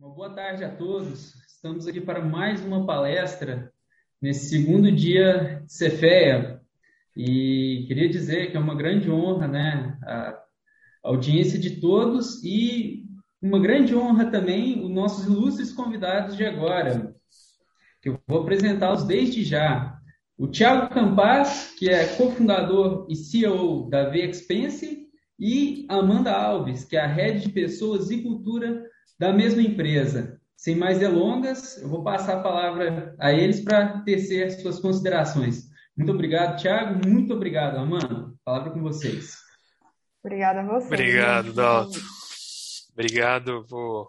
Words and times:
Uma 0.00 0.14
boa 0.14 0.30
tarde 0.30 0.64
a 0.64 0.74
todos. 0.74 1.34
Estamos 1.46 1.86
aqui 1.86 2.00
para 2.00 2.24
mais 2.24 2.64
uma 2.64 2.86
palestra 2.86 3.70
nesse 4.18 4.48
segundo 4.48 4.90
dia 4.90 5.62
de 5.66 5.70
Cefeia. 5.74 6.58
E 7.14 7.84
queria 7.86 8.08
dizer 8.08 8.50
que 8.50 8.56
é 8.56 8.60
uma 8.60 8.74
grande 8.74 9.10
honra, 9.10 9.46
né, 9.46 9.98
a 10.02 10.40
audiência 11.04 11.58
de 11.58 11.82
todos 11.82 12.42
e 12.42 13.04
uma 13.42 13.60
grande 13.60 13.94
honra 13.94 14.30
também 14.30 14.82
os 14.82 14.88
nossos 14.88 15.26
ilustres 15.26 15.70
convidados 15.70 16.34
de 16.34 16.46
agora, 16.46 17.14
que 18.00 18.08
eu 18.08 18.18
vou 18.26 18.40
apresentá-los 18.40 19.04
desde 19.04 19.44
já. 19.44 20.00
O 20.38 20.48
Thiago 20.48 20.94
Campas, 20.94 21.74
que 21.78 21.90
é 21.90 22.16
cofundador 22.16 23.06
e 23.10 23.14
CEO 23.14 23.90
da 23.90 24.08
V-Expense, 24.08 25.06
e 25.38 25.84
Amanda 25.90 26.32
Alves, 26.32 26.86
que 26.86 26.96
é 26.96 27.00
a 27.00 27.06
Head 27.06 27.40
de 27.40 27.50
Pessoas 27.50 28.10
e 28.10 28.22
Cultura 28.22 28.88
da 29.20 29.34
mesma 29.34 29.60
empresa. 29.60 30.40
Sem 30.56 30.74
mais 30.74 30.98
delongas, 30.98 31.76
eu 31.76 31.88
vou 31.88 32.02
passar 32.02 32.38
a 32.38 32.42
palavra 32.42 33.14
a 33.18 33.32
eles 33.32 33.60
para 33.60 34.00
tecer 34.00 34.50
suas 34.52 34.80
considerações. 34.80 35.68
Muito 35.94 36.10
obrigado, 36.12 36.60
Thiago. 36.60 37.06
Muito 37.06 37.34
obrigado, 37.34 37.76
Amanda. 37.76 38.32
Palavra 38.42 38.70
com 38.70 38.80
vocês. 38.80 39.36
Obrigada 40.24 40.60
a 40.60 40.64
você. 40.64 40.86
Obrigado, 40.86 41.52
Dalton. 41.52 41.98
Obrigado. 42.94 43.66
Vou... 43.68 44.08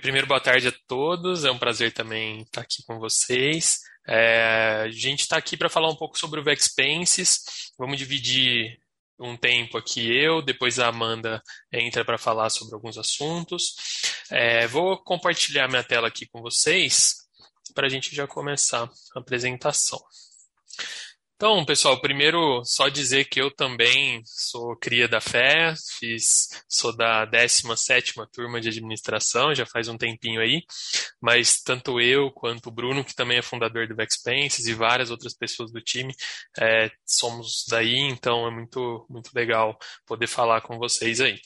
Primeiro, 0.00 0.26
boa 0.26 0.40
tarde 0.40 0.66
a 0.66 0.74
todos. 0.88 1.44
É 1.44 1.50
um 1.52 1.58
prazer 1.58 1.92
também 1.92 2.42
estar 2.42 2.62
aqui 2.62 2.84
com 2.84 2.98
vocês. 2.98 3.82
É... 4.06 4.82
a 4.82 4.90
gente 4.90 5.20
está 5.20 5.36
aqui 5.36 5.56
para 5.56 5.68
falar 5.68 5.88
um 5.88 5.96
pouco 5.96 6.18
sobre 6.18 6.40
o 6.40 6.44
Vexpenses. 6.44 7.72
Vamos 7.78 7.98
dividir 7.98 8.81
um 9.22 9.36
tempo 9.36 9.78
aqui 9.78 10.12
eu, 10.12 10.42
depois 10.42 10.78
a 10.78 10.88
Amanda 10.88 11.42
entra 11.72 12.04
para 12.04 12.18
falar 12.18 12.50
sobre 12.50 12.74
alguns 12.74 12.98
assuntos. 12.98 13.74
É, 14.30 14.66
vou 14.66 14.98
compartilhar 15.02 15.68
minha 15.68 15.84
tela 15.84 16.08
aqui 16.08 16.26
com 16.26 16.42
vocês 16.42 17.16
para 17.74 17.86
a 17.86 17.90
gente 17.90 18.14
já 18.14 18.26
começar 18.26 18.90
a 19.14 19.20
apresentação. 19.20 20.00
Então, 21.42 21.64
pessoal, 21.64 22.00
primeiro 22.00 22.64
só 22.64 22.88
dizer 22.88 23.24
que 23.24 23.42
eu 23.42 23.50
também 23.50 24.22
sou 24.24 24.76
cria 24.76 25.08
da 25.08 25.20
fé, 25.20 25.74
fiz, 25.98 26.48
sou 26.68 26.96
da 26.96 27.26
17ª 27.26 28.28
turma 28.32 28.60
de 28.60 28.68
administração, 28.68 29.52
já 29.52 29.66
faz 29.66 29.88
um 29.88 29.98
tempinho 29.98 30.40
aí, 30.40 30.62
mas 31.20 31.60
tanto 31.60 32.00
eu 32.00 32.30
quanto 32.30 32.68
o 32.68 32.70
Bruno, 32.70 33.04
que 33.04 33.12
também 33.12 33.38
é 33.38 33.42
fundador 33.42 33.88
do 33.88 33.96
Vexpenses 33.96 34.66
e 34.66 34.72
várias 34.72 35.10
outras 35.10 35.34
pessoas 35.34 35.72
do 35.72 35.80
time, 35.80 36.14
é, 36.60 36.88
somos 37.04 37.64
daí, 37.68 37.98
então 37.98 38.46
é 38.46 38.50
muito, 38.52 39.04
muito 39.10 39.32
legal 39.34 39.76
poder 40.06 40.28
falar 40.28 40.60
com 40.60 40.78
vocês 40.78 41.20
aí. 41.20 41.40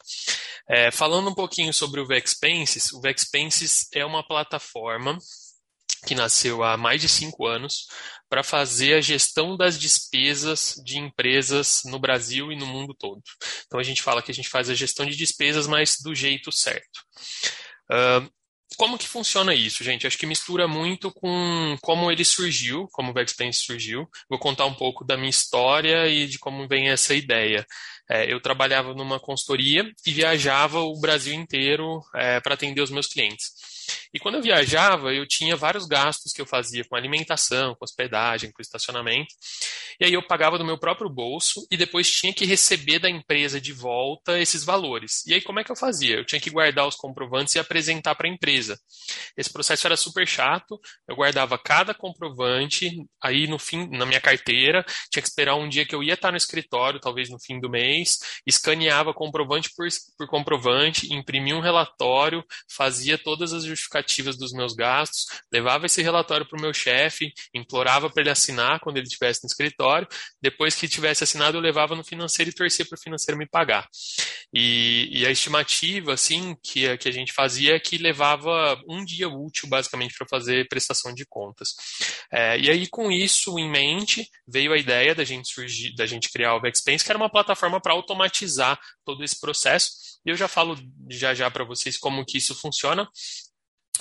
É, 0.68 0.90
falando 0.90 1.30
um 1.30 1.34
pouquinho 1.34 1.72
sobre 1.72 2.02
o 2.02 2.06
Vexpenses, 2.06 2.92
o 2.92 3.00
Vexpenses 3.00 3.88
é 3.94 4.04
uma 4.04 4.22
plataforma 4.22 5.16
que 6.06 6.14
nasceu 6.14 6.62
há 6.62 6.76
mais 6.76 7.00
de 7.00 7.08
cinco 7.08 7.46
anos, 7.46 7.86
para 8.28 8.42
fazer 8.42 8.94
a 8.94 9.00
gestão 9.00 9.56
das 9.56 9.78
despesas 9.78 10.74
de 10.84 10.98
empresas 10.98 11.82
no 11.84 11.98
Brasil 11.98 12.50
e 12.50 12.56
no 12.56 12.66
mundo 12.66 12.94
todo. 12.94 13.22
Então 13.66 13.78
a 13.78 13.82
gente 13.82 14.02
fala 14.02 14.22
que 14.22 14.30
a 14.30 14.34
gente 14.34 14.48
faz 14.48 14.68
a 14.68 14.74
gestão 14.74 15.06
de 15.06 15.16
despesas, 15.16 15.66
mas 15.66 15.96
do 16.02 16.14
jeito 16.14 16.50
certo. 16.50 17.00
Uh, 17.90 18.28
como 18.76 18.98
que 18.98 19.06
funciona 19.06 19.54
isso, 19.54 19.84
gente? 19.84 20.06
Acho 20.06 20.18
que 20.18 20.26
mistura 20.26 20.66
muito 20.66 21.10
com 21.12 21.76
como 21.80 22.10
ele 22.10 22.24
surgiu, 22.24 22.88
como 22.92 23.10
o 23.10 23.14
Backspace 23.14 23.60
surgiu. 23.60 24.08
Vou 24.28 24.38
contar 24.38 24.66
um 24.66 24.74
pouco 24.74 25.04
da 25.04 25.16
minha 25.16 25.30
história 25.30 26.08
e 26.08 26.26
de 26.26 26.38
como 26.38 26.66
vem 26.66 26.90
essa 26.90 27.14
ideia. 27.14 27.64
É, 28.10 28.30
eu 28.30 28.40
trabalhava 28.40 28.92
numa 28.92 29.20
consultoria 29.20 29.88
e 30.04 30.12
viajava 30.12 30.80
o 30.80 30.98
Brasil 31.00 31.34
inteiro 31.34 32.00
é, 32.14 32.40
para 32.40 32.54
atender 32.54 32.82
os 32.82 32.90
meus 32.90 33.06
clientes. 33.06 33.75
E 34.12 34.18
quando 34.18 34.36
eu 34.36 34.42
viajava, 34.42 35.12
eu 35.12 35.26
tinha 35.26 35.56
vários 35.56 35.86
gastos 35.86 36.32
que 36.32 36.40
eu 36.40 36.46
fazia 36.46 36.84
com 36.84 36.96
alimentação, 36.96 37.74
com 37.74 37.84
hospedagem, 37.84 38.50
com 38.52 38.62
estacionamento. 38.62 39.34
E 40.00 40.04
aí 40.04 40.12
eu 40.12 40.26
pagava 40.26 40.58
do 40.58 40.64
meu 40.64 40.78
próprio 40.78 41.08
bolso 41.08 41.66
e 41.70 41.76
depois 41.76 42.10
tinha 42.10 42.32
que 42.32 42.44
receber 42.44 42.98
da 42.98 43.08
empresa 43.08 43.60
de 43.60 43.72
volta 43.72 44.38
esses 44.38 44.64
valores. 44.64 45.24
E 45.26 45.34
aí 45.34 45.40
como 45.40 45.60
é 45.60 45.64
que 45.64 45.72
eu 45.72 45.76
fazia? 45.76 46.16
Eu 46.16 46.24
tinha 46.24 46.40
que 46.40 46.50
guardar 46.50 46.86
os 46.86 46.96
comprovantes 46.96 47.54
e 47.54 47.58
apresentar 47.58 48.14
para 48.14 48.28
a 48.28 48.30
empresa. 48.30 48.78
Esse 49.36 49.50
processo 49.52 49.86
era 49.86 49.96
super 49.96 50.26
chato. 50.26 50.78
Eu 51.08 51.16
guardava 51.16 51.58
cada 51.58 51.94
comprovante 51.94 52.90
aí 53.22 53.46
no 53.46 53.58
fim 53.58 53.88
na 53.88 54.06
minha 54.06 54.20
carteira, 54.20 54.84
tinha 55.10 55.22
que 55.22 55.28
esperar 55.28 55.56
um 55.56 55.68
dia 55.68 55.86
que 55.86 55.94
eu 55.94 56.02
ia 56.02 56.14
estar 56.14 56.30
no 56.30 56.36
escritório, 56.36 57.00
talvez 57.00 57.28
no 57.28 57.38
fim 57.40 57.58
do 57.58 57.70
mês, 57.70 58.18
escaneava 58.46 59.12
comprovante 59.12 59.70
por, 59.76 59.86
por 60.18 60.26
comprovante, 60.28 61.12
imprimia 61.12 61.56
um 61.56 61.60
relatório, 61.60 62.44
fazia 62.70 63.18
todas 63.18 63.52
as 63.52 63.64
justificativas 63.76 64.36
dos 64.36 64.52
meus 64.52 64.74
gastos, 64.74 65.26
levava 65.52 65.86
esse 65.86 66.02
relatório 66.02 66.46
para 66.46 66.58
o 66.58 66.60
meu 66.60 66.74
chefe, 66.74 67.32
implorava 67.54 68.10
para 68.10 68.22
ele 68.22 68.30
assinar 68.30 68.80
quando 68.80 68.96
ele 68.96 69.06
estivesse 69.06 69.42
no 69.44 69.46
escritório. 69.46 70.08
Depois 70.40 70.74
que 70.74 70.88
tivesse 70.88 71.24
assinado, 71.24 71.56
eu 71.56 71.60
levava 71.60 71.94
no 71.94 72.04
financeiro 72.04 72.50
e 72.50 72.54
torcia 72.54 72.84
para 72.84 72.96
o 72.96 73.00
financeiro 73.00 73.38
me 73.38 73.46
pagar. 73.46 73.86
E, 74.52 75.08
e, 75.10 75.26
a 75.26 75.30
estimativa, 75.30 76.14
assim, 76.14 76.56
que, 76.62 76.96
que 76.98 77.08
a 77.08 77.12
gente 77.12 77.32
fazia 77.32 77.76
é 77.76 77.80
que 77.80 77.98
levava 77.98 78.80
um 78.88 79.04
dia 79.04 79.28
útil, 79.28 79.68
basicamente, 79.68 80.14
para 80.16 80.26
fazer 80.28 80.68
prestação 80.68 81.12
de 81.12 81.26
contas. 81.26 81.74
É, 82.32 82.58
e 82.58 82.70
aí, 82.70 82.86
com 82.86 83.10
isso 83.10 83.58
em 83.58 83.68
mente, 83.70 84.28
veio 84.46 84.72
a 84.72 84.78
ideia 84.78 85.14
da 85.14 85.24
gente 85.24 85.52
surgir, 85.52 85.94
da 85.94 86.06
gente 86.06 86.30
criar 86.30 86.54
o 86.54 86.60
Vexpense, 86.60 87.04
que 87.04 87.10
era 87.10 87.18
uma 87.18 87.30
plataforma 87.30 87.80
para 87.80 87.92
automatizar 87.92 88.78
todo 89.04 89.22
esse 89.22 89.38
processo. 89.38 89.90
E 90.24 90.30
eu 90.30 90.36
já 90.36 90.48
falo 90.48 90.76
já 91.10 91.34
já 91.34 91.50
para 91.50 91.64
vocês 91.64 91.96
como 91.96 92.24
que 92.24 92.38
isso 92.38 92.54
funciona. 92.54 93.08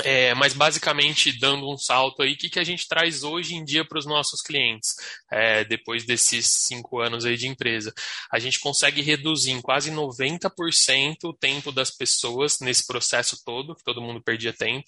É, 0.03 0.33
mas 0.33 0.53
basicamente 0.53 1.37
dando 1.39 1.69
um 1.71 1.77
salto 1.77 2.21
aí, 2.21 2.33
o 2.33 2.37
que, 2.37 2.49
que 2.49 2.59
a 2.59 2.63
gente 2.63 2.87
traz 2.87 3.23
hoje 3.23 3.55
em 3.55 3.63
dia 3.63 3.85
para 3.85 3.97
os 3.97 4.05
nossos 4.05 4.41
clientes, 4.41 4.95
é, 5.31 5.63
depois 5.63 6.05
desses 6.05 6.47
cinco 6.47 6.99
anos 6.99 7.25
aí 7.25 7.37
de 7.37 7.47
empresa? 7.47 7.93
A 8.31 8.37
gente 8.39 8.59
consegue 8.59 9.01
reduzir 9.01 9.51
em 9.51 9.61
quase 9.61 9.91
90% 9.91 11.15
o 11.23 11.33
tempo 11.33 11.71
das 11.71 11.91
pessoas 11.91 12.59
nesse 12.59 12.85
processo 12.85 13.41
todo, 13.45 13.75
que 13.75 13.83
todo 13.83 14.01
mundo 14.01 14.21
perdia 14.21 14.51
tempo. 14.51 14.85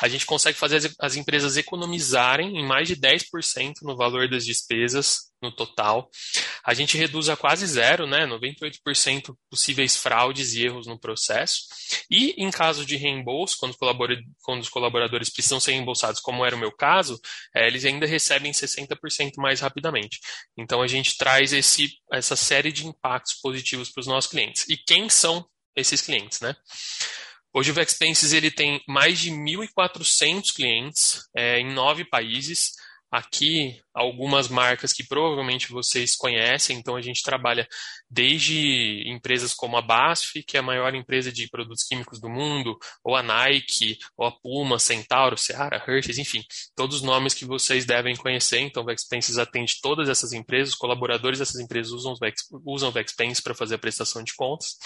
A 0.00 0.08
gente 0.08 0.24
consegue 0.24 0.56
fazer 0.56 0.76
as, 0.76 0.94
as 1.00 1.16
empresas 1.16 1.56
economizarem 1.56 2.56
em 2.56 2.64
mais 2.64 2.86
de 2.86 2.96
10% 2.96 3.74
no 3.82 3.96
valor 3.96 4.28
das 4.28 4.44
despesas 4.44 5.26
no 5.42 5.52
total. 5.52 6.10
A 6.64 6.74
gente 6.74 6.96
reduz 6.96 7.28
a 7.28 7.36
quase 7.36 7.66
zero, 7.66 8.06
né, 8.06 8.26
98% 8.26 9.36
possíveis 9.50 9.96
fraudes 9.96 10.54
e 10.54 10.64
erros 10.64 10.86
no 10.86 10.98
processo. 10.98 11.62
E 12.10 12.34
em 12.42 12.50
caso 12.50 12.84
de 12.84 12.96
reembolso, 12.96 13.56
quando, 13.58 13.76
quando 14.42 14.60
os 14.60 14.68
colaboradores 14.68 15.30
precisam 15.30 15.60
ser 15.60 15.72
reembolsados, 15.72 16.20
como 16.20 16.44
era 16.44 16.56
o 16.56 16.58
meu 16.58 16.72
caso, 16.72 17.20
é, 17.54 17.66
eles 17.66 17.84
ainda 17.84 18.06
recebem 18.06 18.52
60% 18.52 19.32
mais 19.36 19.60
rapidamente. 19.60 20.18
Então 20.56 20.82
a 20.82 20.86
gente 20.86 21.16
traz 21.16 21.52
esse, 21.52 21.98
essa 22.12 22.34
série 22.34 22.72
de 22.72 22.86
impactos 22.86 23.34
positivos 23.34 23.90
para 23.90 24.00
os 24.00 24.06
nossos 24.06 24.30
clientes. 24.30 24.66
E 24.68 24.76
quem 24.76 25.08
são 25.08 25.46
esses 25.76 26.00
clientes, 26.00 26.40
né? 26.40 26.56
Hoje 27.52 27.70
o 27.70 27.74
Vexpenses 27.74 28.32
ele 28.32 28.50
tem 28.50 28.82
mais 28.86 29.18
de 29.18 29.30
1.400 29.30 30.54
clientes 30.54 31.22
é, 31.34 31.58
em 31.58 31.72
nove 31.72 32.04
países 32.04 32.72
aqui 33.10 33.80
algumas 33.94 34.48
marcas 34.48 34.92
que 34.92 35.06
provavelmente 35.06 35.70
vocês 35.70 36.14
conhecem. 36.14 36.76
Então, 36.76 36.96
a 36.96 37.02
gente 37.02 37.22
trabalha 37.22 37.66
desde 38.10 39.02
empresas 39.08 39.54
como 39.54 39.76
a 39.76 39.82
BASF, 39.82 40.42
que 40.42 40.56
é 40.56 40.60
a 40.60 40.62
maior 40.62 40.94
empresa 40.94 41.32
de 41.32 41.48
produtos 41.48 41.84
químicos 41.84 42.20
do 42.20 42.28
mundo, 42.28 42.78
ou 43.02 43.16
a 43.16 43.22
Nike, 43.22 43.98
ou 44.16 44.26
a 44.26 44.32
Puma, 44.32 44.78
Centauro, 44.78 45.38
Seara, 45.38 45.82
Hershey's, 45.86 46.18
enfim, 46.18 46.42
todos 46.74 46.96
os 46.96 47.02
nomes 47.02 47.34
que 47.34 47.44
vocês 47.44 47.84
devem 47.84 48.16
conhecer. 48.16 48.60
Então, 48.60 48.82
o 48.82 48.86
Vexpenses 48.86 49.38
atende 49.38 49.80
todas 49.80 50.08
essas 50.08 50.32
empresas, 50.32 50.74
os 50.74 50.78
colaboradores 50.78 51.38
dessas 51.38 51.60
empresas 51.60 51.92
usam, 51.92 52.14
o 52.88 52.92
Vexpense 52.92 53.42
para 53.42 53.54
fazer 53.54 53.76
a 53.76 53.78
prestação 53.78 54.22
de 54.22 54.34
contas. 54.34 54.76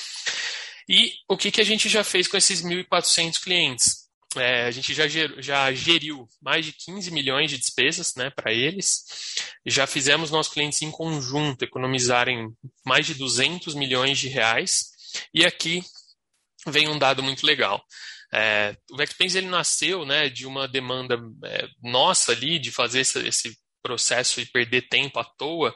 E 0.88 1.12
o 1.28 1.36
que, 1.36 1.50
que 1.50 1.60
a 1.60 1.64
gente 1.64 1.88
já 1.88 2.02
fez 2.02 2.26
com 2.26 2.36
esses 2.36 2.62
1.400 2.62 3.40
clientes? 3.40 4.09
É, 4.36 4.64
a 4.64 4.70
gente 4.70 4.94
já, 4.94 5.08
ger, 5.08 5.34
já 5.42 5.72
geriu 5.72 6.28
mais 6.40 6.64
de 6.64 6.72
15 6.72 7.10
milhões 7.10 7.50
de 7.50 7.58
despesas 7.58 8.14
né, 8.14 8.30
para 8.30 8.52
eles. 8.52 9.04
Já 9.66 9.86
fizemos 9.86 10.30
nossos 10.30 10.52
clientes 10.52 10.80
em 10.82 10.90
conjunto 10.90 11.64
economizarem 11.64 12.48
mais 12.84 13.06
de 13.06 13.14
200 13.14 13.74
milhões 13.74 14.18
de 14.18 14.28
reais. 14.28 14.90
E 15.34 15.44
aqui 15.44 15.82
vem 16.66 16.88
um 16.88 16.98
dado 16.98 17.22
muito 17.22 17.44
legal. 17.44 17.82
É, 18.32 18.76
o 18.92 18.96
Vexpense 18.96 19.36
ele 19.36 19.48
nasceu 19.48 20.06
né, 20.06 20.28
de 20.28 20.46
uma 20.46 20.68
demanda 20.68 21.20
é, 21.44 21.66
nossa 21.82 22.30
ali 22.30 22.60
de 22.60 22.70
fazer 22.70 23.00
esse, 23.00 23.18
esse 23.26 23.58
processo 23.82 24.40
e 24.40 24.46
perder 24.46 24.88
tempo 24.88 25.18
à 25.18 25.24
toa. 25.24 25.74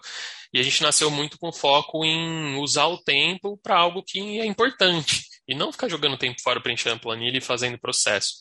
E 0.53 0.61
a 0.61 0.63
gente 0.63 0.81
nasceu 0.81 1.11
muito 1.11 1.37
com 1.39 1.53
foco 1.53 2.05
em 2.05 2.55
usar 2.59 2.87
o 2.87 3.03
tempo 3.03 3.59
para 3.61 3.77
algo 3.77 4.05
que 4.05 4.39
é 4.39 4.47
importante 4.47 5.34
e 5.47 5.55
não 5.55 5.73
ficar 5.73 5.89
jogando 5.89 6.17
tempo 6.17 6.41
fora 6.43 6.61
preenchendo 6.61 7.01
planilha 7.01 7.39
e 7.39 7.41
fazendo 7.41 7.79
processo. 7.79 8.35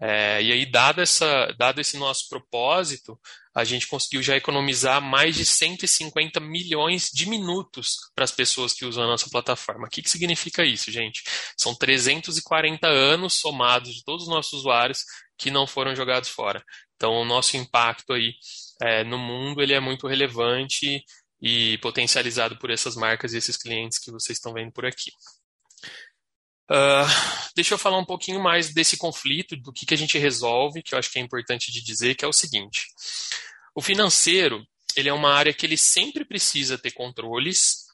É, 0.00 0.42
e 0.42 0.52
aí, 0.52 0.64
dado, 0.64 1.00
essa, 1.02 1.54
dado 1.58 1.80
esse 1.80 1.98
nosso 1.98 2.28
propósito, 2.28 3.18
a 3.54 3.64
gente 3.64 3.86
conseguiu 3.86 4.22
já 4.22 4.36
economizar 4.36 5.02
mais 5.02 5.36
de 5.36 5.44
150 5.44 6.40
milhões 6.40 7.10
de 7.12 7.28
minutos 7.28 7.96
para 8.14 8.24
as 8.24 8.32
pessoas 8.32 8.72
que 8.72 8.86
usam 8.86 9.04
a 9.04 9.08
nossa 9.08 9.28
plataforma. 9.28 9.86
O 9.86 9.90
que, 9.90 10.02
que 10.02 10.08
significa 10.08 10.64
isso, 10.64 10.90
gente? 10.90 11.22
São 11.56 11.74
340 11.74 12.86
anos 12.88 13.34
somados 13.34 13.94
de 13.94 14.04
todos 14.04 14.24
os 14.24 14.30
nossos 14.30 14.60
usuários 14.60 15.04
que 15.36 15.50
não 15.50 15.66
foram 15.66 15.94
jogados 15.94 16.30
fora. 16.30 16.64
Então, 16.96 17.12
o 17.12 17.24
nosso 17.24 17.56
impacto 17.56 18.12
aí 18.12 18.32
é, 18.80 19.04
no 19.04 19.18
mundo 19.18 19.62
ele 19.62 19.74
é 19.74 19.80
muito 19.80 20.06
relevante 20.06 21.02
e 21.42 21.78
potencializado 21.78 22.58
por 22.58 22.70
essas 22.70 22.94
marcas 22.94 23.32
e 23.32 23.38
esses 23.38 23.56
clientes 23.56 23.98
que 23.98 24.10
vocês 24.10 24.38
estão 24.38 24.52
vendo 24.52 24.72
por 24.72 24.84
aqui. 24.86 25.10
Uh, 26.70 27.50
deixa 27.56 27.74
eu 27.74 27.78
falar 27.78 27.98
um 27.98 28.04
pouquinho 28.04 28.40
mais 28.40 28.72
desse 28.72 28.96
conflito, 28.96 29.56
do 29.56 29.72
que, 29.72 29.84
que 29.84 29.94
a 29.94 29.96
gente 29.96 30.16
resolve, 30.16 30.82
que 30.82 30.94
eu 30.94 30.98
acho 30.98 31.10
que 31.10 31.18
é 31.18 31.22
importante 31.22 31.72
de 31.72 31.82
dizer, 31.82 32.14
que 32.14 32.24
é 32.24 32.28
o 32.28 32.32
seguinte. 32.32 32.86
O 33.74 33.82
financeiro, 33.82 34.64
ele 34.96 35.08
é 35.08 35.12
uma 35.12 35.34
área 35.34 35.52
que 35.52 35.66
ele 35.66 35.76
sempre 35.76 36.24
precisa 36.24 36.78
ter 36.78 36.92
controles, 36.92 37.89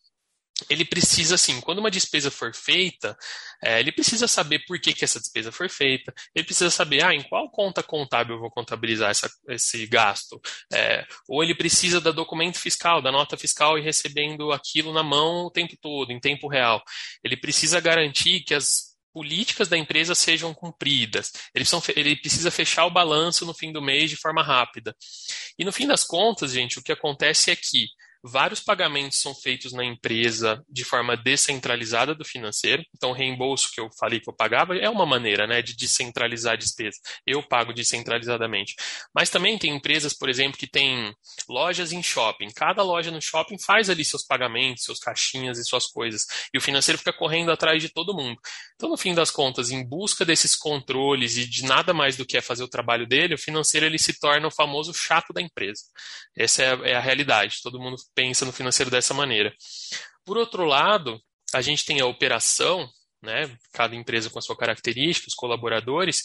ele 0.70 0.84
precisa, 0.84 1.34
assim, 1.34 1.60
quando 1.60 1.78
uma 1.78 1.90
despesa 1.90 2.30
for 2.30 2.54
feita, 2.54 3.16
é, 3.62 3.78
ele 3.78 3.92
precisa 3.92 4.26
saber 4.26 4.60
por 4.66 4.78
que, 4.80 4.92
que 4.92 5.04
essa 5.04 5.20
despesa 5.20 5.52
foi 5.52 5.68
feita, 5.68 6.14
ele 6.34 6.44
precisa 6.44 6.70
saber, 6.70 7.04
ah, 7.04 7.14
em 7.14 7.22
qual 7.22 7.50
conta 7.50 7.82
contábil 7.82 8.36
eu 8.36 8.40
vou 8.40 8.50
contabilizar 8.50 9.10
essa, 9.10 9.30
esse 9.48 9.86
gasto, 9.86 10.40
é, 10.72 11.06
ou 11.28 11.42
ele 11.42 11.54
precisa 11.54 12.00
da 12.00 12.10
documento 12.10 12.58
fiscal, 12.58 13.02
da 13.02 13.12
nota 13.12 13.36
fiscal 13.36 13.78
e 13.78 13.82
recebendo 13.82 14.50
aquilo 14.50 14.92
na 14.92 15.02
mão 15.02 15.46
o 15.46 15.50
tempo 15.50 15.76
todo, 15.80 16.10
em 16.10 16.18
tempo 16.18 16.48
real. 16.48 16.82
Ele 17.22 17.36
precisa 17.36 17.78
garantir 17.78 18.40
que 18.40 18.54
as 18.54 18.96
políticas 19.12 19.68
da 19.68 19.78
empresa 19.78 20.14
sejam 20.14 20.52
cumpridas. 20.52 21.32
Ele, 21.54 21.64
ele 21.96 22.16
precisa 22.16 22.50
fechar 22.50 22.84
o 22.84 22.90
balanço 22.90 23.46
no 23.46 23.54
fim 23.54 23.72
do 23.72 23.80
mês 23.80 24.10
de 24.10 24.16
forma 24.16 24.42
rápida. 24.42 24.94
E 25.58 25.64
no 25.64 25.72
fim 25.72 25.86
das 25.86 26.04
contas, 26.04 26.52
gente, 26.52 26.78
o 26.78 26.82
que 26.82 26.92
acontece 26.92 27.50
é 27.50 27.56
que 27.56 27.88
Vários 28.28 28.58
pagamentos 28.58 29.20
são 29.20 29.32
feitos 29.32 29.72
na 29.72 29.84
empresa 29.84 30.60
de 30.68 30.84
forma 30.84 31.16
descentralizada 31.16 32.12
do 32.12 32.24
financeiro. 32.24 32.82
Então, 32.92 33.10
o 33.10 33.12
reembolso 33.12 33.70
que 33.72 33.80
eu 33.80 33.88
falei 33.98 34.18
que 34.18 34.28
eu 34.28 34.34
pagava 34.34 34.76
é 34.76 34.90
uma 34.90 35.06
maneira 35.06 35.46
né, 35.46 35.62
de 35.62 35.76
descentralizar 35.76 36.54
a 36.54 36.56
despesa. 36.56 36.98
Eu 37.24 37.40
pago 37.40 37.72
descentralizadamente. 37.72 38.74
Mas 39.14 39.30
também 39.30 39.56
tem 39.56 39.76
empresas, 39.76 40.12
por 40.12 40.28
exemplo, 40.28 40.58
que 40.58 40.66
têm 40.66 41.14
lojas 41.48 41.92
em 41.92 42.02
shopping. 42.02 42.48
Cada 42.52 42.82
loja 42.82 43.12
no 43.12 43.22
shopping 43.22 43.58
faz 43.60 43.88
ali 43.88 44.04
seus 44.04 44.24
pagamentos, 44.24 44.82
seus 44.82 44.98
caixinhas 44.98 45.56
e 45.56 45.64
suas 45.64 45.86
coisas. 45.86 46.26
E 46.52 46.58
o 46.58 46.60
financeiro 46.60 46.98
fica 46.98 47.12
correndo 47.12 47.52
atrás 47.52 47.80
de 47.80 47.90
todo 47.90 48.12
mundo. 48.12 48.40
Então, 48.74 48.88
no 48.88 48.96
fim 48.96 49.14
das 49.14 49.30
contas, 49.30 49.70
em 49.70 49.86
busca 49.86 50.24
desses 50.24 50.56
controles 50.56 51.36
e 51.36 51.46
de 51.46 51.62
nada 51.62 51.94
mais 51.94 52.16
do 52.16 52.26
que 52.26 52.36
é 52.36 52.40
fazer 52.40 52.64
o 52.64 52.68
trabalho 52.68 53.06
dele, 53.06 53.34
o 53.34 53.38
financeiro 53.38 53.86
ele 53.86 53.98
se 53.98 54.18
torna 54.18 54.48
o 54.48 54.50
famoso 54.50 54.92
chato 54.92 55.32
da 55.32 55.40
empresa. 55.40 55.82
Essa 56.36 56.62
é 56.62 56.74
a, 56.74 56.88
é 56.88 56.94
a 56.96 57.00
realidade. 57.00 57.60
Todo 57.62 57.78
mundo 57.78 57.96
pensa 58.16 58.44
no 58.46 58.52
financeiro 58.52 58.90
dessa 58.90 59.14
maneira. 59.14 59.54
Por 60.24 60.36
outro 60.36 60.64
lado, 60.64 61.20
a 61.54 61.60
gente 61.60 61.84
tem 61.84 62.00
a 62.00 62.06
operação, 62.06 62.88
né, 63.22 63.56
cada 63.72 63.94
empresa 63.94 64.30
com 64.30 64.38
a 64.38 64.42
sua 64.42 64.56
característica, 64.56 65.28
os 65.28 65.34
colaboradores, 65.34 66.22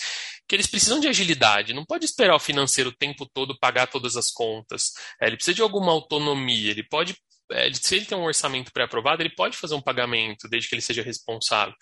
que 0.48 0.56
eles 0.56 0.68
precisam 0.68 1.00
de 1.00 1.08
agilidade. 1.08 1.74
Não 1.74 1.86
pode 1.86 2.06
esperar 2.06 2.36
o 2.36 2.40
financeiro 2.40 2.90
o 2.90 2.96
tempo 2.96 3.30
todo 3.32 3.60
pagar 3.60 3.88
todas 3.88 4.16
as 4.16 4.32
contas. 4.32 4.94
É, 5.22 5.28
ele 5.28 5.36
precisa 5.36 5.56
de 5.56 5.62
alguma 5.62 5.92
autonomia. 5.92 6.72
Ele 6.72 6.84
pode 6.84 7.16
é, 7.52 7.72
se 7.74 7.96
ele 7.96 8.06
tem 8.06 8.18
um 8.18 8.24
orçamento 8.24 8.72
pré-aprovado, 8.72 9.22
ele 9.22 9.34
pode 9.36 9.58
fazer 9.58 9.76
um 9.76 9.82
pagamento, 9.82 10.48
desde 10.50 10.70
que 10.70 10.76
ele 10.76 10.82
seja 10.82 11.02
responsável. 11.02 11.74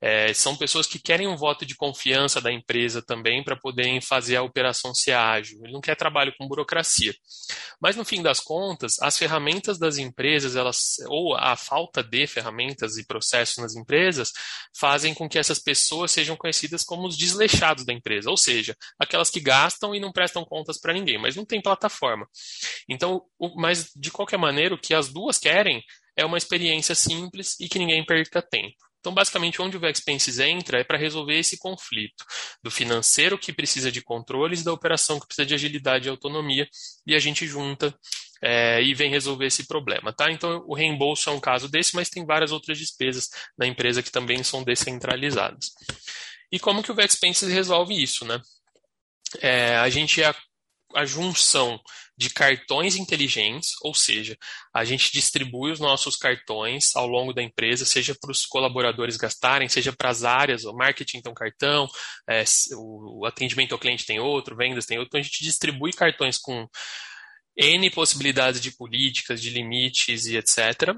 É, 0.00 0.32
são 0.32 0.56
pessoas 0.56 0.86
que 0.86 0.98
querem 0.98 1.26
um 1.26 1.36
voto 1.36 1.66
de 1.66 1.74
confiança 1.74 2.40
da 2.40 2.52
empresa 2.52 3.02
também 3.02 3.42
para 3.42 3.56
poderem 3.56 4.00
fazer 4.00 4.36
a 4.36 4.42
operação 4.42 4.94
ser 4.94 5.12
ágil. 5.12 5.58
Ele 5.62 5.72
não 5.72 5.80
quer 5.80 5.96
trabalho 5.96 6.32
com 6.38 6.46
burocracia. 6.46 7.14
Mas 7.80 7.96
no 7.96 8.04
fim 8.04 8.22
das 8.22 8.40
contas, 8.40 8.94
as 9.00 9.18
ferramentas 9.18 9.78
das 9.78 9.98
empresas, 9.98 10.56
elas 10.56 10.96
ou 11.08 11.36
a 11.36 11.56
falta 11.56 12.02
de 12.02 12.26
ferramentas 12.26 12.96
e 12.96 13.06
processos 13.06 13.58
nas 13.58 13.74
empresas, 13.74 14.32
fazem 14.76 15.14
com 15.14 15.28
que 15.28 15.38
essas 15.38 15.58
pessoas 15.58 16.12
sejam 16.12 16.36
conhecidas 16.36 16.84
como 16.84 17.06
os 17.06 17.16
desleixados 17.16 17.84
da 17.84 17.92
empresa, 17.92 18.30
ou 18.30 18.36
seja, 18.36 18.76
aquelas 18.98 19.30
que 19.30 19.40
gastam 19.40 19.94
e 19.94 20.00
não 20.00 20.12
prestam 20.12 20.44
contas 20.44 20.78
para 20.80 20.92
ninguém, 20.92 21.18
mas 21.18 21.36
não 21.36 21.44
tem 21.44 21.60
plataforma. 21.60 22.26
Então, 22.88 23.22
o, 23.38 23.60
mas 23.60 23.90
de 23.94 24.10
qualquer 24.10 24.38
maneira, 24.38 24.74
o 24.74 24.78
que 24.78 24.94
as 24.94 25.08
duas 25.18 25.38
querem 25.38 25.82
é 26.16 26.24
uma 26.24 26.38
experiência 26.38 26.94
simples 26.94 27.56
e 27.58 27.68
que 27.68 27.78
ninguém 27.78 28.04
perca 28.04 28.40
tempo. 28.40 28.76
Então, 29.00 29.12
basicamente, 29.14 29.60
onde 29.62 29.76
o 29.76 29.80
Vexpenses 29.80 30.38
entra 30.38 30.80
é 30.80 30.84
para 30.84 30.98
resolver 30.98 31.38
esse 31.38 31.56
conflito 31.58 32.24
do 32.62 32.70
financeiro 32.70 33.38
que 33.38 33.52
precisa 33.52 33.90
de 33.92 34.02
controles, 34.02 34.62
da 34.62 34.72
operação 34.72 35.20
que 35.20 35.26
precisa 35.26 35.46
de 35.46 35.54
agilidade 35.54 36.08
e 36.08 36.10
autonomia, 36.10 36.68
e 37.06 37.14
a 37.14 37.18
gente 37.18 37.46
junta 37.46 37.94
é, 38.42 38.82
e 38.82 38.94
vem 38.94 39.10
resolver 39.10 39.46
esse 39.46 39.66
problema. 39.66 40.12
Tá? 40.12 40.30
Então, 40.30 40.64
o 40.66 40.74
reembolso 40.74 41.30
é 41.30 41.32
um 41.32 41.40
caso 41.40 41.68
desse, 41.68 41.94
mas 41.94 42.08
tem 42.08 42.26
várias 42.26 42.50
outras 42.50 42.76
despesas 42.78 43.28
na 43.56 43.66
empresa 43.66 44.02
que 44.02 44.10
também 44.10 44.42
são 44.42 44.64
descentralizadas. 44.64 45.70
E 46.50 46.58
como 46.58 46.82
que 46.82 46.90
o 46.90 46.94
Vexpenses 46.94 47.52
resolve 47.52 48.00
isso? 48.00 48.24
Né? 48.24 48.40
É, 49.40 49.76
a 49.76 49.88
gente 49.88 50.22
é 50.22 50.34
a, 50.94 51.04
junção 51.04 51.80
de 52.16 52.30
cartões 52.30 52.96
inteligentes, 52.96 53.72
ou 53.82 53.94
seja, 53.94 54.36
a 54.74 54.84
gente 54.84 55.12
distribui 55.12 55.70
os 55.70 55.80
nossos 55.80 56.16
cartões 56.16 56.94
ao 56.96 57.06
longo 57.06 57.32
da 57.32 57.42
empresa, 57.42 57.84
seja 57.84 58.14
para 58.20 58.30
os 58.30 58.44
colaboradores 58.44 59.16
gastarem, 59.16 59.68
seja 59.68 59.92
para 59.92 60.10
as 60.10 60.24
áreas, 60.24 60.64
o 60.64 60.72
marketing 60.72 61.22
tem 61.22 61.32
um 61.32 61.34
cartão, 61.34 61.88
é, 62.28 62.44
o 62.76 63.24
atendimento 63.26 63.72
ao 63.72 63.78
cliente 63.78 64.06
tem 64.06 64.18
outro, 64.18 64.56
vendas 64.56 64.86
tem 64.86 64.98
outro, 64.98 65.08
então 65.08 65.20
a 65.20 65.22
gente 65.22 65.44
distribui 65.44 65.92
cartões 65.92 66.38
com 66.38 66.68
N 67.56 67.90
possibilidades 67.90 68.60
de 68.60 68.70
políticas, 68.70 69.40
de 69.40 69.50
limites 69.50 70.26
e 70.26 70.36
etc 70.36 70.96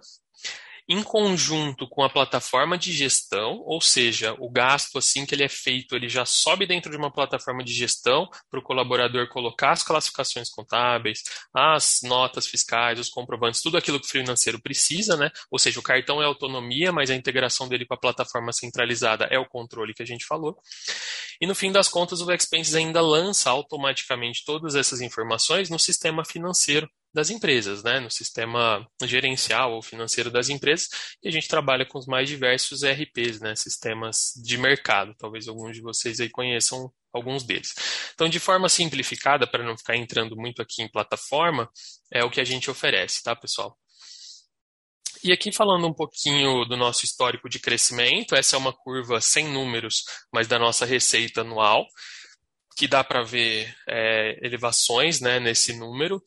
em 0.90 1.04
conjunto 1.04 1.88
com 1.88 2.02
a 2.02 2.10
plataforma 2.10 2.76
de 2.76 2.92
gestão, 2.92 3.62
ou 3.64 3.80
seja, 3.80 4.34
o 4.40 4.50
gasto 4.50 4.98
assim 4.98 5.24
que 5.24 5.32
ele 5.32 5.44
é 5.44 5.48
feito, 5.48 5.94
ele 5.94 6.08
já 6.08 6.24
sobe 6.24 6.66
dentro 6.66 6.90
de 6.90 6.96
uma 6.96 7.12
plataforma 7.12 7.62
de 7.62 7.72
gestão 7.72 8.28
para 8.50 8.58
o 8.58 8.62
colaborador 8.62 9.28
colocar 9.28 9.70
as 9.70 9.84
classificações 9.84 10.50
contábeis, 10.50 11.22
as 11.54 12.00
notas 12.02 12.48
fiscais, 12.48 12.98
os 12.98 13.08
comprovantes, 13.08 13.62
tudo 13.62 13.76
aquilo 13.78 14.00
que 14.00 14.06
o 14.06 14.10
financeiro 14.10 14.60
precisa, 14.60 15.16
né? 15.16 15.30
Ou 15.48 15.60
seja, 15.60 15.78
o 15.78 15.82
cartão 15.82 16.20
é 16.20 16.24
autonomia, 16.24 16.90
mas 16.90 17.08
a 17.08 17.14
integração 17.14 17.68
dele 17.68 17.86
com 17.86 17.94
a 17.94 17.96
plataforma 17.96 18.52
centralizada 18.52 19.26
é 19.30 19.38
o 19.38 19.46
controle 19.46 19.94
que 19.94 20.02
a 20.02 20.06
gente 20.06 20.26
falou. 20.26 20.58
E 21.40 21.46
no 21.46 21.54
fim 21.54 21.70
das 21.70 21.86
contas, 21.86 22.20
o 22.20 22.32
Expenses 22.32 22.74
ainda 22.74 23.00
lança 23.00 23.48
automaticamente 23.48 24.44
todas 24.44 24.74
essas 24.74 25.00
informações 25.00 25.70
no 25.70 25.78
sistema 25.78 26.24
financeiro 26.24 26.90
das 27.12 27.30
empresas, 27.30 27.82
né, 27.82 28.00
no 28.00 28.10
sistema 28.10 28.86
gerencial 29.02 29.72
ou 29.72 29.82
financeiro 29.82 30.30
das 30.30 30.48
empresas, 30.48 30.88
e 31.22 31.28
a 31.28 31.32
gente 31.32 31.48
trabalha 31.48 31.84
com 31.84 31.98
os 31.98 32.06
mais 32.06 32.28
diversos 32.28 32.82
ERPs, 32.82 33.40
né, 33.40 33.54
sistemas 33.56 34.32
de 34.42 34.56
mercado. 34.56 35.14
Talvez 35.18 35.48
alguns 35.48 35.76
de 35.76 35.82
vocês 35.82 36.20
aí 36.20 36.30
conheçam 36.30 36.92
alguns 37.12 37.42
deles. 37.42 37.74
Então, 38.14 38.28
de 38.28 38.38
forma 38.38 38.68
simplificada, 38.68 39.46
para 39.46 39.64
não 39.64 39.76
ficar 39.76 39.96
entrando 39.96 40.36
muito 40.36 40.62
aqui 40.62 40.82
em 40.82 40.88
plataforma, 40.88 41.68
é 42.12 42.24
o 42.24 42.30
que 42.30 42.40
a 42.40 42.44
gente 42.44 42.70
oferece, 42.70 43.22
tá, 43.22 43.34
pessoal? 43.34 43.76
E 45.22 45.32
aqui 45.32 45.52
falando 45.52 45.86
um 45.86 45.92
pouquinho 45.92 46.64
do 46.64 46.76
nosso 46.76 47.04
histórico 47.04 47.48
de 47.48 47.58
crescimento, 47.58 48.34
essa 48.34 48.56
é 48.56 48.58
uma 48.58 48.72
curva 48.72 49.20
sem 49.20 49.48
números, 49.48 50.04
mas 50.32 50.48
da 50.48 50.58
nossa 50.58 50.86
receita 50.86 51.42
anual 51.42 51.86
que 52.80 52.88
dá 52.88 53.04
para 53.04 53.22
ver 53.22 53.74
é, 53.86 54.38
elevações 54.42 55.20
né, 55.20 55.38
nesse 55.38 55.74
número. 55.74 56.22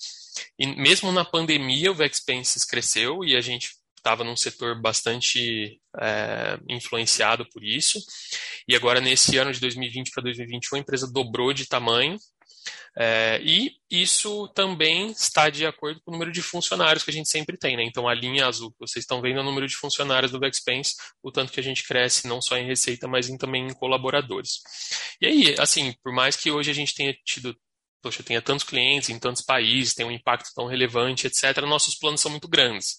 E 0.57 0.67
mesmo 0.67 1.11
na 1.11 1.25
pandemia, 1.25 1.91
o 1.91 1.95
Vexpenses 1.95 2.63
cresceu 2.63 3.23
e 3.23 3.35
a 3.35 3.41
gente 3.41 3.71
estava 3.97 4.23
num 4.23 4.35
setor 4.35 4.79
bastante 4.81 5.79
é, 5.99 6.59
influenciado 6.69 7.47
por 7.49 7.63
isso. 7.63 7.99
E 8.67 8.75
agora, 8.75 8.99
nesse 8.99 9.37
ano 9.37 9.53
de 9.53 9.59
2020 9.59 10.11
para 10.11 10.23
2021, 10.23 10.77
a 10.77 10.79
empresa 10.79 11.11
dobrou 11.11 11.53
de 11.53 11.65
tamanho 11.65 12.17
é, 12.95 13.41
e 13.41 13.71
isso 13.89 14.47
também 14.49 15.09
está 15.09 15.49
de 15.49 15.65
acordo 15.65 15.99
com 16.01 16.11
o 16.11 16.13
número 16.13 16.31
de 16.31 16.43
funcionários 16.43 17.03
que 17.03 17.09
a 17.09 17.13
gente 17.13 17.29
sempre 17.29 17.57
tem, 17.57 17.75
né? 17.75 17.83
Então 17.83 18.07
a 18.07 18.13
linha 18.13 18.45
azul 18.45 18.71
que 18.71 18.79
vocês 18.79 19.03
estão 19.03 19.19
vendo 19.19 19.39
é 19.39 19.41
o 19.41 19.45
número 19.45 19.67
de 19.67 19.75
funcionários 19.75 20.31
do 20.31 20.39
Backspace, 20.39 20.95
o 21.21 21.31
tanto 21.31 21.51
que 21.51 21.59
a 21.59 21.63
gente 21.63 21.83
cresce 21.87 22.27
não 22.27 22.41
só 22.41 22.55
em 22.55 22.67
receita, 22.67 23.07
mas 23.07 23.29
em, 23.29 23.37
também 23.37 23.67
em 23.67 23.73
colaboradores. 23.73 24.59
E 25.19 25.25
aí, 25.25 25.55
assim, 25.57 25.93
por 26.03 26.13
mais 26.13 26.35
que 26.35 26.51
hoje 26.51 26.69
a 26.69 26.73
gente 26.73 26.93
tenha 26.93 27.15
tido 27.25 27.55
poxa, 28.03 28.21
tenha 28.21 28.41
tantos 28.41 28.65
clientes 28.65 29.09
em 29.09 29.17
tantos 29.17 29.41
países, 29.41 29.95
tem 29.95 30.05
um 30.05 30.11
impacto 30.11 30.49
tão 30.53 30.67
relevante, 30.67 31.25
etc., 31.25 31.61
nossos 31.61 31.95
planos 31.95 32.19
são 32.21 32.29
muito 32.29 32.47
grandes, 32.49 32.97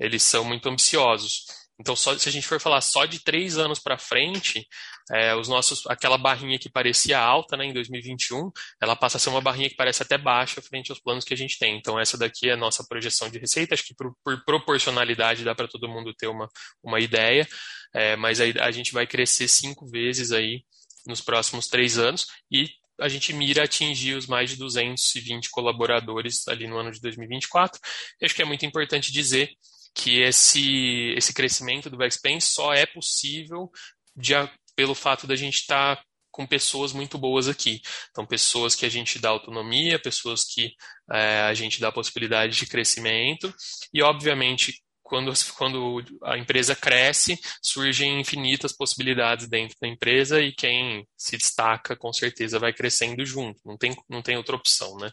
eles 0.00 0.22
são 0.22 0.42
muito 0.42 0.68
ambiciosos. 0.68 1.44
Então, 1.78 1.94
só, 1.94 2.16
se 2.16 2.26
a 2.26 2.32
gente 2.32 2.46
for 2.46 2.58
falar 2.58 2.80
só 2.80 3.04
de 3.04 3.18
três 3.18 3.58
anos 3.58 3.78
para 3.78 3.98
frente, 3.98 4.66
é, 5.12 5.34
os 5.34 5.46
nossos, 5.46 5.86
aquela 5.86 6.16
barrinha 6.16 6.58
que 6.58 6.70
parecia 6.70 7.18
alta 7.18 7.54
né, 7.54 7.66
em 7.66 7.72
2021, 7.72 8.50
ela 8.80 8.96
passa 8.96 9.18
a 9.18 9.20
ser 9.20 9.28
uma 9.28 9.42
barrinha 9.42 9.68
que 9.68 9.76
parece 9.76 10.02
até 10.02 10.16
baixa 10.16 10.62
frente 10.62 10.90
aos 10.90 10.98
planos 11.00 11.22
que 11.22 11.34
a 11.34 11.36
gente 11.36 11.58
tem. 11.58 11.76
Então, 11.76 12.00
essa 12.00 12.16
daqui 12.16 12.48
é 12.48 12.54
a 12.54 12.56
nossa 12.56 12.82
projeção 12.88 13.28
de 13.28 13.38
receita. 13.38 13.74
Acho 13.74 13.84
que 13.84 13.94
por, 13.94 14.16
por 14.24 14.42
proporcionalidade 14.44 15.44
dá 15.44 15.54
para 15.54 15.68
todo 15.68 15.88
mundo 15.88 16.14
ter 16.14 16.28
uma, 16.28 16.48
uma 16.82 16.98
ideia, 16.98 17.46
é, 17.94 18.16
mas 18.16 18.40
aí 18.40 18.54
a 18.58 18.70
gente 18.70 18.92
vai 18.92 19.06
crescer 19.06 19.46
cinco 19.46 19.86
vezes 19.86 20.32
aí 20.32 20.64
nos 21.06 21.20
próximos 21.20 21.68
três 21.68 21.98
anos 21.98 22.26
e 22.50 22.68
a 23.00 23.08
gente 23.08 23.32
mira 23.32 23.64
atingir 23.64 24.14
os 24.14 24.26
mais 24.26 24.50
de 24.50 24.56
220 24.56 25.50
colaboradores 25.50 26.46
ali 26.48 26.66
no 26.66 26.78
ano 26.78 26.90
de 26.90 27.00
2024. 27.00 27.80
Eu 28.20 28.26
acho 28.26 28.34
que 28.34 28.42
é 28.42 28.46
muito 28.46 28.64
importante 28.64 29.12
dizer 29.12 29.50
que 29.94 30.20
esse, 30.20 31.14
esse 31.16 31.32
crescimento 31.32 31.88
do 31.88 31.96
Vexpen 31.96 32.40
só 32.40 32.74
é 32.74 32.84
possível 32.84 33.70
de, 34.14 34.32
pelo 34.74 34.94
fato 34.94 35.26
da 35.26 35.34
gente 35.34 35.56
estar 35.56 35.96
tá 35.96 36.02
com 36.30 36.46
pessoas 36.46 36.92
muito 36.92 37.16
boas 37.16 37.48
aqui. 37.48 37.80
Então, 38.10 38.26
pessoas 38.26 38.74
que 38.74 38.84
a 38.84 38.90
gente 38.90 39.18
dá 39.18 39.30
autonomia, 39.30 39.98
pessoas 39.98 40.44
que 40.44 40.74
é, 41.10 41.40
a 41.40 41.54
gente 41.54 41.80
dá 41.80 41.90
possibilidade 41.90 42.58
de 42.58 42.66
crescimento 42.66 43.52
e, 43.92 44.02
obviamente, 44.02 44.82
quando, 45.06 45.32
quando 45.56 46.04
a 46.24 46.36
empresa 46.36 46.74
cresce, 46.74 47.38
surgem 47.62 48.20
infinitas 48.20 48.72
possibilidades 48.72 49.48
dentro 49.48 49.76
da 49.80 49.86
empresa 49.86 50.40
e 50.40 50.52
quem 50.52 51.06
se 51.16 51.36
destaca, 51.36 51.96
com 51.96 52.12
certeza, 52.12 52.58
vai 52.58 52.72
crescendo 52.72 53.24
junto. 53.24 53.60
Não 53.64 53.76
tem, 53.76 53.96
não 54.08 54.20
tem 54.20 54.36
outra 54.36 54.56
opção, 54.56 54.96
né? 54.96 55.10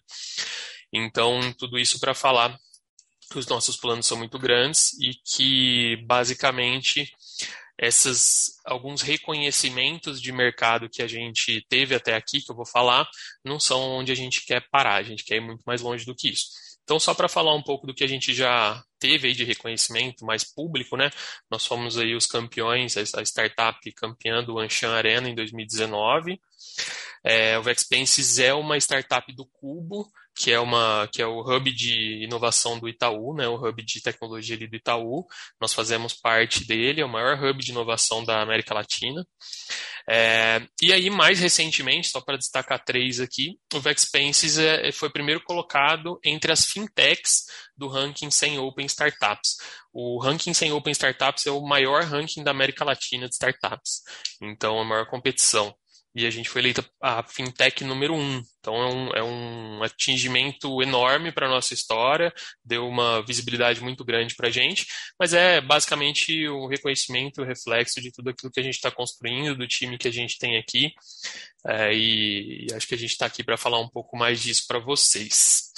Então, 0.92 1.40
tudo 1.54 1.78
isso 1.78 2.00
para 2.00 2.16
falar 2.16 2.58
que 3.32 3.38
os 3.38 3.48
nossos 3.48 3.78
planos 3.78 4.06
são 4.08 4.18
muito 4.18 4.40
grandes 4.40 4.94
e 5.00 5.14
que 5.24 5.98
basicamente 6.06 7.12
essas 7.78 8.60
alguns 8.66 9.02
reconhecimentos 9.02 10.22
de 10.22 10.32
mercado 10.32 10.90
que 10.90 11.02
a 11.02 11.08
gente 11.08 11.66
teve 11.68 11.96
até 11.96 12.16
aqui 12.16 12.42
que 12.42 12.52
eu 12.52 12.56
vou 12.56 12.66
falar 12.66 13.08
não 13.44 13.60
são 13.60 13.80
onde 13.82 14.12
a 14.12 14.16
gente 14.16 14.46
quer 14.46 14.68
parar, 14.70 14.96
a 14.96 15.04
gente 15.04 15.24
quer 15.24 15.38
ir 15.38 15.42
muito 15.42 15.64
mais 15.66 15.82
longe 15.82 16.06
do 16.06 16.16
que 16.16 16.30
isso. 16.30 16.50
Então, 16.84 17.00
só 17.00 17.13
para 17.13 17.30
falar 17.30 17.56
um 17.56 17.63
pouco 17.63 17.88
do 17.88 17.94
que 17.94 18.04
a 18.04 18.08
gente 18.08 18.34
já 18.34 18.84
teve 19.00 19.28
aí 19.28 19.34
de 19.34 19.44
reconhecimento 19.44 20.25
mais 20.25 20.44
público, 20.44 20.98
né? 20.98 21.10
Nós 21.50 21.66
fomos 21.66 21.98
aí 21.98 22.16
os 22.16 22.25
campeões, 22.25 22.96
a 22.98 23.22
startup 23.22 23.92
campeã 23.94 24.44
do 24.44 24.60
Anshan 24.60 24.94
Arena 24.94 25.30
em 25.30 25.36
2019. 25.36 26.40
É, 27.24 27.58
o 27.58 27.63
Vexpenses 27.63 28.38
é 28.40 28.54
uma 28.54 28.78
startup 28.78 29.34
do 29.34 29.46
Cubo, 29.46 30.12
que 30.36 30.52
é 30.52 30.60
uma 30.60 31.08
que 31.12 31.22
é 31.22 31.28
o 31.28 31.42
hub 31.42 31.72
de 31.72 32.24
inovação 32.24 32.80
do 32.80 32.90
Itaú, 32.90 33.36
né, 33.36 33.48
o 33.48 33.56
hub 33.56 33.84
de 33.84 34.02
tecnologia 34.02 34.56
ali 34.56 34.68
do 34.68 34.75
Itaú. 34.75 35.25
Nós 35.60 35.74
fazemos 35.74 36.13
parte 36.13 36.66
dele, 36.66 37.02
é 37.02 37.06
o 37.06 37.10
maior 37.10 37.42
hub 37.44 37.63
de 37.63 37.72
inovação 37.72 38.24
da 38.24 38.42
América 38.42 38.74
Latina. 38.74 39.25
É, 40.10 40.62
e 40.82 40.92
aí, 40.92 41.10
mais 41.10 41.40
recentemente, 41.40 42.10
só 42.10 42.20
para 42.20 42.38
destacar 42.38 42.84
três 42.84 43.20
aqui, 43.20 43.58
o 43.74 43.80
Vexpenses 43.80 44.58
é, 44.58 44.92
foi 44.92 45.10
primeiro 45.10 45.42
colocado 45.42 46.20
entre 46.24 46.52
as 46.52 46.66
fintechs 46.66 47.46
do 47.78 47.88
ranking 47.88 48.30
100 48.30 48.60
Open 48.60 48.86
Startups. 48.86 49.56
O 49.94 50.20
ranking 50.20 50.54
100 50.54 50.74
Open 50.74 50.92
Startups 50.92 51.46
é 51.46 51.52
o 51.52 51.62
maior 51.62 52.04
ranking 52.04 52.44
da 52.44 52.52
América 52.52 52.84
Latina 52.84 53.28
de 53.28 53.34
startups. 53.34 54.02
Então, 54.42 54.80
a 54.80 54.84
maior 54.84 55.08
competição 55.08 55.74
e 56.15 56.25
a 56.25 56.29
gente 56.29 56.50
foi 56.50 56.62
eleita 56.62 56.86
a 57.01 57.24
fintech 57.24 57.84
número 57.84 58.13
um. 58.13 58.41
Então 58.60 58.75
é 58.75 58.93
um, 58.93 59.10
é 59.15 59.24
um 59.24 59.84
atingimento 59.84 60.82
enorme 60.82 61.32
para 61.32 61.48
a 61.48 61.50
nossa 61.50 61.74
história, 61.74 62.34
deu 62.63 62.88
uma 62.88 63.22
visibilidade 63.25 63.82
muito 63.82 64.05
grande 64.05 64.36
para 64.36 64.48
a 64.48 64.51
gente, 64.51 64.86
mas 65.20 65.34
é 65.34 65.60
basicamente 65.60 66.48
um 66.48 66.67
reconhecimento, 66.67 67.41
um 67.41 67.46
reflexo 67.46 68.00
de 68.00 68.12
tudo 68.12 68.29
aquilo 68.29 68.51
que 68.51 68.60
a 68.60 68.63
gente 68.63 68.75
está 68.75 68.89
construindo, 68.89 69.58
do 69.58 69.67
time 69.67 69.98
que 69.98 70.08
a 70.08 70.12
gente 70.12 70.38
tem 70.38 70.58
aqui, 70.58 70.93
é, 71.65 71.93
e, 71.93 72.67
e 72.67 72.74
acho 72.74 72.88
que 72.88 72.96
a 72.96 72.98
gente 72.98 73.12
está 73.12 73.25
aqui 73.25 73.43
para 73.43 73.58
falar 73.58 73.79
um 73.79 73.89
pouco 73.89 74.15
mais 74.15 74.41
disso 74.41 74.63
para 74.67 74.79
vocês. 74.79 75.72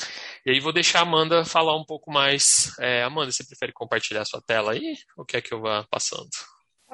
E 0.45 0.51
aí 0.51 0.59
vou 0.59 0.73
deixar 0.73 0.99
a 0.99 1.01
Amanda 1.03 1.43
falar 1.45 1.75
um 1.75 1.85
pouco 1.85 2.11
mais. 2.11 2.71
É, 2.79 3.03
Amanda, 3.03 3.31
você 3.31 3.43
prefere 3.43 3.71
compartilhar 3.73 4.21
a 4.21 4.25
sua 4.25 4.41
tela 4.41 4.73
aí, 4.73 4.95
ou 5.17 5.25
quer 5.25 5.41
que 5.41 5.53
eu 5.53 5.61
vá 5.61 5.83
passando? 5.89 6.29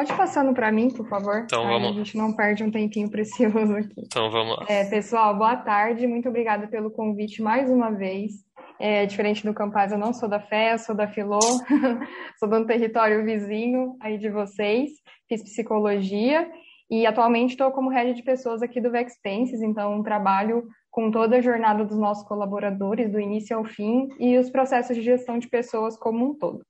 Pode 0.02 0.18
passando 0.18 0.52
para 0.52 0.72
mim, 0.72 0.90
por 0.90 1.08
favor. 1.08 1.44
Então 1.46 1.64
vamos. 1.64 1.90
A 1.90 1.94
gente 1.94 2.18
não 2.18 2.34
perde 2.34 2.64
um 2.64 2.72
tempinho 2.72 3.08
precioso 3.08 3.76
aqui. 3.76 4.02
Então 4.04 4.32
vamos 4.32 4.58
lá. 4.58 4.66
É, 4.68 4.84
pessoal, 4.86 5.38
boa 5.38 5.56
tarde. 5.56 6.08
Muito 6.08 6.28
obrigada 6.28 6.68
pelo 6.68 6.90
convite 6.90 7.40
mais 7.40 7.70
uma 7.70 7.92
vez. 7.92 8.32
É, 8.80 9.06
diferente 9.06 9.46
do 9.46 9.54
Campaz, 9.54 9.92
eu 9.92 10.00
não 10.00 10.12
sou 10.12 10.28
da 10.28 10.40
Fé, 10.40 10.74
eu 10.74 10.80
sou 10.80 10.96
da 10.96 11.08
Filô, 11.08 11.38
sou 12.40 12.50
do 12.50 12.66
território 12.66 13.24
vizinho 13.24 13.96
aí 14.02 14.18
de 14.18 14.28
vocês. 14.28 14.90
Fiz 15.30 15.44
psicologia 15.44 16.50
e 16.90 17.06
atualmente 17.06 17.52
estou 17.52 17.70
como 17.70 17.92
head 17.92 18.16
de 18.16 18.24
pessoas 18.24 18.64
aqui 18.64 18.82
do 18.82 18.90
Vexpenses, 18.90 19.62
então 19.62 20.02
trabalho 20.02 20.64
com 20.90 21.12
toda 21.12 21.38
a 21.38 21.42
jornada 21.42 21.86
dos 21.86 21.98
nossos 21.98 22.28
colaboradores, 22.28 23.12
do 23.12 23.20
início 23.20 23.56
ao 23.56 23.64
fim, 23.64 24.10
e 24.20 24.36
os 24.40 24.50
processos 24.50 24.96
de 24.96 25.04
gestão 25.04 25.38
de 25.38 25.48
pessoas 25.48 25.96
como 25.96 26.32
um 26.32 26.34
todo. 26.34 26.66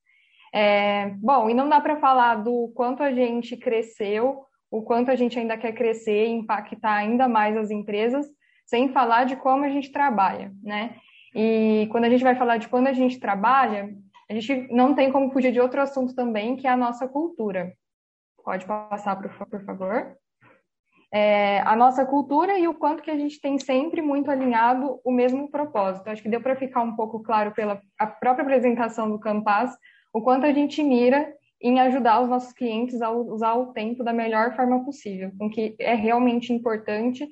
É, 0.53 1.09
bom, 1.17 1.49
e 1.49 1.53
não 1.53 1.69
dá 1.69 1.79
para 1.79 1.97
falar 1.97 2.35
do 2.35 2.71
quanto 2.75 3.01
a 3.01 3.11
gente 3.11 3.55
cresceu, 3.55 4.45
o 4.69 4.81
quanto 4.81 5.11
a 5.11 5.15
gente 5.15 5.39
ainda 5.39 5.57
quer 5.57 5.73
crescer 5.73 6.27
e 6.27 6.31
impactar 6.31 6.93
ainda 6.93 7.27
mais 7.27 7.55
as 7.57 7.71
empresas, 7.71 8.25
sem 8.65 8.91
falar 8.91 9.25
de 9.25 9.35
como 9.35 9.65
a 9.65 9.69
gente 9.69 9.91
trabalha, 9.91 10.51
né? 10.63 10.95
E 11.35 11.87
quando 11.91 12.05
a 12.05 12.09
gente 12.09 12.23
vai 12.23 12.35
falar 12.35 12.57
de 12.57 12.67
quando 12.67 12.87
a 12.87 12.93
gente 12.93 13.19
trabalha, 13.19 13.89
a 14.29 14.33
gente 14.33 14.73
não 14.73 14.93
tem 14.93 15.11
como 15.11 15.31
fugir 15.31 15.51
de 15.51 15.59
outro 15.59 15.81
assunto 15.81 16.15
também, 16.15 16.55
que 16.55 16.67
é 16.67 16.69
a 16.69 16.77
nossa 16.77 17.07
cultura. 17.07 17.73
Pode 18.43 18.65
passar, 18.65 19.15
por, 19.17 19.29
por 19.47 19.65
favor. 19.65 20.15
É, 21.13 21.59
a 21.61 21.75
nossa 21.75 22.05
cultura 22.05 22.57
e 22.57 22.67
o 22.67 22.73
quanto 22.73 23.03
que 23.03 23.11
a 23.11 23.17
gente 23.17 23.41
tem 23.41 23.59
sempre 23.59 24.01
muito 24.01 24.31
alinhado 24.31 25.01
o 25.03 25.11
mesmo 25.11 25.51
propósito. 25.51 26.09
Acho 26.09 26.23
que 26.23 26.29
deu 26.29 26.41
para 26.41 26.55
ficar 26.55 26.81
um 26.81 26.95
pouco 26.95 27.21
claro 27.21 27.51
pela 27.51 27.81
própria 28.21 28.43
apresentação 28.43 29.09
do 29.09 29.19
Campaz, 29.19 29.75
o 30.13 30.21
quanto 30.21 30.45
a 30.45 30.53
gente 30.53 30.81
mira 30.83 31.33
em 31.61 31.79
ajudar 31.79 32.21
os 32.21 32.29
nossos 32.29 32.51
clientes 32.53 33.01
a 33.01 33.11
usar 33.11 33.53
o 33.53 33.67
tempo 33.67 34.03
da 34.03 34.11
melhor 34.11 34.55
forma 34.55 34.83
possível, 34.83 35.31
com 35.37 35.49
que 35.49 35.75
é 35.79 35.93
realmente 35.93 36.51
importante, 36.51 37.27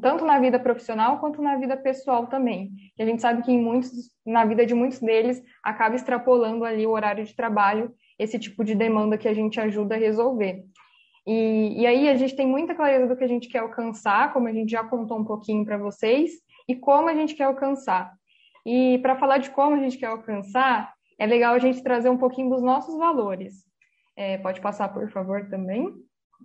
tanto 0.00 0.24
na 0.24 0.38
vida 0.38 0.58
profissional 0.58 1.18
quanto 1.18 1.42
na 1.42 1.56
vida 1.56 1.76
pessoal 1.76 2.26
também. 2.26 2.70
E 2.96 3.02
a 3.02 3.06
gente 3.06 3.22
sabe 3.22 3.42
que 3.42 3.50
em 3.50 3.60
muitos, 3.60 3.90
na 4.24 4.44
vida 4.44 4.66
de 4.66 4.74
muitos 4.74 5.00
deles 5.00 5.42
acaba 5.62 5.96
extrapolando 5.96 6.64
ali 6.64 6.86
o 6.86 6.90
horário 6.90 7.24
de 7.24 7.34
trabalho, 7.34 7.92
esse 8.18 8.38
tipo 8.38 8.62
de 8.62 8.74
demanda 8.74 9.18
que 9.18 9.26
a 9.26 9.34
gente 9.34 9.58
ajuda 9.58 9.94
a 9.94 9.98
resolver. 9.98 10.62
E, 11.26 11.80
e 11.80 11.86
aí 11.86 12.08
a 12.08 12.14
gente 12.14 12.36
tem 12.36 12.46
muita 12.46 12.74
clareza 12.74 13.06
do 13.06 13.16
que 13.16 13.24
a 13.24 13.28
gente 13.28 13.48
quer 13.48 13.60
alcançar, 13.60 14.32
como 14.32 14.46
a 14.46 14.52
gente 14.52 14.70
já 14.70 14.84
contou 14.84 15.18
um 15.18 15.24
pouquinho 15.24 15.64
para 15.64 15.78
vocês, 15.78 16.32
e 16.68 16.76
como 16.76 17.08
a 17.08 17.14
gente 17.14 17.34
quer 17.34 17.44
alcançar. 17.44 18.12
E 18.64 18.98
para 18.98 19.16
falar 19.16 19.38
de 19.38 19.50
como 19.50 19.76
a 19.76 19.80
gente 19.80 19.96
quer 19.96 20.06
alcançar, 20.06 20.92
é 21.24 21.26
legal 21.26 21.54
a 21.54 21.58
gente 21.58 21.82
trazer 21.82 22.10
um 22.10 22.18
pouquinho 22.18 22.50
dos 22.50 22.62
nossos 22.62 22.98
valores. 22.98 23.64
É, 24.14 24.36
pode 24.36 24.60
passar, 24.60 24.92
por 24.92 25.08
favor, 25.10 25.48
também. 25.48 25.90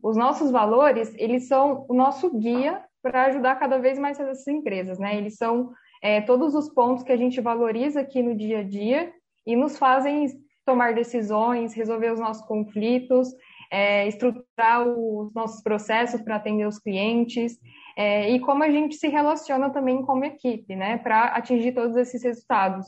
Os 0.02 0.16
nossos 0.16 0.52
valores, 0.52 1.14
eles 1.18 1.50
são 1.50 1.86
o 1.90 1.94
nosso 1.94 2.34
guia 2.38 2.82
para 3.02 3.26
ajudar 3.26 3.58
cada 3.58 3.78
vez 3.78 4.00
mais 4.00 4.18
essas 4.18 4.48
empresas, 4.48 4.98
né? 4.98 5.18
Eles 5.18 5.36
são 5.36 5.74
é, 6.02 6.22
todos 6.22 6.56
os 6.56 6.70
pontos 6.70 7.04
que 7.04 7.12
a 7.12 7.18
gente 7.18 7.42
valoriza 7.42 8.00
aqui 8.00 8.24
no 8.24 8.34
dia 8.34 8.60
a 8.60 8.64
dia 8.64 9.12
e 9.46 9.54
nos 9.54 9.78
fazem 9.78 10.28
tomar 10.66 10.94
decisões, 10.94 11.74
resolver 11.74 12.14
os 12.14 12.20
nossos 12.20 12.46
conflitos, 12.46 13.28
é, 13.70 14.08
estruturar 14.08 14.88
os 14.88 15.34
nossos 15.34 15.62
processos 15.62 16.22
para 16.22 16.38
atender 16.38 16.66
os 16.66 16.80
clientes 16.80 17.60
é, 17.98 18.32
e 18.32 18.40
como 18.40 18.64
a 18.64 18.72
gente 18.72 18.96
se 18.96 19.10
relaciona 19.10 19.70
também 19.72 20.02
como 20.04 20.24
equipe, 20.24 20.74
né? 20.74 20.98
Para 21.00 21.26
atingir 21.26 21.74
todos 21.74 21.98
esses 21.98 22.24
resultados. 22.24 22.86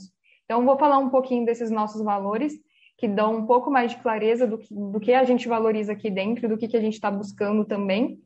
Então, 0.51 0.65
vou 0.65 0.77
falar 0.77 0.97
um 0.97 1.07
pouquinho 1.07 1.45
desses 1.45 1.71
nossos 1.71 2.03
valores, 2.03 2.51
que 2.97 3.07
dão 3.07 3.37
um 3.37 3.45
pouco 3.45 3.71
mais 3.71 3.91
de 3.91 3.97
clareza 3.99 4.45
do 4.45 4.57
que, 4.57 4.67
do 4.69 4.99
que 4.99 5.13
a 5.13 5.23
gente 5.23 5.47
valoriza 5.47 5.93
aqui 5.93 6.09
dentro, 6.09 6.49
do 6.49 6.57
que, 6.57 6.67
que 6.67 6.75
a 6.75 6.81
gente 6.81 6.95
está 6.95 7.09
buscando 7.09 7.63
também. 7.63 8.19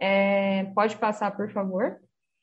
É, 0.00 0.64
pode 0.74 0.96
passar, 0.96 1.36
por 1.36 1.48
favor. 1.52 2.00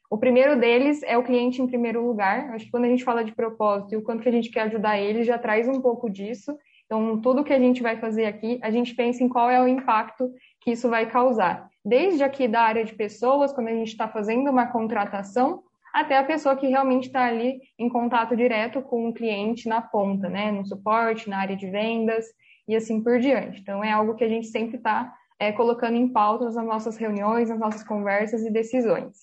O 0.10 0.18
primeiro 0.18 0.58
deles 0.58 1.04
é 1.04 1.18
o 1.18 1.24
cliente 1.24 1.62
em 1.62 1.68
primeiro 1.68 2.08
lugar. 2.08 2.52
Acho 2.52 2.64
que 2.64 2.72
quando 2.72 2.86
a 2.86 2.88
gente 2.88 3.04
fala 3.04 3.26
de 3.26 3.36
propósito 3.36 3.94
e 3.94 3.98
o 3.98 4.02
quanto 4.02 4.24
que 4.24 4.30
a 4.30 4.32
gente 4.32 4.50
quer 4.50 4.62
ajudar 4.62 5.02
ele, 5.02 5.26
já 5.26 5.38
traz 5.38 5.68
um 5.68 5.82
pouco 5.82 6.10
disso. 6.10 6.58
Então, 6.86 7.20
tudo 7.20 7.44
que 7.44 7.52
a 7.52 7.60
gente 7.60 7.84
vai 7.84 7.98
fazer 7.98 8.28
aqui, 8.28 8.58
a 8.64 8.72
gente 8.72 8.96
pensa 8.96 9.22
em 9.22 9.28
qual 9.28 9.50
é 9.50 9.62
o 9.62 9.68
impacto 9.68 10.32
que 10.62 10.72
isso 10.72 10.90
vai 10.90 11.08
causar. 11.08 11.68
Desde 11.84 12.24
aqui 12.24 12.48
da 12.48 12.62
área 12.62 12.86
de 12.86 12.96
pessoas, 12.96 13.52
quando 13.52 13.68
a 13.68 13.74
gente 13.74 13.90
está 13.90 14.08
fazendo 14.08 14.50
uma 14.50 14.68
contratação, 14.68 15.62
até 15.96 16.18
a 16.18 16.24
pessoa 16.26 16.58
que 16.58 16.68
realmente 16.68 17.06
está 17.06 17.26
ali 17.26 17.62
em 17.80 17.88
contato 17.88 18.36
direto 18.36 18.82
com 18.82 19.08
o 19.08 19.14
cliente 19.14 19.70
na 19.70 19.82
ponta, 19.82 20.28
né? 20.28 20.52
No 20.52 20.66
suporte, 20.66 21.30
na 21.30 21.38
área 21.38 21.56
de 21.56 21.70
vendas 21.70 22.26
e 22.68 22.76
assim 22.76 23.02
por 23.02 23.18
diante. 23.18 23.62
Então, 23.62 23.82
é 23.82 23.94
algo 23.94 24.14
que 24.14 24.24
a 24.26 24.28
gente 24.28 24.48
sempre 24.48 24.76
está 24.76 25.14
é, 25.40 25.54
colocando 25.54 25.96
em 25.96 26.10
pauta 26.10 26.44
nas 26.44 26.56
nossas 26.56 26.98
reuniões, 26.98 27.48
nas 27.50 27.58
nossas 27.58 27.82
conversas 27.82 28.42
e 28.42 28.52
decisões. 28.52 29.20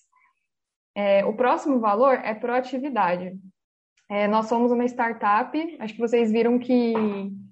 É, 0.95 1.23
o 1.27 1.35
próximo 1.35 1.79
valor 1.79 2.15
é 2.25 2.33
proatividade. 2.33 3.35
É, 4.09 4.27
nós 4.27 4.47
somos 4.47 4.73
uma 4.73 4.87
startup, 4.87 5.77
acho 5.79 5.93
que 5.93 6.01
vocês 6.01 6.33
viram 6.33 6.59
que, 6.59 6.95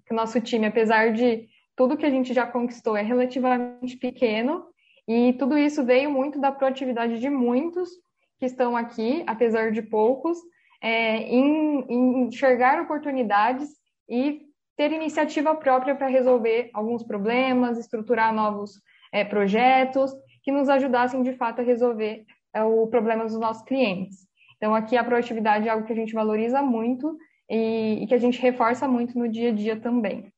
que 0.06 0.12
o 0.12 0.16
nosso 0.16 0.40
time, 0.40 0.64
apesar 0.64 1.12
de 1.12 1.46
tudo 1.76 1.96
que 1.96 2.06
a 2.06 2.10
gente 2.10 2.32
já 2.32 2.46
conquistou, 2.46 2.96
é 2.96 3.02
relativamente 3.02 3.98
pequeno, 3.98 4.64
e 5.06 5.34
tudo 5.34 5.58
isso 5.58 5.84
veio 5.84 6.10
muito 6.10 6.40
da 6.40 6.50
proatividade 6.50 7.20
de 7.20 7.28
muitos 7.28 7.90
que 8.40 8.46
estão 8.46 8.74
aqui, 8.74 9.22
apesar 9.26 9.70
de 9.70 9.82
poucos, 9.82 10.38
é, 10.82 11.18
em, 11.18 11.84
em 11.88 12.22
enxergar 12.22 12.80
oportunidades 12.80 13.68
e 14.08 14.40
ter 14.78 14.92
iniciativa 14.92 15.54
própria 15.54 15.94
para 15.94 16.06
resolver 16.06 16.70
alguns 16.72 17.02
problemas, 17.02 17.78
estruturar 17.78 18.34
novos 18.34 18.80
é, 19.12 19.24
projetos 19.24 20.10
que 20.42 20.50
nos 20.50 20.70
ajudassem 20.70 21.22
de 21.22 21.34
fato 21.34 21.60
a 21.60 21.64
resolver 21.64 22.24
é, 22.54 22.64
o 22.64 22.86
problema 22.86 23.24
dos 23.24 23.38
nossos 23.38 23.62
clientes. 23.62 24.26
Então, 24.56 24.74
aqui 24.74 24.96
a 24.96 25.04
proatividade 25.04 25.68
é 25.68 25.70
algo 25.70 25.86
que 25.86 25.92
a 25.92 25.96
gente 25.96 26.14
valoriza 26.14 26.62
muito 26.62 27.18
e, 27.48 28.02
e 28.02 28.06
que 28.06 28.14
a 28.14 28.18
gente 28.18 28.40
reforça 28.40 28.88
muito 28.88 29.18
no 29.18 29.28
dia 29.28 29.50
a 29.50 29.54
dia 29.54 29.78
também. 29.78 30.32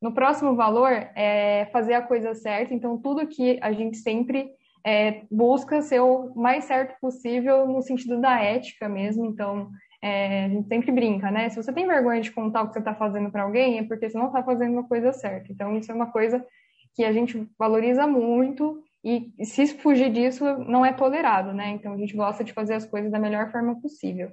No 0.00 0.12
próximo 0.12 0.56
valor 0.56 0.90
é 1.14 1.68
fazer 1.72 1.94
a 1.94 2.02
coisa 2.02 2.34
certa, 2.34 2.74
então 2.74 2.98
tudo 2.98 3.28
que 3.28 3.60
a 3.62 3.70
gente 3.70 3.98
sempre 3.98 4.50
é, 4.84 5.22
busca 5.30 5.80
ser 5.80 6.00
o 6.00 6.34
mais 6.34 6.64
certo 6.64 6.98
possível 7.00 7.66
no 7.66 7.82
sentido 7.82 8.20
da 8.20 8.40
ética 8.40 8.88
mesmo. 8.88 9.24
Então, 9.26 9.70
é, 10.02 10.46
a 10.46 10.48
gente 10.48 10.68
sempre 10.68 10.90
brinca, 10.90 11.30
né? 11.30 11.48
Se 11.48 11.56
você 11.56 11.72
tem 11.72 11.86
vergonha 11.86 12.20
de 12.20 12.32
contar 12.32 12.62
o 12.62 12.66
que 12.68 12.74
você 12.74 12.80
está 12.80 12.94
fazendo 12.94 13.30
para 13.30 13.44
alguém, 13.44 13.78
é 13.78 13.84
porque 13.84 14.08
você 14.08 14.18
não 14.18 14.26
está 14.26 14.42
fazendo 14.42 14.80
a 14.80 14.84
coisa 14.84 15.12
certa. 15.12 15.52
Então, 15.52 15.76
isso 15.76 15.90
é 15.90 15.94
uma 15.94 16.10
coisa 16.10 16.44
que 16.94 17.04
a 17.04 17.12
gente 17.12 17.48
valoriza 17.58 18.06
muito 18.06 18.82
e 19.04 19.32
se 19.44 19.66
fugir 19.78 20.10
disso 20.12 20.44
não 20.58 20.84
é 20.84 20.92
tolerado, 20.92 21.52
né? 21.52 21.70
Então, 21.70 21.92
a 21.92 21.96
gente 21.96 22.16
gosta 22.16 22.42
de 22.42 22.52
fazer 22.52 22.74
as 22.74 22.84
coisas 22.84 23.10
da 23.10 23.18
melhor 23.18 23.50
forma 23.50 23.80
possível. 23.80 24.30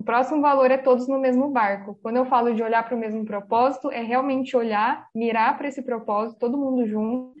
O 0.00 0.04
próximo 0.04 0.40
valor 0.40 0.70
é 0.70 0.78
todos 0.78 1.06
no 1.06 1.18
mesmo 1.18 1.50
barco. 1.50 1.98
Quando 2.02 2.16
eu 2.16 2.24
falo 2.24 2.54
de 2.54 2.62
olhar 2.62 2.82
para 2.84 2.96
o 2.96 2.98
mesmo 2.98 3.24
propósito, 3.24 3.90
é 3.90 4.02
realmente 4.02 4.56
olhar, 4.56 5.06
mirar 5.14 5.58
para 5.58 5.68
esse 5.68 5.82
propósito, 5.82 6.38
todo 6.38 6.56
mundo 6.56 6.86
junto 6.86 7.39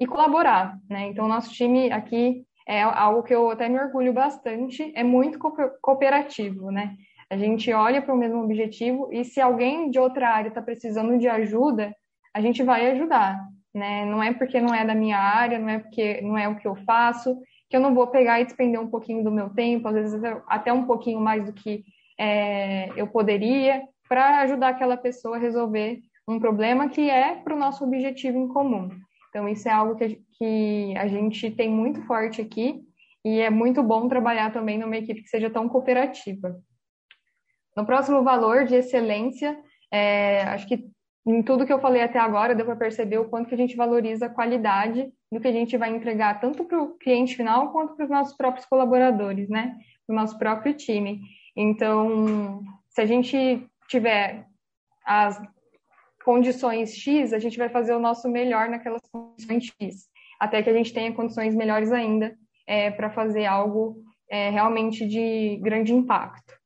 e 0.00 0.06
colaborar, 0.06 0.78
né? 0.88 1.08
Então, 1.08 1.28
nosso 1.28 1.52
time 1.52 1.90
aqui 1.90 2.44
é 2.66 2.82
algo 2.82 3.22
que 3.22 3.34
eu 3.34 3.50
até 3.50 3.68
me 3.68 3.78
orgulho 3.78 4.12
bastante, 4.12 4.92
é 4.94 5.02
muito 5.02 5.38
cooperativo, 5.80 6.70
né? 6.70 6.96
A 7.30 7.36
gente 7.36 7.72
olha 7.72 8.00
para 8.00 8.14
o 8.14 8.16
mesmo 8.16 8.42
objetivo 8.42 9.08
e 9.12 9.24
se 9.24 9.40
alguém 9.40 9.90
de 9.90 9.98
outra 9.98 10.30
área 10.30 10.48
está 10.48 10.62
precisando 10.62 11.18
de 11.18 11.28
ajuda, 11.28 11.94
a 12.34 12.40
gente 12.40 12.62
vai 12.62 12.90
ajudar, 12.90 13.38
né? 13.74 14.04
Não 14.04 14.22
é 14.22 14.32
porque 14.32 14.60
não 14.60 14.74
é 14.74 14.84
da 14.84 14.94
minha 14.94 15.18
área, 15.18 15.58
não 15.58 15.68
é 15.68 15.78
porque 15.78 16.20
não 16.20 16.38
é 16.38 16.48
o 16.48 16.56
que 16.56 16.68
eu 16.68 16.76
faço, 16.76 17.38
que 17.68 17.76
eu 17.76 17.80
não 17.80 17.94
vou 17.94 18.06
pegar 18.06 18.40
e 18.40 18.44
despender 18.44 18.80
um 18.80 18.88
pouquinho 18.88 19.24
do 19.24 19.30
meu 19.30 19.50
tempo, 19.50 19.88
às 19.88 19.94
vezes 19.94 20.20
até 20.46 20.72
um 20.72 20.86
pouquinho 20.86 21.20
mais 21.20 21.44
do 21.44 21.52
que 21.52 21.84
é, 22.18 22.90
eu 22.96 23.06
poderia, 23.06 23.82
para 24.08 24.40
ajudar 24.40 24.68
aquela 24.68 24.96
pessoa 24.96 25.36
a 25.36 25.40
resolver 25.40 26.00
um 26.26 26.38
problema 26.38 26.88
que 26.88 27.08
é 27.08 27.34
para 27.36 27.54
o 27.54 27.58
nosso 27.58 27.84
objetivo 27.84 28.38
em 28.38 28.48
comum. 28.48 28.90
Então, 29.28 29.48
isso 29.48 29.68
é 29.68 29.72
algo 29.72 29.96
que, 29.96 30.22
que 30.38 30.94
a 30.96 31.06
gente 31.06 31.50
tem 31.50 31.70
muito 31.70 32.02
forte 32.06 32.40
aqui 32.40 32.82
e 33.24 33.40
é 33.40 33.50
muito 33.50 33.82
bom 33.82 34.08
trabalhar 34.08 34.52
também 34.52 34.78
numa 34.78 34.96
equipe 34.96 35.22
que 35.22 35.28
seja 35.28 35.50
tão 35.50 35.68
cooperativa. 35.68 36.56
No 37.76 37.84
próximo 37.84 38.22
valor 38.22 38.64
de 38.64 38.74
excelência, 38.74 39.58
é, 39.92 40.42
acho 40.42 40.66
que 40.66 40.90
em 41.26 41.42
tudo 41.42 41.66
que 41.66 41.72
eu 41.72 41.80
falei 41.80 42.02
até 42.02 42.18
agora, 42.18 42.54
deu 42.54 42.64
para 42.64 42.74
perceber 42.74 43.18
o 43.18 43.28
quanto 43.28 43.48
que 43.48 43.54
a 43.54 43.58
gente 43.58 43.76
valoriza 43.76 44.26
a 44.26 44.30
qualidade 44.30 45.12
do 45.30 45.38
que 45.38 45.48
a 45.48 45.52
gente 45.52 45.76
vai 45.76 45.94
entregar, 45.94 46.40
tanto 46.40 46.64
para 46.64 46.82
o 46.82 46.96
cliente 46.96 47.36
final 47.36 47.70
quanto 47.70 47.94
para 47.94 48.04
os 48.04 48.10
nossos 48.10 48.34
próprios 48.34 48.64
colaboradores, 48.64 49.48
né? 49.50 49.76
Para 50.06 50.14
o 50.14 50.16
nosso 50.16 50.38
próprio 50.38 50.72
time. 50.72 51.20
Então, 51.54 52.62
se 52.88 53.02
a 53.02 53.06
gente 53.06 53.68
tiver 53.88 54.46
as 55.04 55.38
condições 56.24 56.94
X, 56.94 57.32
a 57.32 57.38
gente 57.38 57.58
vai 57.58 57.68
fazer 57.68 57.94
o 57.94 58.00
nosso 58.00 58.28
melhor 58.28 58.68
naquelas 58.68 59.02
condições 59.10 59.72
X, 59.80 60.08
até 60.38 60.62
que 60.62 60.70
a 60.70 60.72
gente 60.72 60.92
tenha 60.92 61.12
condições 61.12 61.54
melhores 61.54 61.92
ainda 61.92 62.36
é, 62.66 62.90
para 62.90 63.10
fazer 63.10 63.46
algo 63.46 64.02
é, 64.30 64.50
realmente 64.50 65.06
de 65.06 65.58
grande 65.62 65.92
impacto. 65.92 66.58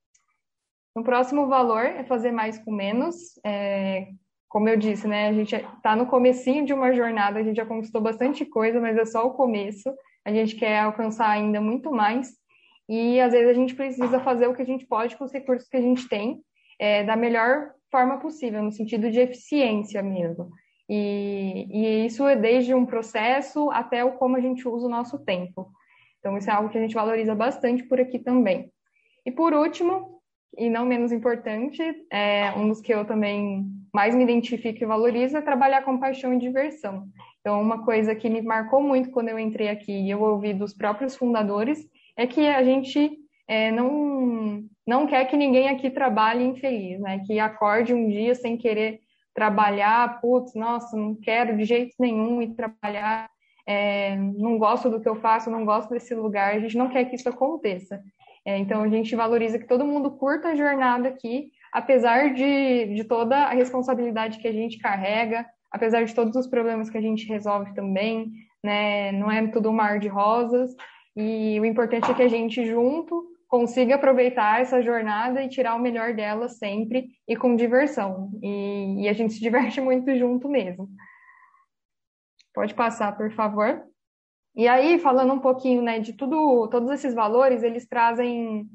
No 0.94 1.02
próximo 1.02 1.46
valor 1.46 1.84
é 1.84 2.04
fazer 2.04 2.32
mais 2.32 2.58
com 2.58 2.72
menos. 2.72 3.16
É, 3.44 4.08
como 4.48 4.68
eu 4.68 4.76
disse, 4.76 5.08
né, 5.08 5.28
a 5.28 5.32
gente 5.32 5.54
está 5.54 5.96
no 5.96 6.06
comecinho 6.06 6.66
de 6.66 6.74
uma 6.74 6.92
jornada, 6.92 7.38
a 7.38 7.42
gente 7.42 7.56
já 7.56 7.64
conquistou 7.64 8.02
bastante 8.02 8.44
coisa, 8.44 8.78
mas 8.80 8.98
é 8.98 9.04
só 9.06 9.26
o 9.26 9.32
começo. 9.32 9.90
A 10.24 10.30
gente 10.30 10.56
quer 10.56 10.80
alcançar 10.80 11.30
ainda 11.30 11.60
muito 11.60 11.90
mais 11.90 12.36
e 12.88 13.18
às 13.20 13.32
vezes 13.32 13.48
a 13.48 13.54
gente 13.54 13.74
precisa 13.74 14.20
fazer 14.20 14.48
o 14.48 14.54
que 14.54 14.62
a 14.62 14.66
gente 14.66 14.86
pode 14.86 15.16
com 15.16 15.24
os 15.24 15.32
recursos 15.32 15.68
que 15.68 15.76
a 15.76 15.80
gente 15.80 16.06
tem 16.08 16.42
é, 16.78 17.02
da 17.02 17.16
melhor 17.16 17.70
forma 17.92 18.18
possível, 18.18 18.62
no 18.62 18.72
sentido 18.72 19.10
de 19.10 19.20
eficiência 19.20 20.02
mesmo. 20.02 20.50
E, 20.88 21.68
e 21.70 22.06
isso 22.06 22.26
é 22.26 22.34
desde 22.34 22.74
um 22.74 22.84
processo 22.84 23.70
até 23.70 24.04
o 24.04 24.12
como 24.12 24.36
a 24.36 24.40
gente 24.40 24.66
usa 24.66 24.86
o 24.86 24.90
nosso 24.90 25.18
tempo. 25.18 25.70
Então, 26.18 26.36
isso 26.36 26.50
é 26.50 26.52
algo 26.52 26.70
que 26.70 26.78
a 26.78 26.80
gente 26.80 26.94
valoriza 26.94 27.34
bastante 27.34 27.84
por 27.84 28.00
aqui 28.00 28.18
também. 28.18 28.72
E 29.24 29.30
por 29.30 29.52
último, 29.52 30.20
e 30.56 30.68
não 30.68 30.84
menos 30.84 31.12
importante, 31.12 31.80
é 32.10 32.52
um 32.56 32.68
dos 32.68 32.80
que 32.80 32.92
eu 32.92 33.04
também 33.04 33.64
mais 33.92 34.14
me 34.14 34.22
identifico 34.22 34.82
e 34.82 34.86
valorizo 34.86 35.36
é 35.36 35.42
trabalhar 35.42 35.82
com 35.82 35.98
paixão 35.98 36.32
e 36.32 36.38
diversão. 36.38 37.06
Então, 37.40 37.60
uma 37.60 37.84
coisa 37.84 38.14
que 38.14 38.30
me 38.30 38.40
marcou 38.40 38.82
muito 38.82 39.10
quando 39.10 39.28
eu 39.28 39.38
entrei 39.38 39.68
aqui 39.68 39.92
e 39.92 40.10
eu 40.10 40.22
ouvi 40.22 40.54
dos 40.54 40.72
próprios 40.72 41.14
fundadores 41.14 41.86
é 42.16 42.26
que 42.26 42.46
a 42.46 42.62
gente 42.62 43.18
é, 43.48 43.70
não, 43.70 44.64
não 44.86 45.06
quer 45.06 45.24
que 45.26 45.36
ninguém 45.36 45.68
aqui 45.68 45.90
trabalhe 45.90 46.44
infeliz, 46.44 47.00
né? 47.00 47.20
Que 47.26 47.38
acorde 47.38 47.94
um 47.94 48.08
dia 48.08 48.34
sem 48.34 48.56
querer 48.56 49.00
trabalhar, 49.34 50.20
putz, 50.20 50.54
nossa, 50.54 50.96
não 50.96 51.14
quero 51.14 51.56
de 51.56 51.64
jeito 51.64 51.94
nenhum 51.98 52.42
ir 52.42 52.54
trabalhar, 52.54 53.30
é, 53.66 54.16
não 54.16 54.58
gosto 54.58 54.90
do 54.90 55.00
que 55.00 55.08
eu 55.08 55.16
faço, 55.16 55.50
não 55.50 55.64
gosto 55.64 55.90
desse 55.90 56.14
lugar, 56.14 56.54
a 56.54 56.58
gente 56.58 56.76
não 56.76 56.88
quer 56.88 57.04
que 57.04 57.16
isso 57.16 57.28
aconteça. 57.28 58.02
É, 58.44 58.58
então, 58.58 58.82
a 58.82 58.88
gente 58.88 59.14
valoriza 59.14 59.58
que 59.58 59.68
todo 59.68 59.86
mundo 59.86 60.10
curta 60.10 60.48
a 60.48 60.54
jornada 60.54 61.08
aqui, 61.08 61.50
apesar 61.72 62.34
de, 62.34 62.94
de 62.94 63.04
toda 63.04 63.36
a 63.36 63.54
responsabilidade 63.54 64.38
que 64.38 64.48
a 64.48 64.52
gente 64.52 64.78
carrega, 64.78 65.46
apesar 65.70 66.04
de 66.04 66.14
todos 66.14 66.36
os 66.36 66.46
problemas 66.46 66.90
que 66.90 66.98
a 66.98 67.00
gente 67.00 67.26
resolve 67.26 67.72
também, 67.72 68.30
né? 68.62 69.12
Não 69.12 69.30
é 69.30 69.46
tudo 69.46 69.70
um 69.70 69.72
mar 69.72 69.98
de 69.98 70.08
rosas. 70.08 70.74
E 71.16 71.58
o 71.60 71.64
importante 71.64 72.10
é 72.10 72.14
que 72.14 72.22
a 72.22 72.28
gente 72.28 72.66
junto 72.66 73.31
consiga 73.52 73.96
aproveitar 73.96 74.62
essa 74.62 74.80
jornada 74.80 75.42
e 75.42 75.48
tirar 75.48 75.74
o 75.74 75.78
melhor 75.78 76.14
dela 76.14 76.48
sempre 76.48 77.10
e 77.28 77.36
com 77.36 77.54
diversão. 77.54 78.30
E, 78.42 79.02
e 79.02 79.08
a 79.10 79.12
gente 79.12 79.34
se 79.34 79.40
diverte 79.44 79.78
muito 79.78 80.16
junto 80.16 80.48
mesmo. 80.48 80.88
Pode 82.54 82.72
passar, 82.72 83.14
por 83.14 83.30
favor. 83.32 83.84
E 84.56 84.66
aí, 84.66 84.98
falando 84.98 85.34
um 85.34 85.38
pouquinho, 85.38 85.82
né, 85.82 85.98
de 85.98 86.14
tudo, 86.14 86.66
todos 86.68 86.90
esses 86.92 87.12
valores, 87.14 87.62
eles 87.62 87.86
trazem 87.86 88.66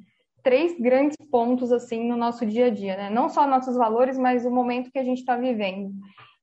três 0.43 0.79
grandes 0.79 1.17
pontos 1.31 1.71
assim 1.71 2.07
no 2.07 2.15
nosso 2.15 2.45
dia 2.45 2.67
a 2.67 2.69
dia, 2.69 2.95
né? 2.95 3.09
Não 3.09 3.29
só 3.29 3.47
nossos 3.47 3.75
valores, 3.75 4.15
mas 4.15 4.45
o 4.45 4.51
momento 4.51 4.91
que 4.91 4.99
a 4.99 5.03
gente 5.03 5.19
está 5.19 5.35
vivendo, 5.35 5.91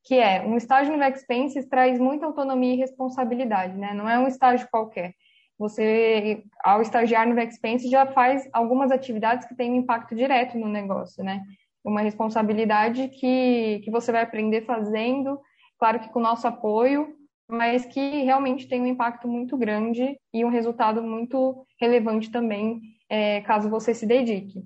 que 0.03 0.17
é 0.17 0.43
um 0.43 0.57
estágio 0.57 0.97
no 0.97 1.05
Expenses 1.05 1.69
traz 1.69 2.01
muita 2.01 2.27
autonomia 2.27 2.75
e 2.75 2.79
responsabilidade, 2.79 3.77
né? 3.77 3.95
Não 3.95 4.09
é 4.09 4.19
um 4.19 4.27
estágio 4.27 4.67
qualquer. 4.73 5.15
Você, 5.59 6.45
ao 6.65 6.83
estagiar 6.83 7.27
no 7.27 7.39
Expenses, 7.41 7.91
já 7.91 8.07
faz 8.07 8.49
algumas 8.53 8.91
atividades 8.91 9.47
que 9.47 9.55
têm 9.55 9.73
um 9.73 9.77
impacto 9.77 10.15
direto 10.15 10.59
no 10.59 10.69
negócio, 10.69 11.23
né? 11.23 11.43
Uma 11.85 12.01
responsabilidade 12.01 13.09
que, 13.09 13.81
que 13.85 13.91
você 13.91 14.11
vai 14.11 14.23
aprender 14.23 14.63
fazendo, 14.63 15.39
claro 15.79 16.01
que 16.01 16.09
com 16.09 16.19
o 16.19 16.23
nosso 16.23 16.47
apoio, 16.47 17.15
mas 17.49 17.85
que 17.85 18.23
realmente 18.23 18.67
tem 18.67 18.81
um 18.81 18.87
impacto 18.87 19.29
muito 19.29 19.57
grande 19.57 20.19
e 20.33 20.45
um 20.45 20.49
resultado 20.49 21.03
muito 21.03 21.67
relevante 21.79 22.31
também 22.31 22.81
é, 23.09 23.41
caso 23.43 23.69
você 23.69 23.95
se 23.95 24.07
dedique. 24.07 24.65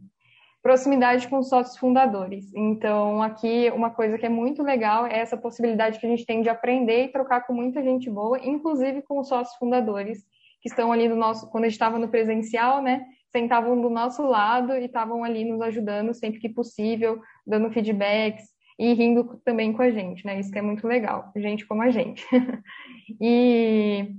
Proximidade 0.62 1.29
com 1.29 1.38
os 1.38 1.48
sócios 1.48 1.77
fundadores. 1.79 2.53
Então, 2.55 3.22
aqui, 3.22 3.70
uma 3.74 3.90
coisa 3.90 4.18
que 4.18 4.27
é 4.27 4.29
muito 4.29 4.62
legal 4.62 5.07
é 5.07 5.18
essa 5.18 5.37
possibilidade 5.37 5.98
que 5.98 6.07
a 6.07 6.09
gente 6.09 6.27
tem 6.27 6.42
de 6.42 6.48
aprender 6.48 7.05
e 7.05 7.12
trocar 7.12 7.46
com 7.46 7.53
muita 7.53 7.83
gente 7.83 8.11
boa, 8.11 8.38
inclusive 8.44 9.03
com 9.03 9.18
os 9.18 9.29
sócios 9.29 9.57
fundadores, 9.57 10.24
que 10.61 10.68
estão 10.68 10.92
ali 10.92 11.09
no 11.09 11.16
nosso. 11.16 11.49
Quando 11.51 11.64
a 11.64 11.68
gente 11.68 11.75
estava 11.75 11.99
no 11.99 12.09
presencial, 12.09 12.83
né? 12.83 13.05
Sentavam 13.31 13.81
do 13.81 13.90
nosso 13.90 14.23
lado 14.23 14.75
e 14.75 14.87
estavam 14.87 15.23
ali 15.23 15.44
nos 15.44 15.61
ajudando 15.61 16.14
sempre 16.14 16.40
que 16.40 16.49
possível, 16.49 17.21
dando 17.47 17.71
feedbacks 17.71 18.44
e 18.79 18.94
rindo 18.94 19.40
também 19.44 19.73
com 19.73 19.83
a 19.83 19.90
gente, 19.90 20.25
né? 20.25 20.38
Isso 20.38 20.53
que 20.53 20.59
é 20.59 20.62
muito 20.62 20.87
legal, 20.87 21.33
gente 21.37 21.66
como 21.66 21.83
a 21.83 21.90
gente. 21.90 22.25
e, 23.21 24.14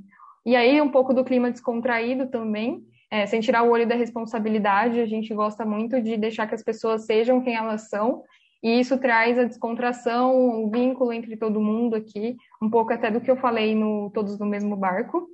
e 0.45 0.56
aí, 0.56 0.82
um 0.82 0.89
pouco 0.89 1.13
do 1.13 1.23
clima 1.23 1.49
descontraído 1.49 2.28
também, 2.28 2.84
é, 3.10 3.25
sem 3.25 3.39
tirar 3.39 3.63
o 3.63 3.71
olho 3.71 3.88
da 3.88 3.95
responsabilidade, 3.95 4.99
a 4.99 5.06
gente 5.06 5.34
gosta 5.34 5.65
muito 5.65 6.02
de 6.02 6.17
deixar 6.17 6.45
que 6.45 6.56
as 6.56 6.63
pessoas 6.63 7.06
sejam 7.06 7.41
quem 7.41 7.56
elas 7.56 7.89
são, 7.89 8.23
e 8.62 8.80
isso 8.80 8.97
traz 8.97 9.39
a 9.39 9.45
descontração, 9.45 10.65
um 10.65 10.69
vínculo 10.69 11.13
entre 11.13 11.38
todo 11.38 11.62
mundo 11.62 11.95
aqui, 11.95 12.36
um 12.62 12.69
pouco 12.69 12.91
até 12.91 13.10
do 13.10 13.21
que 13.21 13.32
eu 13.32 13.38
falei 13.38 13.73
no 13.73 14.12
Todos 14.13 14.38
no 14.38 14.45
Mesmo 14.45 14.75
Barco. 14.75 15.28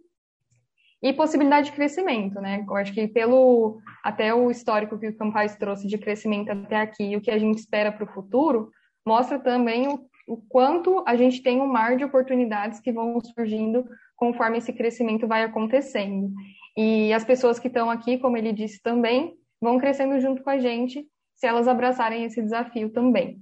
E 1.05 1.13
possibilidade 1.13 1.67
de 1.67 1.75
crescimento, 1.75 2.41
né? 2.41 2.65
Eu 2.67 2.75
acho 2.75 2.91
que 2.91 3.07
pelo 3.07 3.79
até 4.03 4.33
o 4.33 4.49
histórico 4.49 4.97
que 4.97 5.07
o 5.07 5.15
Campais 5.15 5.55
trouxe 5.55 5.85
de 5.85 5.99
crescimento 5.99 6.49
até 6.49 6.77
aqui 6.77 7.03
e 7.03 7.15
o 7.15 7.21
que 7.21 7.29
a 7.29 7.37
gente 7.37 7.59
espera 7.59 7.91
para 7.91 8.05
o 8.05 8.11
futuro, 8.11 8.71
mostra 9.05 9.37
também 9.37 9.87
o, 9.87 10.09
o 10.27 10.35
quanto 10.35 11.03
a 11.05 11.15
gente 11.15 11.43
tem 11.43 11.61
um 11.61 11.67
mar 11.67 11.95
de 11.95 12.03
oportunidades 12.03 12.79
que 12.79 12.91
vão 12.91 13.21
surgindo 13.21 13.85
conforme 14.15 14.57
esse 14.57 14.73
crescimento 14.73 15.27
vai 15.27 15.43
acontecendo. 15.43 16.33
E 16.75 17.13
as 17.13 17.23
pessoas 17.23 17.59
que 17.59 17.67
estão 17.67 17.87
aqui, 17.91 18.17
como 18.17 18.35
ele 18.35 18.51
disse 18.51 18.81
também, 18.81 19.35
vão 19.61 19.77
crescendo 19.77 20.19
junto 20.19 20.41
com 20.41 20.49
a 20.49 20.57
gente 20.57 21.07
se 21.35 21.45
elas 21.45 21.67
abraçarem 21.67 22.23
esse 22.23 22.41
desafio 22.41 22.89
também. 22.89 23.39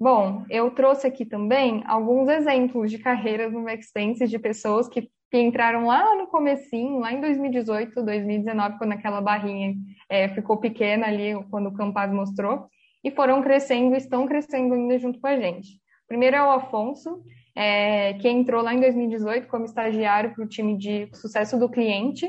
Bom, 0.00 0.46
eu 0.48 0.70
trouxe 0.70 1.06
aqui 1.06 1.26
também 1.26 1.84
alguns 1.86 2.30
exemplos 2.30 2.90
de 2.90 2.96
carreiras 2.96 3.52
no 3.52 3.68
Expenses 3.68 4.30
de 4.30 4.38
pessoas 4.38 4.88
que 4.88 5.10
que 5.30 5.38
entraram 5.38 5.86
lá 5.86 6.16
no 6.16 6.26
comecinho, 6.26 6.98
lá 6.98 7.12
em 7.12 7.20
2018, 7.20 8.02
2019, 8.02 8.78
quando 8.78 8.92
aquela 8.92 9.20
barrinha 9.20 9.74
é, 10.08 10.28
ficou 10.28 10.56
pequena 10.56 11.06
ali, 11.06 11.32
quando 11.50 11.68
o 11.68 11.74
Campaz 11.74 12.12
mostrou, 12.12 12.66
e 13.02 13.10
foram 13.10 13.42
crescendo, 13.42 13.94
estão 13.94 14.26
crescendo 14.26 14.74
ainda 14.74 14.98
junto 14.98 15.20
com 15.20 15.26
a 15.26 15.36
gente. 15.36 15.80
Primeiro 16.08 16.36
é 16.36 16.42
o 16.42 16.50
Afonso, 16.50 17.22
é, 17.54 18.14
que 18.14 18.28
entrou 18.28 18.62
lá 18.62 18.74
em 18.74 18.80
2018 18.80 19.46
como 19.46 19.64
estagiário 19.64 20.34
para 20.34 20.44
o 20.44 20.48
time 20.48 20.76
de 20.76 21.08
sucesso 21.14 21.58
do 21.58 21.68
cliente, 21.68 22.28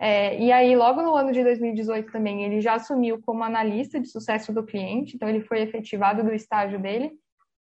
é, 0.00 0.40
e 0.40 0.52
aí, 0.52 0.76
logo 0.76 1.02
no 1.02 1.16
ano 1.16 1.32
de 1.32 1.42
2018 1.42 2.12
também, 2.12 2.44
ele 2.44 2.60
já 2.60 2.74
assumiu 2.74 3.20
como 3.20 3.42
analista 3.42 3.98
de 3.98 4.08
sucesso 4.08 4.52
do 4.52 4.62
cliente, 4.62 5.16
então 5.16 5.28
ele 5.28 5.40
foi 5.40 5.60
efetivado 5.60 6.22
do 6.22 6.32
estágio 6.32 6.78
dele, 6.78 7.10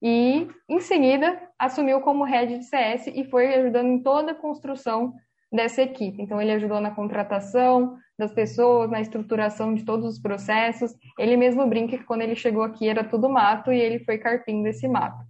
e 0.06 0.46
em 0.68 0.80
seguida 0.80 1.40
assumiu 1.58 2.02
como 2.02 2.24
head 2.24 2.58
de 2.58 2.64
CS 2.64 3.06
e 3.06 3.24
foi 3.24 3.54
ajudando 3.54 3.86
em 3.86 4.02
toda 4.02 4.32
a 4.32 4.34
construção 4.34 5.14
dessa 5.50 5.80
equipe. 5.80 6.20
Então, 6.20 6.42
ele 6.42 6.52
ajudou 6.52 6.78
na 6.78 6.90
contratação 6.90 7.96
das 8.18 8.30
pessoas, 8.30 8.90
na 8.90 9.00
estruturação 9.00 9.74
de 9.74 9.82
todos 9.82 10.04
os 10.04 10.18
processos. 10.20 10.92
Ele 11.18 11.38
mesmo 11.38 11.66
brinca 11.66 11.96
que 11.96 12.04
quando 12.04 12.20
ele 12.20 12.36
chegou 12.36 12.62
aqui 12.62 12.86
era 12.86 13.02
tudo 13.02 13.30
mato 13.30 13.72
e 13.72 13.80
ele 13.80 13.98
foi 14.00 14.18
carpindo 14.18 14.68
esse 14.68 14.86
mato. 14.86 15.24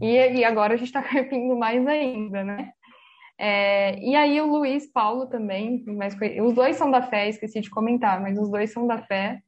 E, 0.00 0.16
e 0.16 0.42
agora 0.42 0.72
a 0.72 0.76
gente 0.78 0.86
está 0.86 1.02
carpindo 1.04 1.54
mais 1.54 1.86
ainda, 1.86 2.42
né? 2.42 2.70
É, 3.38 3.98
e 3.98 4.16
aí 4.16 4.40
o 4.40 4.46
Luiz 4.46 4.90
Paulo 4.90 5.26
também, 5.26 5.84
mas 5.86 6.16
os 6.42 6.54
dois 6.54 6.76
são 6.76 6.90
da 6.90 7.02
fé, 7.02 7.28
esqueci 7.28 7.60
de 7.60 7.68
comentar, 7.68 8.22
mas 8.22 8.38
os 8.38 8.48
dois 8.48 8.72
são 8.72 8.86
da 8.86 9.02
fé. 9.02 9.40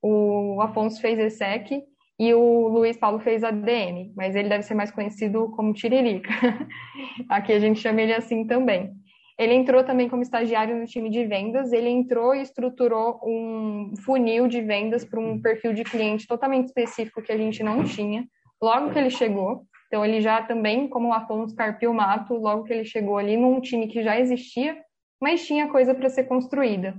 O 0.00 0.58
Afonso 0.62 1.02
fez 1.02 1.18
ESSEC 1.18 1.82
e 2.18 2.32
o 2.34 2.68
Luiz 2.68 2.96
Paulo 2.96 3.18
fez 3.18 3.42
ADN, 3.42 4.12
mas 4.16 4.36
ele 4.36 4.48
deve 4.48 4.62
ser 4.62 4.74
mais 4.74 4.90
conhecido 4.90 5.50
como 5.56 5.72
Tiririca. 5.72 6.30
Aqui 7.28 7.52
a 7.52 7.58
gente 7.58 7.80
chama 7.80 8.02
ele 8.02 8.14
assim 8.14 8.46
também. 8.46 8.92
Ele 9.38 9.54
entrou 9.54 9.82
também 9.82 10.08
como 10.08 10.22
estagiário 10.22 10.76
no 10.76 10.86
time 10.86 11.10
de 11.10 11.24
vendas, 11.24 11.72
ele 11.72 11.88
entrou 11.88 12.34
e 12.34 12.42
estruturou 12.42 13.18
um 13.24 13.94
funil 14.04 14.46
de 14.46 14.60
vendas 14.60 15.04
para 15.04 15.18
um 15.18 15.40
perfil 15.40 15.72
de 15.72 15.84
cliente 15.84 16.26
totalmente 16.26 16.66
específico 16.66 17.22
que 17.22 17.32
a 17.32 17.36
gente 17.36 17.62
não 17.62 17.82
tinha 17.82 18.24
logo 18.62 18.92
que 18.92 18.98
ele 18.98 19.10
chegou. 19.10 19.64
Então, 19.88 20.04
ele 20.04 20.20
já 20.20 20.42
também, 20.42 20.88
como 20.88 21.08
o 21.08 21.12
Afonso 21.12 21.56
carpiu 21.56 21.92
mato, 21.92 22.34
logo 22.34 22.64
que 22.64 22.72
ele 22.72 22.84
chegou 22.84 23.18
ali 23.18 23.36
num 23.36 23.60
time 23.60 23.88
que 23.88 24.02
já 24.02 24.18
existia, 24.18 24.78
mas 25.20 25.46
tinha 25.46 25.68
coisa 25.68 25.94
para 25.94 26.08
ser 26.08 26.24
construída. 26.24 26.94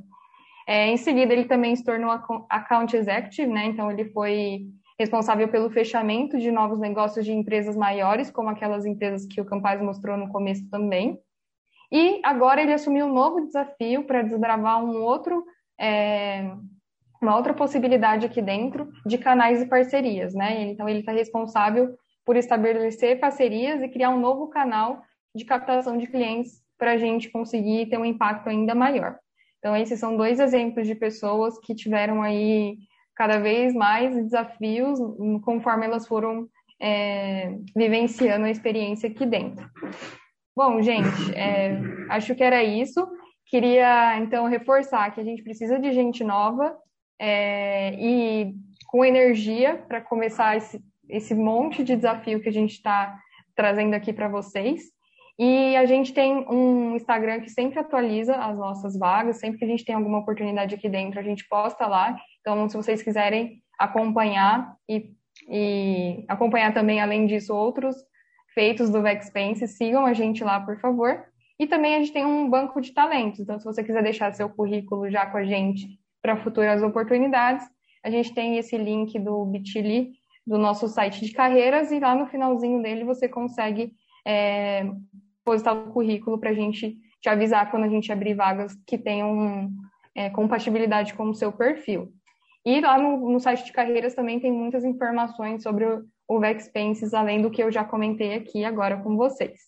É, 0.67 0.87
em 0.87 0.97
seguida, 0.97 1.33
ele 1.33 1.45
também 1.45 1.75
se 1.75 1.83
tornou 1.83 2.11
account 2.49 2.95
executive, 2.95 3.47
né? 3.47 3.65
Então, 3.65 3.89
ele 3.89 4.05
foi 4.05 4.67
responsável 4.99 5.47
pelo 5.47 5.69
fechamento 5.69 6.37
de 6.37 6.51
novos 6.51 6.79
negócios 6.79 7.25
de 7.25 7.31
empresas 7.31 7.75
maiores, 7.75 8.29
como 8.29 8.49
aquelas 8.49 8.85
empresas 8.85 9.25
que 9.25 9.41
o 9.41 9.45
Campaz 9.45 9.81
mostrou 9.81 10.17
no 10.17 10.29
começo 10.29 10.69
também. 10.69 11.19
E 11.91 12.19
agora 12.23 12.61
ele 12.61 12.73
assumiu 12.73 13.05
um 13.05 13.13
novo 13.13 13.45
desafio 13.45 14.03
para 14.05 14.23
desbravar 14.23 14.83
um 14.83 15.01
outro, 15.03 15.43
é, 15.79 16.51
uma 17.21 17.35
outra 17.35 17.53
possibilidade 17.53 18.25
aqui 18.25 18.41
dentro 18.41 18.91
de 19.05 19.17
canais 19.17 19.61
e 19.61 19.67
parcerias, 19.67 20.33
né? 20.33 20.63
Então, 20.63 20.89
ele 20.89 20.99
está 20.99 21.11
responsável 21.11 21.95
por 22.25 22.35
estabelecer 22.35 23.19
parcerias 23.19 23.81
e 23.81 23.89
criar 23.89 24.09
um 24.09 24.19
novo 24.19 24.47
canal 24.47 25.01
de 25.35 25.45
captação 25.45 25.97
de 25.97 26.07
clientes 26.07 26.63
para 26.77 26.93
a 26.93 26.97
gente 26.97 27.29
conseguir 27.29 27.87
ter 27.87 27.97
um 27.97 28.05
impacto 28.05 28.49
ainda 28.49 28.73
maior. 28.73 29.17
Então, 29.59 29.75
esses 29.77 29.99
são 29.99 30.17
dois 30.17 30.39
exemplos 30.39 30.87
de 30.87 30.95
pessoas 30.95 31.57
que 31.59 31.75
tiveram 31.75 32.21
aí 32.21 32.77
cada 33.15 33.39
vez 33.39 33.73
mais 33.73 34.15
desafios 34.15 34.99
conforme 35.43 35.85
elas 35.85 36.07
foram 36.07 36.47
é, 36.81 37.55
vivenciando 37.75 38.45
a 38.45 38.51
experiência 38.51 39.09
aqui 39.09 39.25
dentro. 39.25 39.69
Bom, 40.55 40.81
gente, 40.81 41.33
é, 41.33 41.79
acho 42.09 42.35
que 42.35 42.43
era 42.43 42.63
isso. 42.63 43.07
Queria, 43.47 44.17
então, 44.19 44.47
reforçar 44.47 45.11
que 45.11 45.21
a 45.21 45.23
gente 45.23 45.43
precisa 45.43 45.79
de 45.79 45.91
gente 45.91 46.23
nova 46.23 46.75
é, 47.19 47.93
e 47.95 48.53
com 48.87 49.03
energia 49.03 49.83
para 49.87 50.01
começar 50.01 50.57
esse, 50.57 50.79
esse 51.09 51.33
monte 51.33 51.83
de 51.83 51.95
desafio 51.95 52.41
que 52.41 52.49
a 52.49 52.53
gente 52.53 52.73
está 52.73 53.17
trazendo 53.55 53.93
aqui 53.93 54.11
para 54.13 54.27
vocês. 54.27 54.81
E 55.37 55.75
a 55.75 55.85
gente 55.85 56.13
tem 56.13 56.45
um 56.47 56.95
Instagram 56.95 57.41
que 57.41 57.49
sempre 57.49 57.79
atualiza 57.79 58.35
as 58.35 58.55
nossas 58.55 58.97
vagas, 58.97 59.39
sempre 59.39 59.57
que 59.57 59.65
a 59.65 59.67
gente 59.67 59.83
tem 59.83 59.95
alguma 59.95 60.19
oportunidade 60.19 60.75
aqui 60.75 60.87
dentro, 60.87 61.19
a 61.19 61.23
gente 61.23 61.47
posta 61.47 61.87
lá. 61.87 62.15
Então, 62.43 62.67
se 62.67 62.75
vocês 62.75 63.01
quiserem 63.01 63.63
acompanhar 63.79 64.75
e, 64.87 65.09
e 65.49 66.25
acompanhar 66.27 66.73
também, 66.73 66.99
além 66.99 67.25
disso, 67.25 67.55
outros 67.55 67.95
feitos 68.53 68.89
do 68.89 69.01
Vexpense, 69.01 69.65
sigam 69.65 70.05
a 70.05 70.13
gente 70.13 70.43
lá, 70.43 70.59
por 70.59 70.77
favor. 70.79 71.23
E 71.57 71.65
também 71.65 71.95
a 71.95 71.99
gente 71.99 72.11
tem 72.11 72.25
um 72.25 72.49
banco 72.49 72.81
de 72.81 72.91
talentos, 72.91 73.39
então 73.39 73.57
se 73.57 73.63
você 73.63 73.81
quiser 73.81 74.03
deixar 74.03 74.33
seu 74.33 74.49
currículo 74.49 75.09
já 75.09 75.25
com 75.25 75.37
a 75.37 75.45
gente 75.45 75.87
para 76.21 76.35
futuras 76.35 76.83
oportunidades, 76.83 77.65
a 78.03 78.09
gente 78.09 78.33
tem 78.33 78.57
esse 78.57 78.77
link 78.77 79.17
do 79.19 79.45
Bitly 79.45 80.11
do 80.45 80.57
nosso 80.57 80.89
site 80.89 81.25
de 81.25 81.31
carreiras 81.31 81.91
e 81.91 81.99
lá 81.99 82.13
no 82.13 82.27
finalzinho 82.27 82.81
dele 82.81 83.05
você 83.05 83.29
consegue 83.29 83.93
é, 84.27 84.85
postar 85.45 85.73
o 85.73 85.93
currículo 85.93 86.37
para 86.37 86.49
a 86.49 86.53
gente 86.53 86.97
te 87.21 87.29
avisar 87.29 87.71
quando 87.71 87.83
a 87.83 87.89
gente 87.89 88.11
abrir 88.11 88.33
vagas 88.33 88.75
que 88.85 88.97
tenham 88.97 89.71
é, 90.13 90.29
compatibilidade 90.29 91.13
com 91.13 91.29
o 91.29 91.33
seu 91.33 91.51
perfil. 91.51 92.11
E 92.65 92.79
lá 92.79 92.97
no, 92.97 93.29
no, 93.29 93.39
site 93.39 93.65
de 93.65 93.73
carreiras 93.73 94.15
também 94.15 94.39
tem 94.39 94.51
muitas 94.51 94.85
informações 94.85 95.63
sobre 95.63 95.85
o, 95.85 96.05
o 96.27 96.39
Vexpenses, 96.39 97.13
além 97.13 97.41
do 97.41 97.51
que 97.51 97.61
eu 97.61 97.71
já 97.71 97.83
comentei 97.83 98.33
aqui 98.33 98.63
agora 98.63 98.97
com 99.01 99.17
vocês. 99.17 99.59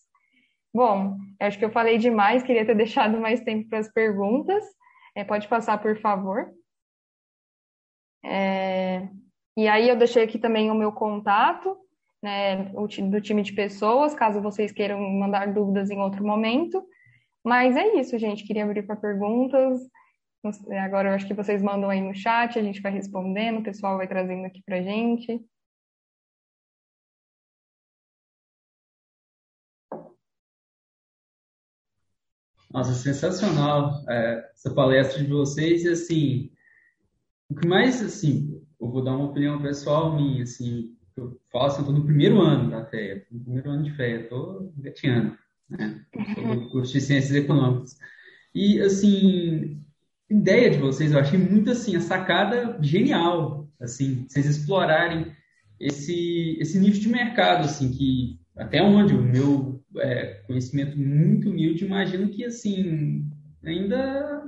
Bom, 0.73 1.17
acho 1.39 1.57
que 1.57 1.65
eu 1.65 1.71
falei 1.71 1.97
demais, 1.97 2.43
queria 2.43 2.65
ter 2.65 2.75
deixado 2.75 3.19
mais 3.19 3.41
tempo 3.41 3.69
para 3.69 3.79
as 3.79 3.91
perguntas. 3.91 4.63
É, 5.15 5.23
pode 5.23 5.47
passar, 5.47 5.81
por 5.81 5.97
favor. 5.99 6.51
É, 8.23 9.07
e 9.57 9.67
aí 9.67 9.87
eu 9.87 9.95
deixei 9.95 10.23
aqui 10.23 10.39
também 10.39 10.71
o 10.71 10.75
meu 10.75 10.91
contato, 10.91 11.77
né, 12.21 12.71
do 12.73 13.21
time 13.21 13.43
de 13.43 13.53
pessoas, 13.53 14.13
caso 14.13 14.41
vocês 14.41 14.71
queiram 14.71 14.99
mandar 14.99 15.53
dúvidas 15.53 15.89
em 15.89 15.99
outro 15.99 16.25
momento. 16.25 16.83
Mas 17.45 17.77
é 17.77 17.99
isso, 17.99 18.17
gente. 18.17 18.43
Queria 18.43 18.63
abrir 18.63 18.83
para 18.83 18.95
perguntas. 18.95 19.79
Agora 20.83 21.09
eu 21.09 21.13
acho 21.13 21.27
que 21.27 21.33
vocês 21.33 21.61
mandam 21.61 21.89
aí 21.89 22.01
no 22.01 22.13
chat, 22.13 22.57
a 22.57 22.63
gente 22.63 22.81
vai 22.81 22.91
respondendo, 22.91 23.59
o 23.59 23.63
pessoal 23.63 23.97
vai 23.97 24.07
trazendo 24.07 24.45
aqui 24.45 24.61
para 24.63 24.81
gente. 24.81 25.43
Nossa, 32.71 32.93
sensacional 32.93 34.03
é, 34.09 34.51
essa 34.53 34.73
palestra 34.73 35.23
de 35.23 35.29
vocês 35.29 35.83
e 35.85 35.89
assim, 35.89 36.51
o 37.49 37.55
que 37.55 37.67
mais 37.67 38.03
assim, 38.03 38.61
eu 38.79 38.89
vou 38.89 39.03
dar 39.03 39.15
uma 39.15 39.29
opinião 39.29 39.61
pessoal 39.61 40.13
minha, 40.13 40.43
assim, 40.43 40.95
eu 41.15 41.39
assim, 41.53 41.79
eu 41.79 41.85
tô 41.85 41.91
no 41.93 42.03
primeiro 42.03 42.41
ano 42.41 42.69
da 42.69 42.85
FEA, 42.85 43.25
no 43.31 43.39
primeiro 43.39 43.69
ano 43.69 43.83
de 43.83 43.95
FEA, 43.95 44.21
estou 44.21 44.73
gateando, 44.77 45.37
né? 45.69 46.05
Sou 46.35 46.69
curso 46.69 46.91
de 46.91 47.01
Ciências 47.01 47.35
Econômicas. 47.35 47.97
E, 48.53 48.81
assim, 48.81 49.84
ideia 50.29 50.69
de 50.69 50.77
vocês, 50.77 51.11
eu 51.11 51.19
achei 51.19 51.37
muito, 51.37 51.71
assim, 51.71 51.95
a 51.95 52.01
sacada 52.01 52.77
genial, 52.81 53.69
assim, 53.79 54.25
vocês 54.27 54.45
explorarem 54.45 55.31
esse, 55.79 56.57
esse 56.59 56.79
nicho 56.79 57.01
de 57.01 57.09
mercado, 57.09 57.65
assim, 57.65 57.91
que 57.91 58.39
até 58.55 58.81
onde 58.81 59.13
o 59.13 59.21
meu 59.21 59.83
é, 59.97 60.43
conhecimento 60.47 60.97
muito 60.97 61.49
humilde, 61.49 61.85
imagino 61.85 62.29
que, 62.29 62.45
assim, 62.45 63.29
ainda 63.63 64.43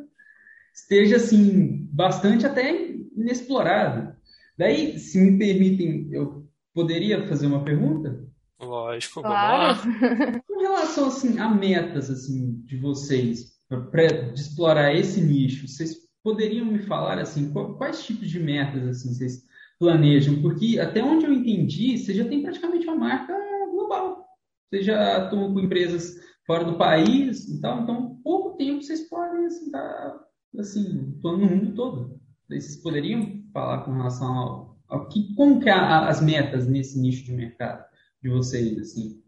esteja, 0.73 1.17
assim, 1.17 1.87
bastante 1.91 2.45
até 2.45 2.91
inexplorado. 3.15 4.15
Daí, 4.57 4.97
se 4.99 5.19
me 5.19 5.37
permitem, 5.37 6.07
eu 6.11 6.47
poderia 6.73 7.27
fazer 7.27 7.47
uma 7.47 7.63
pergunta? 7.63 8.23
Lógico, 8.59 9.21
claro. 9.21 9.79
vamos 9.79 10.01
lá. 10.01 10.41
Com 10.47 10.59
relação 10.59 11.07
assim, 11.07 11.39
a 11.39 11.49
metas 11.49 12.09
assim, 12.09 12.61
de 12.65 12.77
vocês, 12.77 13.56
para 13.69 14.33
explorar 14.33 14.95
esse 14.95 15.21
nicho, 15.21 15.67
vocês 15.67 16.07
poderiam 16.23 16.65
me 16.65 16.79
falar 16.79 17.19
assim, 17.19 17.51
quais 17.51 18.05
tipos 18.05 18.29
de 18.29 18.39
metas 18.39 18.87
assim, 18.87 19.13
vocês 19.13 19.43
planejam? 19.79 20.41
Porque 20.41 20.79
até 20.79 21.03
onde 21.03 21.25
eu 21.25 21.33
entendi, 21.33 21.97
você 21.97 22.13
já 22.13 22.25
tem 22.25 22.41
praticamente 22.41 22.85
uma 22.85 22.95
marca 22.95 23.33
global. 23.71 24.25
Vocês 24.69 24.85
já 24.85 25.25
estão 25.25 25.53
com 25.53 25.59
empresas 25.59 26.15
fora 26.45 26.63
do 26.63 26.77
país 26.77 27.47
e 27.49 27.61
tal, 27.61 27.83
então 27.83 28.19
pouco 28.23 28.57
tempo 28.57 28.81
vocês 28.81 29.07
podem 29.09 29.45
assim, 29.45 29.69
tá, 29.69 30.19
assim, 30.57 31.19
no 31.21 31.37
mundo 31.37 31.73
todo. 31.75 32.19
Vocês 32.47 32.77
poderiam 32.77 33.43
falar 33.53 33.83
com 33.83 33.91
relação 33.91 34.33
ao, 34.33 34.79
ao 34.87 35.07
que, 35.09 35.33
como 35.35 35.59
que 35.59 35.69
é 35.69 35.73
as 35.73 36.21
metas 36.21 36.67
nesse 36.67 36.99
nicho 36.99 37.25
de 37.25 37.33
mercado 37.33 37.83
de 38.23 38.29
vocês, 38.29 38.77
assim? 38.79 39.21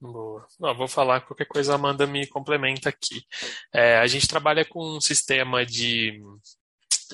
Boa. 0.00 0.46
Não, 0.60 0.74
vou 0.76 0.86
falar 0.86 1.22
qualquer 1.22 1.46
coisa, 1.46 1.72
a 1.72 1.76
Amanda 1.76 2.06
me 2.06 2.26
complementa 2.26 2.88
aqui. 2.90 3.24
É, 3.72 3.96
a 3.98 4.06
gente 4.06 4.28
trabalha 4.28 4.64
com 4.64 4.96
um 4.96 5.00
sistema 5.00 5.64
de, 5.64 6.20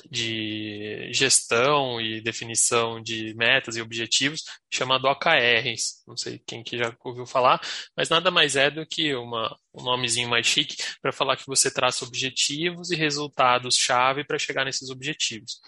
de 0.09 1.09
gestão 1.13 2.01
e 2.01 2.21
definição 2.21 3.01
de 3.01 3.33
metas 3.35 3.75
e 3.75 3.81
objetivos 3.81 4.43
chamado 4.69 5.05
OKRs. 5.07 6.03
Não 6.07 6.17
sei 6.17 6.41
quem 6.45 6.63
que 6.63 6.77
já 6.77 6.95
ouviu 7.03 7.25
falar, 7.25 7.61
mas 7.95 8.09
nada 8.09 8.31
mais 8.31 8.55
é 8.55 8.69
do 8.69 8.85
que 8.85 9.15
uma 9.15 9.57
um 9.73 9.83
nomezinho 9.83 10.29
mais 10.29 10.45
chique, 10.45 10.75
para 11.01 11.11
falar 11.11 11.37
que 11.37 11.47
você 11.47 11.71
traça 11.71 12.05
objetivos 12.05 12.91
e 12.91 12.95
resultados-chave 12.95 14.23
para 14.25 14.39
chegar 14.39 14.65
nesses 14.65 14.89
objetivos. 14.89 15.59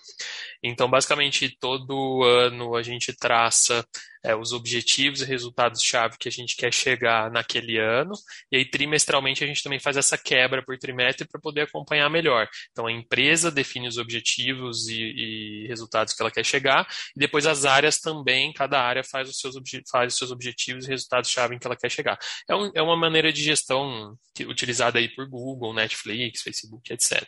Então, 0.61 0.89
basicamente, 0.89 1.57
todo 1.59 2.23
ano 2.23 2.75
a 2.75 2.83
gente 2.83 3.13
traça 3.13 3.85
é, 4.23 4.35
os 4.35 4.53
objetivos 4.53 5.21
e 5.21 5.25
resultados-chave 5.25 6.17
que 6.17 6.29
a 6.29 6.31
gente 6.31 6.55
quer 6.55 6.73
chegar 6.73 7.29
naquele 7.29 7.77
ano, 7.77 8.13
e 8.51 8.57
aí 8.57 8.65
trimestralmente 8.65 9.43
a 9.43 9.47
gente 9.47 9.61
também 9.61 9.79
faz 9.79 9.97
essa 9.97 10.17
quebra 10.17 10.63
por 10.63 10.77
trimestre 10.77 11.27
para 11.27 11.41
poder 11.41 11.61
acompanhar 11.61 12.09
melhor. 12.09 12.47
Então, 12.71 12.87
a 12.87 12.91
empresa 12.91 13.51
define 13.51 13.87
os 13.87 13.97
objetivos 13.97 14.87
e, 14.87 14.95
e, 14.95 15.67
resultados 15.67 16.13
que 16.13 16.21
ela 16.21 16.31
quer 16.31 16.45
chegar, 16.45 16.87
e 17.15 17.19
depois 17.19 17.45
as 17.45 17.65
áreas 17.65 17.99
também, 17.99 18.53
cada 18.53 18.81
área 18.81 19.03
faz 19.03 19.29
os 19.29 19.37
seus, 19.37 19.55
faz 19.91 20.13
os 20.13 20.17
seus 20.17 20.31
objetivos 20.31 20.85
e 20.85 20.89
resultados-chave 20.89 21.55
em 21.55 21.59
que 21.59 21.67
ela 21.67 21.75
quer 21.75 21.91
chegar. 21.91 22.17
É, 22.49 22.55
um, 22.55 22.71
é 22.73 22.81
uma 22.81 22.95
maneira 22.95 23.31
de 23.31 23.43
gestão 23.43 23.92
utilizada 24.47 24.97
aí 24.97 25.07
por 25.09 25.27
Google, 25.27 25.73
Netflix, 25.73 26.41
Facebook, 26.41 26.91
etc. 26.91 27.23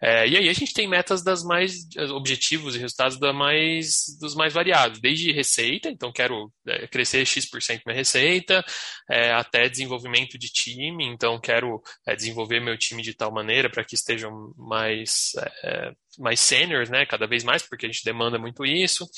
É, 0.00 0.26
e 0.26 0.36
aí 0.36 0.48
a 0.48 0.52
gente 0.52 0.72
tem 0.72 0.88
metas 0.88 1.22
das 1.22 1.44
mais 1.44 1.86
objetivos 2.12 2.74
e 2.74 2.78
resultados 2.78 3.18
da 3.18 3.32
mais, 3.32 4.04
dos 4.20 4.34
mais 4.34 4.52
variados, 4.52 5.00
desde 5.00 5.32
receita, 5.32 5.88
então 5.88 6.12
quero 6.12 6.52
é, 6.66 6.86
crescer 6.88 7.24
X% 7.24 7.82
minha 7.86 7.96
receita, 7.96 8.64
é, 9.08 9.32
até 9.32 9.68
desenvolvimento 9.68 10.36
de 10.36 10.48
time, 10.48 11.06
então 11.06 11.40
quero 11.40 11.80
é, 12.06 12.16
desenvolver 12.16 12.60
meu 12.60 12.76
time 12.76 13.02
de 13.02 13.14
tal 13.14 13.32
maneira 13.32 13.70
para 13.70 13.84
que 13.84 13.94
estejam 13.94 14.52
mais, 14.56 15.32
é, 15.62 15.92
mais 16.18 16.40
seniors, 16.40 16.90
né, 16.90 17.06
cada 17.06 17.26
vez 17.26 17.44
mais, 17.44 17.62
porque 17.62 17.86
a 17.86 17.88
gente 17.88 18.04
demanda 18.04 18.38
muito 18.38 18.64
isso. 18.64 19.08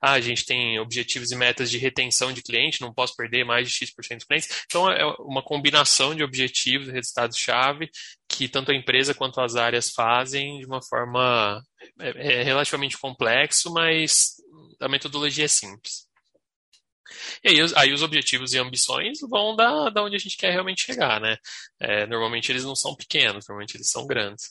Ah, 0.00 0.12
a 0.12 0.20
gente 0.20 0.44
tem 0.44 0.78
objetivos 0.78 1.30
e 1.30 1.36
metas 1.36 1.70
de 1.70 1.78
retenção 1.78 2.32
de 2.32 2.42
cliente, 2.42 2.80
não 2.80 2.92
posso 2.92 3.16
perder 3.16 3.44
mais 3.44 3.68
de 3.68 3.74
X% 3.74 4.16
dos 4.16 4.24
clientes. 4.24 4.64
Então 4.66 4.90
é 4.90 5.04
uma 5.20 5.42
combinação 5.42 6.14
de 6.14 6.22
objetivos 6.22 6.88
e 6.88 6.92
resultados-chave 6.92 7.90
que 8.28 8.48
tanto 8.48 8.70
a 8.70 8.74
empresa 8.74 9.14
quanto 9.14 9.40
as 9.40 9.56
áreas 9.56 9.90
fazem 9.90 10.58
de 10.58 10.66
uma 10.66 10.82
forma 10.82 11.62
é, 12.00 12.40
é 12.40 12.42
relativamente 12.42 12.98
complexo, 12.98 13.72
mas 13.72 14.36
a 14.80 14.88
metodologia 14.88 15.44
é 15.44 15.48
simples. 15.48 16.06
E 17.42 17.48
aí, 17.48 17.58
aí 17.76 17.92
os 17.92 18.02
objetivos 18.02 18.52
e 18.52 18.58
ambições 18.58 19.18
vão 19.20 19.54
da, 19.54 19.90
da 19.90 20.02
onde 20.02 20.16
a 20.16 20.18
gente 20.18 20.36
quer 20.36 20.50
realmente 20.50 20.82
chegar, 20.82 21.20
né? 21.20 21.36
É, 21.80 22.06
normalmente 22.06 22.50
eles 22.50 22.64
não 22.64 22.74
são 22.74 22.94
pequenos, 22.94 23.46
normalmente 23.46 23.76
eles 23.76 23.90
são 23.90 24.06
grandes. 24.06 24.50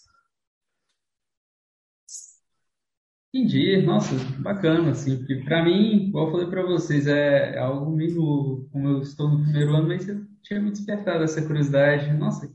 Entendi, 3.36 3.82
nossa, 3.82 4.16
bacana, 4.40 4.92
assim, 4.92 5.18
porque 5.18 5.36
para 5.44 5.62
mim, 5.62 6.08
igual 6.08 6.28
eu 6.28 6.32
falei 6.32 6.48
para 6.48 6.64
vocês, 6.64 7.06
é, 7.06 7.56
é 7.56 7.58
algo 7.58 7.92
meio 7.92 8.16
novo, 8.16 8.70
como 8.72 8.88
eu 8.88 9.02
estou 9.02 9.28
no 9.28 9.44
primeiro 9.44 9.76
ano, 9.76 9.90
mas 9.90 10.08
eu 10.08 10.26
tinha 10.42 10.58
me 10.62 10.72
despertado 10.72 11.22
essa 11.22 11.42
curiosidade, 11.42 12.14
nossa, 12.14 12.50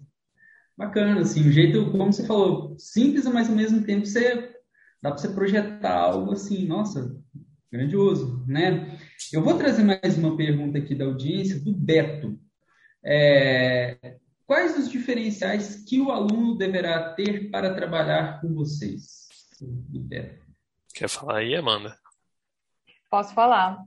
bacana, 0.78 1.20
assim, 1.20 1.46
o 1.46 1.52
jeito, 1.52 1.90
como 1.90 2.10
você 2.10 2.26
falou, 2.26 2.74
simples, 2.78 3.26
mas 3.26 3.50
ao 3.50 3.56
mesmo 3.56 3.82
tempo 3.82 4.06
você, 4.06 4.54
dá 5.02 5.10
para 5.10 5.18
você 5.18 5.28
projetar 5.28 5.94
algo 5.94 6.32
assim, 6.32 6.66
nossa, 6.66 7.14
grandioso, 7.70 8.42
né? 8.48 8.98
Eu 9.34 9.42
vou 9.42 9.58
trazer 9.58 9.82
mais 9.82 10.16
uma 10.16 10.34
pergunta 10.34 10.78
aqui 10.78 10.94
da 10.94 11.04
audiência, 11.04 11.60
do 11.60 11.74
Beto. 11.74 12.40
É, 13.04 14.16
quais 14.46 14.78
os 14.78 14.90
diferenciais 14.90 15.84
que 15.86 16.00
o 16.00 16.10
aluno 16.10 16.56
deverá 16.56 17.12
ter 17.12 17.50
para 17.50 17.74
trabalhar 17.74 18.40
com 18.40 18.54
vocês? 18.54 19.28
Do 19.60 20.00
Beto. 20.00 20.48
Quer 21.00 21.08
falar 21.08 21.38
aí, 21.38 21.56
Amanda? 21.56 21.96
Posso 23.10 23.32
falar. 23.32 23.82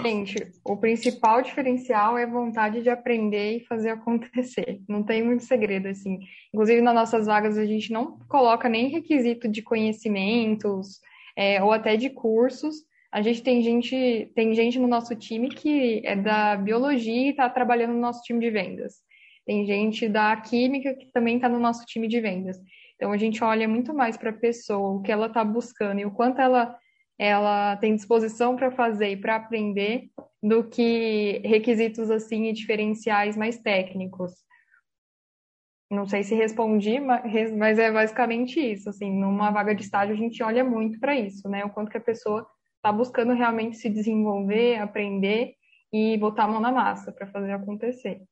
Gente, 0.00 0.52
o 0.64 0.76
principal 0.76 1.42
diferencial 1.42 2.16
é 2.16 2.24
vontade 2.24 2.82
de 2.82 2.88
aprender 2.88 3.56
e 3.56 3.66
fazer 3.66 3.88
acontecer. 3.88 4.80
Não 4.88 5.02
tem 5.02 5.24
muito 5.24 5.42
segredo, 5.42 5.88
assim. 5.88 6.20
Inclusive, 6.54 6.80
nas 6.80 6.94
nossas 6.94 7.26
vagas, 7.26 7.58
a 7.58 7.66
gente 7.66 7.90
não 7.90 8.16
coloca 8.28 8.68
nem 8.68 8.90
requisito 8.90 9.48
de 9.48 9.60
conhecimentos 9.60 11.00
é, 11.36 11.60
ou 11.60 11.72
até 11.72 11.96
de 11.96 12.10
cursos, 12.10 12.76
a 13.10 13.20
gente 13.20 13.42
tem 13.42 13.60
gente, 13.60 14.30
tem 14.32 14.54
gente 14.54 14.78
no 14.78 14.86
nosso 14.86 15.16
time 15.16 15.48
que 15.48 16.00
é 16.04 16.14
da 16.14 16.54
biologia 16.54 17.26
e 17.26 17.30
está 17.30 17.50
trabalhando 17.50 17.94
no 17.94 18.00
nosso 18.00 18.22
time 18.22 18.38
de 18.38 18.50
vendas. 18.50 19.02
Tem 19.44 19.66
gente 19.66 20.08
da 20.08 20.36
química 20.36 20.94
que 20.94 21.06
também 21.06 21.36
está 21.36 21.48
no 21.48 21.58
nosso 21.58 21.84
time 21.86 22.06
de 22.06 22.20
vendas. 22.20 22.56
Então 23.02 23.10
a 23.10 23.16
gente 23.16 23.42
olha 23.42 23.66
muito 23.66 23.92
mais 23.92 24.16
para 24.16 24.30
a 24.30 24.32
pessoa, 24.32 24.90
o 24.90 25.02
que 25.02 25.10
ela 25.10 25.26
está 25.26 25.44
buscando 25.44 25.98
e 25.98 26.04
o 26.04 26.12
quanto 26.12 26.40
ela 26.40 26.78
ela 27.18 27.76
tem 27.78 27.96
disposição 27.96 28.54
para 28.54 28.70
fazer 28.70 29.08
e 29.08 29.16
para 29.16 29.34
aprender 29.34 30.08
do 30.40 30.68
que 30.68 31.42
requisitos 31.44 32.12
assim 32.12 32.44
e 32.44 32.52
diferenciais 32.52 33.36
mais 33.36 33.58
técnicos. 33.58 34.30
Não 35.90 36.06
sei 36.06 36.22
se 36.22 36.36
respondi, 36.36 37.00
mas 37.00 37.76
é 37.76 37.90
basicamente 37.90 38.60
isso. 38.60 38.88
Assim, 38.88 39.10
numa 39.10 39.50
vaga 39.50 39.74
de 39.74 39.82
estágio 39.82 40.14
a 40.14 40.18
gente 40.18 40.40
olha 40.40 40.62
muito 40.62 41.00
para 41.00 41.16
isso, 41.16 41.48
né? 41.48 41.64
O 41.64 41.70
quanto 41.70 41.90
que 41.90 41.98
a 41.98 42.00
pessoa 42.00 42.46
está 42.76 42.92
buscando 42.92 43.32
realmente 43.32 43.78
se 43.78 43.90
desenvolver, 43.90 44.78
aprender 44.78 45.54
e 45.92 46.16
botar 46.18 46.44
a 46.44 46.48
mão 46.48 46.60
na 46.60 46.70
massa 46.70 47.10
para 47.10 47.26
fazer 47.26 47.50
acontecer. 47.50 48.22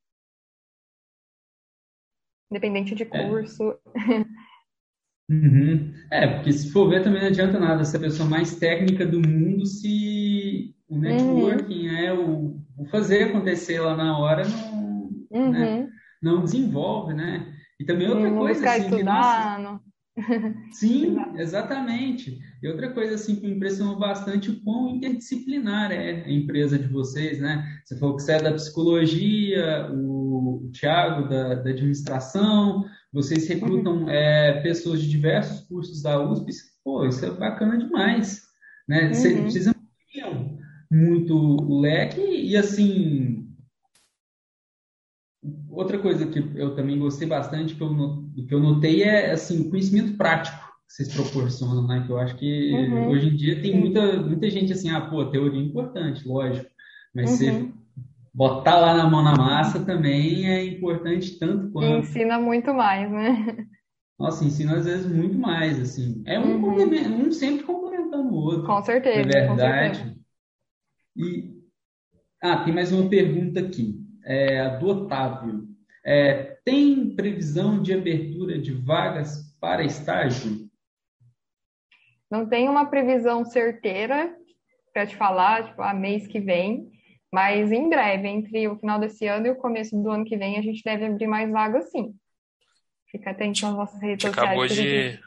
Independente 2.52 2.94
de 2.94 3.02
é. 3.02 3.06
curso. 3.06 3.72
É. 3.72 4.39
Uhum. 5.30 5.92
é, 6.10 6.26
porque 6.26 6.52
se 6.52 6.72
for 6.72 6.88
ver 6.88 7.04
também 7.04 7.20
não 7.20 7.28
adianta 7.28 7.58
nada 7.60 7.84
ser 7.84 7.98
a 7.98 8.00
pessoa 8.00 8.28
mais 8.28 8.56
técnica 8.56 9.06
do 9.06 9.20
mundo 9.20 9.64
se 9.64 10.74
o 10.88 10.96
uhum. 10.96 11.00
networking 11.00 11.88
uhum. 11.88 11.94
é 11.94 12.12
o, 12.12 12.56
o, 12.76 12.84
fazer 12.86 13.24
acontecer 13.24 13.78
lá 13.78 13.96
na 13.96 14.18
hora 14.18 14.42
não, 14.48 15.08
né, 15.30 15.38
uhum. 15.40 15.50
né? 15.52 15.88
não 16.20 16.44
desenvolve, 16.44 17.14
né? 17.14 17.46
E 17.78 17.84
também 17.84 18.08
outra 18.08 18.28
não 18.28 18.38
coisa 18.38 18.68
assim, 18.68 18.82
estudar, 18.82 19.58
nossa... 19.60 19.90
Sim, 20.72 21.16
exatamente. 21.36 22.38
E 22.62 22.68
outra 22.68 22.90
coisa 22.90 23.14
assim 23.14 23.36
que 23.36 23.46
me 23.46 23.54
impressionou 23.54 23.98
bastante 23.98 24.50
o 24.50 24.60
quão 24.62 24.90
interdisciplinar 24.90 25.92
é 25.92 26.24
a 26.24 26.30
empresa 26.30 26.78
de 26.78 26.88
vocês, 26.88 27.40
né? 27.40 27.64
Você 27.84 27.96
falou 27.96 28.16
que 28.16 28.22
você 28.22 28.32
é 28.32 28.42
da 28.42 28.52
psicologia, 28.52 29.90
o, 29.92 30.66
o 30.66 30.70
Tiago 30.72 31.28
da, 31.28 31.54
da, 31.54 31.70
administração, 31.70 32.84
vocês 33.12 33.48
recrutam 33.48 34.04
uhum. 34.04 34.10
é, 34.10 34.60
pessoas 34.62 35.02
de 35.02 35.08
diversos 35.08 35.60
cursos 35.66 36.02
da 36.02 36.22
USP. 36.22 36.52
Pô, 36.84 37.04
isso 37.06 37.24
é 37.24 37.30
bacana 37.30 37.76
demais, 37.76 38.42
né? 38.88 39.08
Uhum. 39.08 39.14
Vocês 39.14 39.66
ampliam 39.66 40.58
muito 40.90 41.34
o 41.36 41.80
leque 41.80 42.20
e 42.20 42.56
assim 42.56 43.46
outra 45.70 45.98
coisa 45.98 46.26
que 46.26 46.38
eu 46.54 46.74
também 46.74 46.98
gostei 46.98 47.26
bastante, 47.26 47.74
que 47.74 47.82
eu, 47.82 47.88
que 48.46 48.54
eu 48.54 48.60
notei, 48.60 49.02
é 49.02 49.30
assim, 49.32 49.60
o 49.60 49.70
conhecimento 49.70 50.16
prático 50.16 50.58
que 50.86 50.92
vocês 50.92 51.14
proporcionam, 51.14 51.86
né? 51.86 52.04
Que 52.04 52.12
eu 52.12 52.18
acho 52.18 52.36
que 52.36 52.72
uhum. 52.72 53.08
hoje 53.08 53.28
em 53.28 53.36
dia 53.36 53.62
tem 53.62 53.78
muita, 53.78 54.20
muita 54.20 54.50
gente 54.50 54.72
assim, 54.72 54.90
ah, 54.90 55.00
pô, 55.00 55.24
teoria 55.26 55.60
é 55.60 55.64
importante, 55.64 56.26
lógico, 56.26 56.68
mas 57.14 57.30
uhum. 57.30 57.36
você 57.36 57.72
botar 58.32 58.78
lá 58.78 58.94
na 58.94 59.08
mão 59.08 59.22
na 59.22 59.34
massa 59.34 59.84
também 59.84 60.48
é 60.48 60.64
importante 60.64 61.38
tanto 61.38 61.70
quanto. 61.70 61.98
ensina 61.98 62.38
muito 62.38 62.72
mais, 62.72 63.10
né? 63.10 63.66
Nossa, 64.18 64.44
ensina 64.44 64.76
às 64.76 64.84
vezes 64.84 65.10
muito 65.10 65.38
mais, 65.38 65.80
assim. 65.80 66.22
É 66.26 66.38
um, 66.38 66.62
uhum. 66.62 67.26
um 67.26 67.32
sempre 67.32 67.64
complementando 67.64 68.28
o 68.28 68.34
outro. 68.34 68.66
Com 68.66 68.82
certeza. 68.82 69.20
É 69.20 69.24
verdade. 69.24 69.98
Certeza. 69.98 70.20
E, 71.16 71.60
ah, 72.42 72.62
tem 72.64 72.74
mais 72.74 72.92
uma 72.92 73.08
pergunta 73.08 73.60
aqui 73.60 73.98
é, 74.24 74.78
do 74.78 74.88
Otávio. 74.88 75.68
É, 76.04 76.58
tem 76.64 77.14
previsão 77.14 77.82
de 77.82 77.92
abertura 77.92 78.58
de 78.58 78.72
vagas 78.72 79.56
para 79.60 79.84
estágio? 79.84 80.68
Não 82.30 82.46
tem 82.46 82.68
uma 82.68 82.86
previsão 82.86 83.44
certeira 83.44 84.36
para 84.92 85.06
te 85.06 85.16
falar, 85.16 85.66
tipo, 85.66 85.82
a 85.82 85.92
mês 85.94 86.26
que 86.26 86.40
vem, 86.40 86.89
mas 87.32 87.70
em 87.70 87.88
breve, 87.88 88.28
entre 88.28 88.68
o 88.68 88.78
final 88.78 88.98
desse 88.98 89.26
ano 89.26 89.46
e 89.46 89.50
o 89.50 89.56
começo 89.56 89.96
do 90.00 90.10
ano 90.10 90.24
que 90.24 90.36
vem, 90.36 90.58
a 90.58 90.62
gente 90.62 90.82
deve 90.82 91.06
abrir 91.06 91.26
mais 91.26 91.50
vagas 91.50 91.90
sim. 91.90 92.14
Fica 93.10 93.30
atento 93.30 93.62
nas 93.62 93.74
nossas 93.74 94.00
redes 94.00 94.26
sociais. 94.26 94.48
Acabou 94.48 94.66
de, 94.66 95.20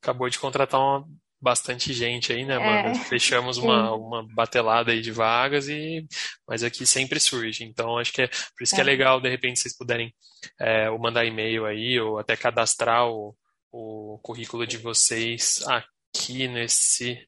acabou 0.00 0.28
de 0.28 0.38
contratar 0.38 0.80
uma 0.80 1.06
bastante 1.40 1.92
gente 1.92 2.32
aí, 2.32 2.44
né, 2.44 2.56
Amanda? 2.56 2.90
É, 2.90 2.94
Fechamos 3.04 3.56
uma, 3.56 3.94
uma 3.94 4.26
batelada 4.34 4.92
aí 4.92 5.00
de 5.00 5.10
vagas, 5.10 5.68
e 5.68 6.06
mas 6.46 6.62
aqui 6.62 6.84
sempre 6.84 7.18
surge. 7.18 7.64
Então, 7.64 7.96
acho 7.98 8.12
que 8.12 8.22
é 8.22 8.26
por 8.28 8.62
isso 8.62 8.74
que 8.74 8.80
é, 8.80 8.84
é 8.84 8.86
legal, 8.86 9.20
de 9.20 9.28
repente, 9.28 9.58
vocês 9.58 9.76
puderem 9.76 10.14
é, 10.58 10.90
ou 10.90 10.98
mandar 10.98 11.24
e-mail 11.24 11.64
aí, 11.64 11.98
ou 11.98 12.18
até 12.18 12.36
cadastrar 12.36 13.08
o, 13.08 13.34
o 13.72 14.18
currículo 14.22 14.66
de 14.66 14.76
vocês 14.76 15.64
aqui 15.66 16.46
nesse 16.46 17.26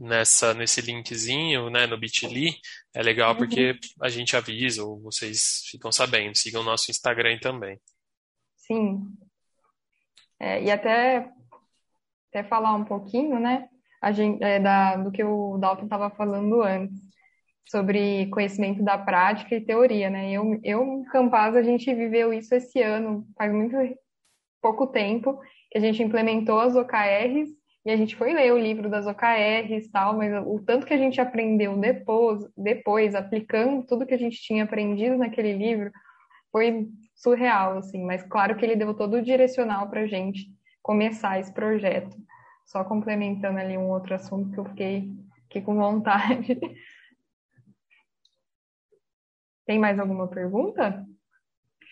nessa 0.00 0.54
nesse 0.54 0.80
linkzinho, 0.80 1.68
né, 1.68 1.86
no 1.86 1.98
Bitly, 1.98 2.56
é 2.94 3.02
legal 3.02 3.36
porque 3.36 3.72
uhum. 3.72 3.78
a 4.00 4.08
gente 4.08 4.34
avisa 4.34 4.82
ou 4.82 4.98
vocês 5.00 5.62
ficam 5.70 5.92
sabendo. 5.92 6.36
Sigam 6.36 6.62
o 6.62 6.64
nosso 6.64 6.90
Instagram 6.90 7.38
também. 7.38 7.78
Sim. 8.56 9.02
É, 10.38 10.62
e 10.62 10.70
até 10.70 11.30
até 12.30 12.44
falar 12.44 12.74
um 12.74 12.84
pouquinho, 12.84 13.38
né, 13.40 13.68
a 14.00 14.12
gente, 14.12 14.42
é, 14.42 14.58
da, 14.60 14.96
do 14.96 15.10
que 15.10 15.22
o 15.22 15.58
Dalton 15.58 15.84
estava 15.84 16.10
falando 16.10 16.62
antes. 16.62 16.98
sobre 17.68 18.26
conhecimento 18.30 18.82
da 18.82 18.98
prática 18.98 19.54
e 19.54 19.64
teoria, 19.64 20.10
né? 20.10 20.32
Eu, 20.32 20.58
eu 20.64 21.04
Campaz, 21.12 21.54
a 21.54 21.62
gente 21.62 21.94
viveu 21.94 22.32
isso 22.32 22.54
esse 22.54 22.82
ano, 22.82 23.26
faz 23.36 23.52
muito 23.52 23.76
pouco 24.60 24.88
tempo, 24.88 25.40
que 25.70 25.78
a 25.78 25.80
gente 25.80 26.02
implementou 26.02 26.58
as 26.60 26.74
OKRs 26.74 27.59
e 27.84 27.90
a 27.90 27.96
gente 27.96 28.14
foi 28.14 28.34
ler 28.34 28.52
o 28.52 28.58
livro 28.58 28.90
das 28.90 29.06
OKRs 29.06 29.86
e 29.86 29.90
tal, 29.90 30.16
mas 30.16 30.32
o 30.46 30.60
tanto 30.60 30.84
que 30.84 30.92
a 30.92 30.98
gente 30.98 31.20
aprendeu 31.20 31.76
depois, 31.78 32.46
depois 32.56 33.14
aplicando 33.14 33.86
tudo 33.86 34.06
que 34.06 34.12
a 34.12 34.18
gente 34.18 34.40
tinha 34.42 34.64
aprendido 34.64 35.16
naquele 35.16 35.54
livro, 35.54 35.90
foi 36.52 36.88
surreal, 37.14 37.78
assim. 37.78 38.04
Mas 38.04 38.22
claro 38.22 38.54
que 38.56 38.64
ele 38.64 38.76
deu 38.76 38.92
todo 38.92 39.16
o 39.16 39.22
direcional 39.22 39.88
para 39.88 40.02
a 40.02 40.06
gente 40.06 40.46
começar 40.82 41.40
esse 41.40 41.52
projeto. 41.52 42.16
Só 42.66 42.84
complementando 42.84 43.58
ali 43.58 43.78
um 43.78 43.88
outro 43.88 44.14
assunto 44.14 44.52
que 44.52 44.58
eu 44.58 44.64
fiquei, 44.66 45.10
fiquei 45.44 45.62
com 45.62 45.74
vontade. 45.74 46.58
Tem 49.66 49.78
mais 49.78 49.98
alguma 49.98 50.28
pergunta? 50.28 51.06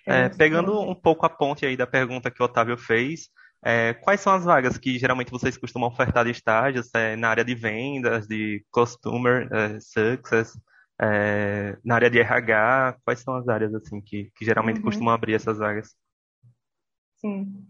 É, 0.06 0.28
pegando 0.28 0.80
um 0.80 0.94
pouco 0.94 1.24
a 1.24 1.30
ponte 1.30 1.64
aí 1.64 1.76
da 1.76 1.86
pergunta 1.86 2.30
que 2.30 2.42
o 2.42 2.44
Otávio 2.44 2.76
fez, 2.76 3.30
é, 3.64 3.94
quais 3.94 4.20
são 4.20 4.32
as 4.32 4.44
vagas 4.44 4.78
que 4.78 4.98
geralmente 4.98 5.30
vocês 5.30 5.56
costumam 5.56 5.88
ofertar 5.88 6.24
de 6.24 6.30
estágios 6.30 6.88
é, 6.94 7.16
na 7.16 7.28
área 7.28 7.44
de 7.44 7.54
vendas, 7.54 8.26
de 8.26 8.64
customer 8.70 9.48
é, 9.52 9.80
success, 9.80 10.58
é, 11.00 11.76
na 11.84 11.96
área 11.96 12.10
de 12.10 12.20
RH? 12.20 12.98
Quais 13.04 13.20
são 13.20 13.34
as 13.34 13.48
áreas 13.48 13.74
assim 13.74 14.00
que, 14.00 14.30
que 14.34 14.44
geralmente 14.44 14.78
uhum. 14.78 14.84
costumam 14.84 15.12
abrir 15.12 15.34
essas 15.34 15.58
vagas? 15.58 15.94
Sim. 17.16 17.66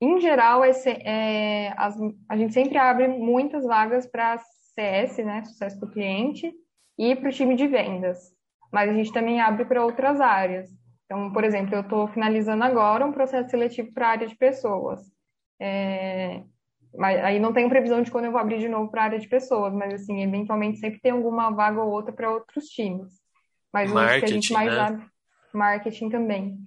Em 0.00 0.20
geral, 0.20 0.64
esse, 0.64 0.90
é, 0.90 1.74
as, 1.76 1.96
a 2.28 2.36
gente 2.36 2.54
sempre 2.54 2.78
abre 2.78 3.08
muitas 3.08 3.64
vagas 3.64 4.06
para 4.06 4.38
CS, 4.74 5.18
né, 5.18 5.44
sucesso 5.44 5.78
do 5.80 5.90
cliente, 5.90 6.52
e 6.98 7.16
para 7.16 7.28
o 7.28 7.32
time 7.32 7.54
de 7.54 7.66
vendas. 7.66 8.32
Mas 8.72 8.88
a 8.88 8.94
gente 8.94 9.12
também 9.12 9.40
abre 9.40 9.64
para 9.64 9.84
outras 9.84 10.20
áreas. 10.20 10.70
Então, 11.04 11.32
por 11.32 11.44
exemplo, 11.44 11.74
eu 11.74 11.80
estou 11.80 12.06
finalizando 12.08 12.62
agora 12.62 13.04
um 13.04 13.12
processo 13.12 13.50
seletivo 13.50 13.92
para 13.92 14.06
a 14.06 14.10
área 14.10 14.26
de 14.26 14.36
pessoas. 14.36 15.00
É, 15.60 16.42
mas 16.96 17.22
aí 17.22 17.38
não 17.38 17.52
tenho 17.52 17.68
previsão 17.68 18.02
de 18.02 18.10
quando 18.10 18.24
eu 18.24 18.32
vou 18.32 18.40
abrir 18.40 18.58
de 18.58 18.68
novo 18.68 18.90
para 18.90 19.02
a 19.02 19.04
área 19.04 19.18
de 19.18 19.28
pessoas, 19.28 19.72
mas 19.74 19.94
assim, 19.94 20.22
eventualmente 20.22 20.78
sempre 20.78 21.00
tem 21.00 21.12
alguma 21.12 21.50
vaga 21.50 21.80
ou 21.80 21.90
outra 21.90 22.12
para 22.12 22.32
outros 22.32 22.66
times. 22.66 23.12
Mas 23.72 23.92
marketing, 23.92 24.16
o 24.16 24.20
que 24.20 24.24
a 24.24 24.34
gente 24.34 24.52
mais 24.52 24.72
né? 24.72 24.80
abre, 24.80 25.06
marketing 25.52 26.08
também. 26.08 26.58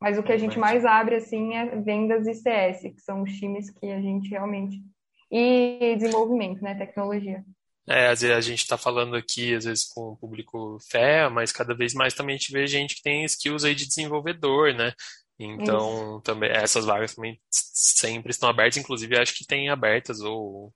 Mas 0.00 0.18
o 0.18 0.22
que 0.22 0.32
a 0.32 0.38
gente 0.38 0.58
mais 0.58 0.84
abre 0.84 1.16
assim 1.16 1.54
é 1.54 1.76
vendas 1.76 2.26
e 2.26 2.34
CS, 2.34 2.82
que 2.82 3.00
são 3.00 3.22
os 3.22 3.32
times 3.32 3.70
que 3.70 3.86
a 3.86 4.00
gente 4.00 4.30
realmente 4.30 4.82
e 5.30 5.94
desenvolvimento, 5.96 6.60
né, 6.62 6.74
tecnologia. 6.74 7.44
É, 7.88 8.08
às 8.08 8.20
vezes 8.20 8.36
a 8.36 8.40
gente 8.40 8.58
está 8.58 8.76
falando 8.76 9.16
aqui, 9.16 9.54
às 9.54 9.64
vezes, 9.64 9.84
com 9.84 10.12
o 10.12 10.16
público 10.16 10.78
fé, 10.90 11.28
mas 11.28 11.52
cada 11.52 11.74
vez 11.74 11.94
mais 11.94 12.14
também 12.14 12.34
a 12.34 12.38
gente 12.38 12.52
vê 12.52 12.66
gente 12.66 12.96
que 12.96 13.02
tem 13.02 13.24
skills 13.24 13.64
aí 13.64 13.74
de 13.74 13.86
desenvolvedor, 13.86 14.74
né? 14.74 14.92
Então, 15.42 16.16
Isso. 16.16 16.20
também 16.20 16.50
essas 16.50 16.84
vagas 16.84 17.14
também 17.14 17.40
sempre 17.50 18.30
estão 18.30 18.50
abertas, 18.50 18.76
inclusive 18.76 19.18
acho 19.18 19.34
que 19.34 19.46
tem 19.46 19.70
abertas 19.70 20.20
ou 20.20 20.70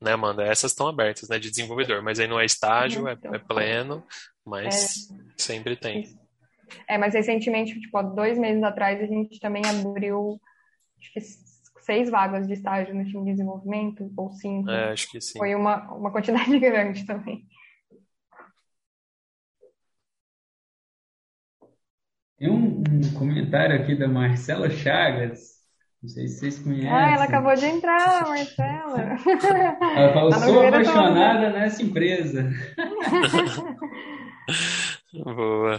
né, 0.00 0.12
Amanda? 0.12 0.42
Essas 0.42 0.72
estão 0.72 0.88
abertas, 0.88 1.28
né, 1.28 1.38
de 1.38 1.50
desenvolvedor, 1.50 2.02
mas 2.02 2.18
aí 2.18 2.26
não 2.26 2.40
é 2.40 2.44
estágio, 2.44 3.06
é, 3.06 3.12
é 3.12 3.38
pleno, 3.38 4.02
mas 4.44 5.10
é. 5.10 5.14
sempre 5.36 5.76
tem. 5.76 6.18
É, 6.88 6.96
mas 6.96 7.14
recentemente, 7.14 7.78
tipo, 7.78 8.02
dois 8.02 8.38
meses 8.38 8.62
atrás, 8.62 9.00
a 9.00 9.06
gente 9.06 9.38
também 9.38 9.62
abriu, 9.66 10.40
acho 10.98 11.12
que 11.12 11.20
seis 11.84 12.10
vagas 12.10 12.46
de 12.46 12.54
estágio 12.54 12.94
no 12.94 13.04
time 13.04 13.24
de 13.24 13.32
desenvolvimento, 13.32 14.10
ou 14.16 14.30
cinco. 14.30 14.70
É, 14.70 14.92
acho 14.92 15.10
que 15.10 15.20
sim. 15.20 15.38
Foi 15.38 15.54
uma, 15.54 15.92
uma 15.92 16.10
quantidade 16.10 16.56
grande 16.58 17.04
também. 17.04 17.46
Tem 22.40 22.50
um, 22.50 22.82
um, 22.90 23.14
comentário 23.18 23.76
aqui 23.76 23.94
da 23.94 24.08
Marcela 24.08 24.70
Chagas. 24.70 25.60
Não 26.02 26.08
sei 26.08 26.26
se 26.26 26.38
vocês 26.38 26.58
conhecem. 26.58 26.90
Ah, 26.90 27.12
ela 27.12 27.24
acabou 27.24 27.54
de 27.54 27.66
entrar, 27.66 28.26
Marcela. 28.26 28.96
Ela 29.94 30.12
falou, 30.14 30.30
tá 30.30 30.38
sou 30.38 30.66
apaixonada 30.66 31.50
nessa 31.50 31.82
empresa. 31.82 32.50
Boa. 35.22 35.78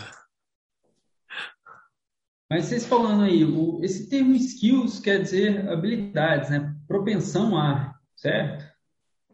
Mas 2.48 2.66
vocês 2.66 2.86
falando 2.86 3.24
aí, 3.24 3.44
o, 3.44 3.84
esse 3.84 4.08
termo 4.08 4.36
skills 4.36 5.00
quer 5.00 5.24
dizer 5.24 5.68
habilidades, 5.68 6.52
né? 6.52 6.76
Propensão 6.88 7.58
a, 7.58 7.96
certo? 8.16 8.64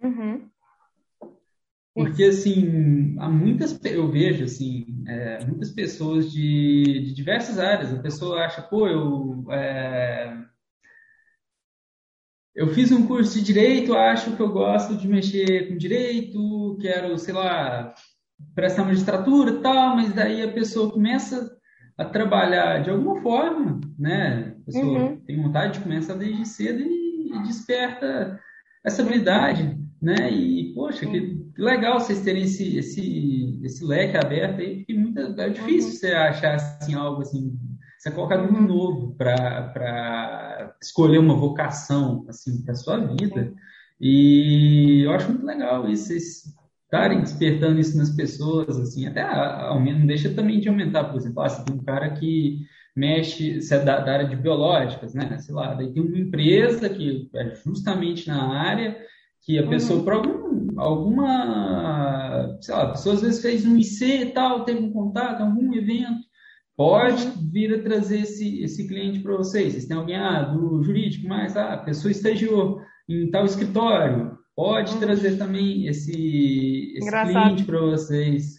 Uhum. 0.01 0.46
Porque, 1.97 2.25
assim, 2.25 3.15
há 3.17 3.27
muitas, 3.27 3.79
eu 3.83 4.07
vejo, 4.07 4.43
assim, 4.43 4.85
é, 5.07 5.43
muitas 5.43 5.71
pessoas 5.71 6.31
de, 6.31 6.83
de, 7.05 7.13
diversas 7.15 7.57
áreas. 7.57 7.91
A 7.91 7.99
pessoa 7.99 8.45
acha, 8.45 8.61
pô, 8.61 8.87
eu, 8.87 9.51
é, 9.51 10.37
eu 12.55 12.67
fiz 12.67 12.91
um 12.91 13.07
curso 13.07 13.33
de 13.33 13.43
direito, 13.43 13.95
acho 13.95 14.35
que 14.35 14.39
eu 14.39 14.51
gosto 14.51 14.95
de 14.95 15.07
mexer 15.07 15.69
com 15.69 15.75
direito, 15.75 16.77
quero, 16.79 17.17
sei 17.17 17.33
lá, 17.33 17.95
prestar 18.53 18.85
magistratura 18.85 19.53
e 19.53 19.61
tal, 19.61 19.95
mas 19.95 20.13
daí 20.13 20.43
a 20.43 20.53
pessoa 20.53 20.91
começa 20.91 21.57
a 21.97 22.05
trabalhar 22.05 22.83
de 22.83 22.91
alguma 22.91 23.19
forma, 23.23 23.81
né? 23.97 24.55
A 24.61 24.65
pessoa 24.65 24.99
uhum. 24.99 25.17
tem 25.21 25.41
vontade, 25.41 25.79
começa 25.79 26.13
desde 26.13 26.45
cedo 26.45 26.79
e, 26.79 27.31
e 27.33 27.43
desperta 27.43 28.39
essa 28.85 29.01
habilidade, 29.01 29.75
né? 30.01 30.31
E, 30.31 30.73
poxa, 30.73 31.05
que 31.05 31.45
legal 31.57 31.99
vocês 31.99 32.21
terem 32.21 32.43
esse, 32.43 32.77
esse, 32.77 33.59
esse 33.63 33.83
leque 33.83 34.17
aberto 34.17 34.61
aí, 34.61 34.77
porque 34.77 34.93
muita, 34.93 35.21
é 35.41 35.49
difícil 35.49 35.89
uhum. 35.89 35.95
você 35.95 36.07
achar 36.13 36.55
assim, 36.55 36.93
algo 36.93 37.21
assim, 37.21 37.57
você 37.97 38.11
colocar 38.11 38.37
muito 38.37 38.59
uhum. 38.59 38.67
novo 38.67 39.15
para 39.15 40.75
escolher 40.81 41.17
uma 41.17 41.35
vocação 41.35 42.25
assim 42.29 42.63
para 42.63 42.75
sua 42.75 42.97
vida. 42.97 43.53
E 43.99 45.01
eu 45.03 45.11
acho 45.11 45.29
muito 45.29 45.45
legal 45.45 45.89
isso, 45.89 46.07
vocês 46.07 46.43
estarem 46.83 47.19
despertando 47.19 47.79
isso 47.79 47.97
nas 47.97 48.11
pessoas, 48.11 48.79
assim, 48.79 49.07
até 49.07 49.21
ao 49.21 49.79
menos 49.81 50.05
deixa 50.05 50.29
também 50.29 50.59
de 50.59 50.69
aumentar, 50.69 51.05
por 51.05 51.17
exemplo, 51.17 51.41
ah, 51.41 51.49
você 51.49 51.65
tem 51.65 51.75
um 51.75 51.83
cara 51.83 52.11
que 52.11 52.59
mexe, 52.95 53.61
você 53.61 53.75
é 53.75 53.83
da, 53.83 53.99
da 53.99 54.13
área 54.13 54.27
de 54.27 54.35
biológicas, 54.35 55.13
né? 55.13 55.37
Sei 55.39 55.53
lá, 55.53 55.73
daí 55.73 55.91
tem 55.91 56.01
uma 56.01 56.17
empresa 56.17 56.87
que 56.89 57.29
é 57.35 57.53
justamente 57.55 58.27
na 58.27 58.57
área 58.57 58.97
que 59.47 59.57
a 59.57 59.65
pessoa, 59.65 59.99
uhum. 59.99 60.03
por 60.03 60.13
algum, 60.13 60.81
alguma, 60.81 62.57
sei 62.59 62.75
lá, 62.75 62.83
a 62.83 62.89
pessoa 62.89 63.15
às 63.15 63.21
vezes 63.21 63.41
fez 63.41 63.65
um 63.65 63.77
IC 63.77 64.03
e 64.03 64.25
tal, 64.31 64.65
teve 64.65 64.81
um 64.81 64.91
contato, 64.91 65.41
algum 65.41 65.73
evento, 65.73 66.19
pode 66.75 67.25
uhum. 67.25 67.49
vir 67.49 67.73
a 67.73 67.81
trazer 67.81 68.19
esse, 68.19 68.61
esse 68.61 68.85
cliente 68.85 69.19
para 69.19 69.37
vocês. 69.37 69.71
Vocês 69.71 69.85
têm 69.85 69.95
alguém 69.95 70.17
ah, 70.17 70.41
do 70.41 70.83
jurídico, 70.83 71.29
mas 71.29 71.55
ah, 71.55 71.75
a 71.75 71.77
pessoa 71.77 72.11
estagiou 72.11 72.81
em 73.07 73.31
tal 73.31 73.45
escritório, 73.45 74.37
pode 74.53 74.95
uhum. 74.95 74.99
trazer 74.99 75.37
também 75.37 75.87
esse, 75.87 76.93
esse 76.97 77.09
cliente 77.09 77.63
para 77.63 77.79
vocês. 77.79 78.57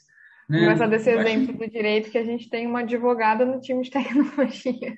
Né? 0.48 0.62
Engraçado 0.62 0.94
esse 0.94 1.10
exemplo 1.10 1.50
acho... 1.50 1.58
do 1.58 1.70
direito 1.70 2.10
que 2.10 2.16
a 2.16 2.24
gente 2.24 2.48
tem 2.48 2.66
uma 2.66 2.80
advogada 2.80 3.44
no 3.44 3.60
time 3.60 3.82
de 3.82 3.90
tecnologia. 3.92 4.96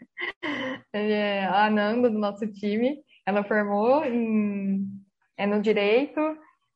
É 0.92 1.46
a 1.46 1.66
Ananda, 1.66 2.08
do 2.08 2.16
nosso 2.16 2.46
time, 2.46 2.98
ela 3.26 3.42
formou 3.42 4.04
em 4.04 4.99
é 5.40 5.46
no 5.46 5.62
direito, 5.62 6.20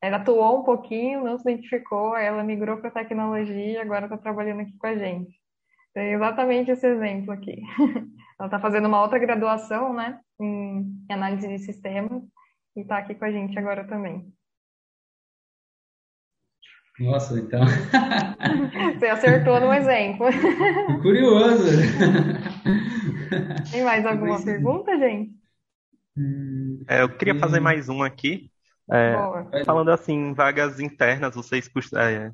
ela 0.01 0.17
atuou 0.17 0.61
um 0.61 0.65
pouquinho, 0.65 1.23
não 1.23 1.37
se 1.37 1.47
identificou, 1.47 2.17
ela 2.17 2.43
migrou 2.43 2.79
para 2.79 2.91
tecnologia 2.91 3.73
e 3.73 3.77
agora 3.77 4.07
está 4.07 4.17
trabalhando 4.17 4.61
aqui 4.63 4.73
com 4.79 4.87
a 4.87 4.97
gente. 4.97 5.39
Tem 5.93 6.15
exatamente 6.15 6.71
esse 6.71 6.87
exemplo 6.87 7.31
aqui. 7.31 7.61
ela 8.41 8.47
está 8.47 8.59
fazendo 8.59 8.89
uma 8.89 9.03
outra 9.03 9.19
graduação, 9.19 9.93
né, 9.93 10.19
em 10.41 10.97
análise 11.11 11.47
de 11.47 11.59
sistemas 11.59 12.23
e 12.75 12.81
está 12.81 12.97
aqui 12.99 13.15
com 13.15 13.27
a 13.27 13.31
gente 13.31 13.59
agora 13.59 13.85
também. 13.85 14.33
Nossa, 16.99 17.39
então. 17.39 17.61
Você 18.99 19.07
acertou 19.07 19.61
no 19.61 19.75
exemplo. 19.75 20.27
Curioso. 21.03 21.67
Tem 23.71 23.85
mais 23.85 24.07
alguma 24.07 24.43
pergunta, 24.43 24.97
gente? 24.99 25.35
É, 26.89 27.03
eu 27.03 27.15
queria 27.17 27.39
fazer 27.39 27.61
mais 27.61 27.89
uma 27.89 28.07
aqui. 28.07 28.49
É, 28.91 29.65
falando 29.65 29.91
assim, 29.91 30.35
vagas 30.35 30.79
internas, 30.79 31.35
vocês 31.35 31.71
é, 31.97 32.31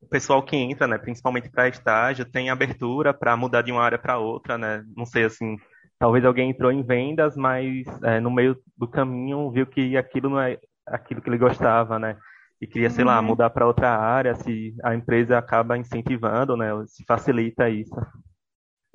o 0.00 0.06
pessoal 0.06 0.42
que 0.42 0.56
entra, 0.56 0.86
né, 0.86 0.98
principalmente 0.98 1.50
para 1.50 1.68
estágio, 1.68 2.24
tem 2.24 2.50
abertura 2.50 3.12
para 3.12 3.36
mudar 3.36 3.62
de 3.62 3.72
uma 3.72 3.82
área 3.82 3.98
para 3.98 4.18
outra, 4.18 4.56
né? 4.56 4.84
Não 4.96 5.06
sei 5.06 5.24
assim, 5.24 5.56
talvez 5.98 6.24
alguém 6.24 6.50
entrou 6.50 6.70
em 6.70 6.82
vendas, 6.82 7.36
mas 7.36 7.86
é, 8.02 8.20
no 8.20 8.30
meio 8.30 8.56
do 8.76 8.86
caminho 8.86 9.50
viu 9.50 9.66
que 9.66 9.96
aquilo 9.96 10.30
não 10.30 10.40
é 10.40 10.58
aquilo 10.86 11.20
que 11.20 11.28
ele 11.28 11.38
gostava, 11.38 11.98
né? 11.98 12.16
E 12.60 12.66
queria, 12.66 12.90
sei 12.90 13.04
uhum. 13.04 13.10
lá, 13.10 13.20
mudar 13.20 13.50
para 13.50 13.66
outra 13.66 13.90
área, 13.90 14.34
se 14.34 14.74
a 14.84 14.94
empresa 14.94 15.38
acaba 15.38 15.76
incentivando, 15.76 16.56
né? 16.56 16.68
Se 16.86 17.04
facilita 17.04 17.68
isso. 17.68 17.94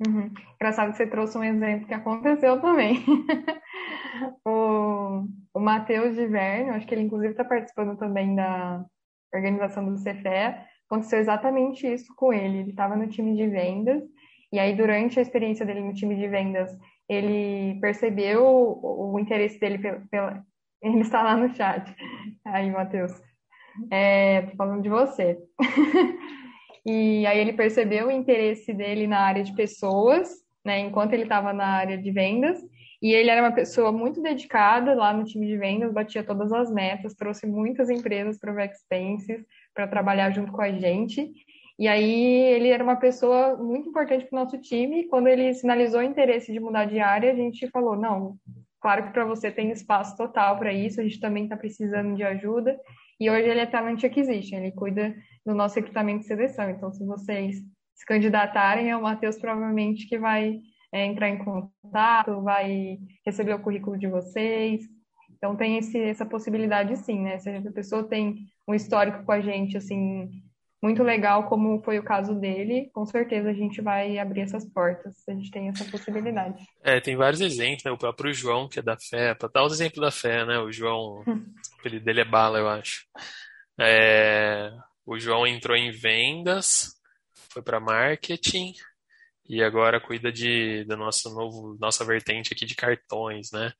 Uhum. 0.06 0.30
Engraçado 0.54 0.92
que 0.92 0.96
você 0.96 1.06
trouxe 1.06 1.36
um 1.36 1.44
exemplo 1.44 1.86
que 1.86 1.94
aconteceu 1.94 2.60
também. 2.60 3.04
o, 4.46 5.24
o 5.54 5.60
Matheus 5.60 6.14
de 6.14 6.26
Verno, 6.26 6.72
acho 6.72 6.86
que 6.86 6.94
ele 6.94 7.02
inclusive 7.02 7.32
está 7.32 7.44
participando 7.44 7.98
também 7.98 8.34
da 8.34 8.84
organização 9.34 9.84
do 9.84 10.02
CFE, 10.02 10.56
aconteceu 10.86 11.18
exatamente 11.18 11.86
isso 11.86 12.14
com 12.16 12.32
ele. 12.32 12.58
Ele 12.58 12.70
estava 12.70 12.96
no 12.96 13.08
time 13.08 13.36
de 13.36 13.46
vendas, 13.46 14.02
e 14.52 14.58
aí, 14.58 14.74
durante 14.74 15.18
a 15.18 15.22
experiência 15.22 15.64
dele 15.64 15.80
no 15.80 15.94
time 15.94 16.16
de 16.16 16.26
vendas, 16.26 16.76
ele 17.08 17.78
percebeu 17.80 18.44
o, 18.44 19.12
o 19.14 19.18
interesse 19.20 19.60
dele 19.60 19.78
pela, 19.78 20.02
pela, 20.10 20.44
Ele 20.82 21.00
está 21.00 21.22
lá 21.22 21.36
no 21.36 21.54
chat. 21.54 21.94
Aí, 22.44 22.70
Matheus. 22.70 23.12
É, 23.90 24.42
tô 24.42 24.56
falando 24.56 24.82
de 24.82 24.88
você. 24.88 25.38
e 26.84 27.26
aí 27.26 27.38
ele 27.38 27.52
percebeu 27.52 28.08
o 28.08 28.10
interesse 28.10 28.72
dele 28.72 29.06
na 29.06 29.20
área 29.20 29.42
de 29.42 29.54
pessoas, 29.54 30.28
né, 30.64 30.80
enquanto 30.80 31.12
ele 31.12 31.22
estava 31.24 31.52
na 31.52 31.66
área 31.66 31.96
de 31.96 32.10
vendas, 32.10 32.58
e 33.02 33.12
ele 33.12 33.30
era 33.30 33.40
uma 33.40 33.52
pessoa 33.52 33.90
muito 33.90 34.20
dedicada 34.20 34.94
lá 34.94 35.12
no 35.12 35.24
time 35.24 35.46
de 35.46 35.56
vendas, 35.56 35.92
batia 35.92 36.22
todas 36.22 36.52
as 36.52 36.70
metas, 36.70 37.14
trouxe 37.14 37.46
muitas 37.46 37.88
empresas 37.88 38.38
para 38.38 38.52
o 38.52 38.54
Vexpenses 38.54 39.42
para 39.74 39.88
trabalhar 39.88 40.30
junto 40.30 40.52
com 40.52 40.60
a 40.60 40.70
gente. 40.70 41.32
E 41.78 41.88
aí 41.88 42.42
ele 42.52 42.68
era 42.68 42.84
uma 42.84 42.96
pessoa 42.96 43.56
muito 43.56 43.88
importante 43.88 44.26
para 44.26 44.36
o 44.36 44.44
nosso 44.44 44.58
time. 44.58 45.08
Quando 45.08 45.28
ele 45.28 45.54
sinalizou 45.54 46.00
o 46.00 46.02
interesse 46.02 46.52
de 46.52 46.60
mudar 46.60 46.84
de 46.84 47.00
área, 47.00 47.32
a 47.32 47.34
gente 47.34 47.66
falou: 47.70 47.96
não, 47.96 48.36
claro 48.78 49.04
que 49.04 49.12
para 49.14 49.24
você 49.24 49.50
tem 49.50 49.70
espaço 49.70 50.14
total 50.14 50.58
para 50.58 50.70
isso, 50.70 51.00
a 51.00 51.04
gente 51.04 51.18
também 51.18 51.44
está 51.44 51.56
precisando 51.56 52.14
de 52.14 52.22
ajuda. 52.22 52.78
E 53.18 53.30
hoje 53.30 53.48
ele 53.48 53.60
é 53.60 53.66
Talent 53.66 54.04
Acquisition, 54.04 54.58
ele 54.58 54.72
cuida 54.72 55.14
do 55.44 55.54
nosso 55.54 55.76
recrutamento 55.76 56.20
de 56.20 56.26
seleção. 56.26 56.70
Então, 56.70 56.92
se 56.92 57.04
vocês 57.04 57.56
se 57.94 58.06
candidatarem, 58.06 58.90
é 58.90 58.96
o 58.96 59.02
Matheus 59.02 59.38
provavelmente 59.38 60.06
que 60.06 60.18
vai 60.18 60.60
é, 60.92 61.04
entrar 61.04 61.28
em 61.28 61.38
contato, 61.38 62.42
vai 62.42 62.98
receber 63.24 63.54
o 63.54 63.60
currículo 63.60 63.98
de 63.98 64.06
vocês. 64.06 64.82
Então 65.36 65.56
tem 65.56 65.78
esse, 65.78 65.98
essa 65.98 66.26
possibilidade 66.26 66.96
sim, 66.96 67.20
né? 67.20 67.38
Se 67.38 67.48
a 67.50 67.72
pessoa 67.72 68.04
tem 68.04 68.46
um 68.66 68.74
histórico 68.74 69.24
com 69.24 69.32
a 69.32 69.40
gente, 69.40 69.76
assim, 69.76 70.30
muito 70.82 71.02
legal, 71.02 71.48
como 71.48 71.82
foi 71.82 71.98
o 71.98 72.02
caso 72.02 72.34
dele, 72.34 72.90
com 72.92 73.04
certeza 73.04 73.50
a 73.50 73.54
gente 73.54 73.80
vai 73.82 74.18
abrir 74.18 74.42
essas 74.42 74.64
portas, 74.64 75.16
a 75.28 75.32
gente 75.32 75.50
tem 75.50 75.68
essa 75.68 75.84
possibilidade. 75.84 76.62
É, 76.82 77.00
tem 77.00 77.16
vários 77.16 77.40
exemplos, 77.40 77.84
né? 77.84 77.90
O 77.90 77.98
próprio 77.98 78.32
João, 78.32 78.68
que 78.68 78.78
é 78.78 78.82
da 78.82 78.96
fé, 78.98 79.34
para 79.34 79.48
dar 79.48 79.64
os 79.64 79.74
exemplos 79.74 80.00
da 80.00 80.10
fé, 80.10 80.44
né? 80.44 80.58
O 80.58 80.72
João, 80.72 81.22
o 81.26 81.78
apelido 81.78 82.04
dele 82.04 82.22
é 82.22 82.24
Bala, 82.24 82.58
eu 82.58 82.68
acho. 82.68 83.06
É, 83.78 84.72
o 85.10 85.18
João 85.18 85.44
entrou 85.46 85.76
em 85.76 85.90
vendas, 85.90 86.94
foi 87.52 87.62
para 87.62 87.80
marketing, 87.80 88.72
e 89.48 89.62
agora 89.62 90.00
cuida 90.00 90.30
de 90.30 90.84
da 90.84 90.96
nossa 90.96 91.28
novo 91.30 91.76
nossa 91.80 92.04
vertente 92.04 92.52
aqui 92.52 92.64
de 92.64 92.76
cartões, 92.76 93.50
né? 93.52 93.72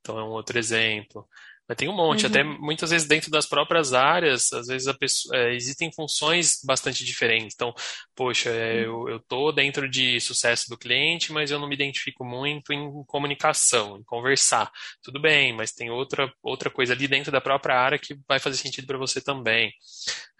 Então 0.00 0.18
é 0.18 0.24
um 0.24 0.30
outro 0.30 0.58
exemplo. 0.58 1.28
Mas 1.70 1.76
tem 1.76 1.88
um 1.88 1.94
monte, 1.94 2.24
uhum. 2.24 2.30
até 2.30 2.42
muitas 2.42 2.90
vezes 2.90 3.06
dentro 3.06 3.30
das 3.30 3.46
próprias 3.46 3.94
áreas, 3.94 4.52
às 4.52 4.66
vezes 4.66 4.92
pessoa, 4.96 5.36
é, 5.36 5.54
existem 5.54 5.88
funções 5.92 6.58
bastante 6.64 7.04
diferentes. 7.04 7.54
Então, 7.54 7.72
poxa, 8.12 8.50
é, 8.50 8.88
uhum. 8.88 9.08
eu, 9.08 9.20
tô 9.20 9.52
dentro 9.52 9.88
de 9.88 10.20
sucesso 10.20 10.68
do 10.68 10.76
cliente, 10.76 11.32
mas 11.32 11.52
eu 11.52 11.60
não 11.60 11.68
me 11.68 11.76
identifico 11.76 12.24
muito 12.24 12.72
em 12.72 12.90
comunicação, 13.06 13.96
em 13.96 14.02
conversar. 14.02 14.68
Tudo 15.00 15.20
bem, 15.20 15.52
mas 15.52 15.70
tem 15.70 15.90
outra, 15.90 16.28
outra 16.42 16.70
coisa 16.70 16.92
ali 16.92 17.06
dentro 17.06 17.30
da 17.30 17.40
própria 17.40 17.76
área 17.76 18.00
que 18.00 18.18
vai 18.26 18.40
fazer 18.40 18.56
sentido 18.56 18.88
para 18.88 18.98
você 18.98 19.20
também. 19.20 19.72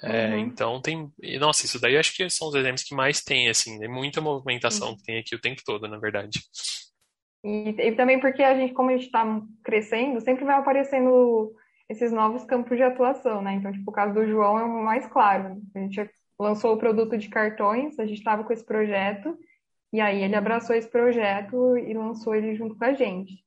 É, 0.02 0.30
uhum. 0.30 0.38
Então 0.40 0.82
tem. 0.82 1.12
Nossa, 1.38 1.64
isso 1.64 1.78
daí 1.78 1.94
eu 1.94 2.00
acho 2.00 2.12
que 2.12 2.28
são 2.28 2.48
os 2.48 2.56
exemplos 2.56 2.82
que 2.82 2.92
mais 2.92 3.20
tem, 3.22 3.48
assim, 3.48 3.78
tem 3.78 3.88
muita 3.88 4.20
movimentação 4.20 4.88
uhum. 4.88 4.96
que 4.96 5.04
tem 5.04 5.18
aqui 5.20 5.36
o 5.36 5.40
tempo 5.40 5.62
todo, 5.64 5.86
na 5.86 6.00
verdade. 6.00 6.40
E, 7.42 7.70
e 7.70 7.92
também 7.92 8.20
porque 8.20 8.42
a 8.42 8.54
gente, 8.54 8.74
como 8.74 8.90
a 8.90 8.92
gente 8.92 9.06
está 9.06 9.24
crescendo, 9.62 10.20
sempre 10.20 10.44
vai 10.44 10.56
aparecendo 10.56 11.54
esses 11.88 12.12
novos 12.12 12.44
campos 12.44 12.76
de 12.76 12.82
atuação, 12.82 13.42
né? 13.42 13.54
Então, 13.54 13.72
tipo, 13.72 13.90
o 13.90 13.94
caso 13.94 14.14
do 14.14 14.26
João 14.26 14.58
é 14.58 14.64
o 14.64 14.84
mais 14.84 15.06
claro. 15.06 15.60
A 15.74 15.78
gente 15.78 16.08
lançou 16.38 16.74
o 16.74 16.78
produto 16.78 17.18
de 17.18 17.28
cartões, 17.28 17.98
a 17.98 18.06
gente 18.06 18.18
estava 18.18 18.44
com 18.44 18.52
esse 18.52 18.64
projeto, 18.64 19.36
e 19.92 20.00
aí 20.00 20.22
ele 20.22 20.36
abraçou 20.36 20.74
esse 20.76 20.88
projeto 20.88 21.76
e 21.76 21.92
lançou 21.92 22.34
ele 22.34 22.54
junto 22.54 22.76
com 22.76 22.84
a 22.84 22.92
gente. 22.92 23.44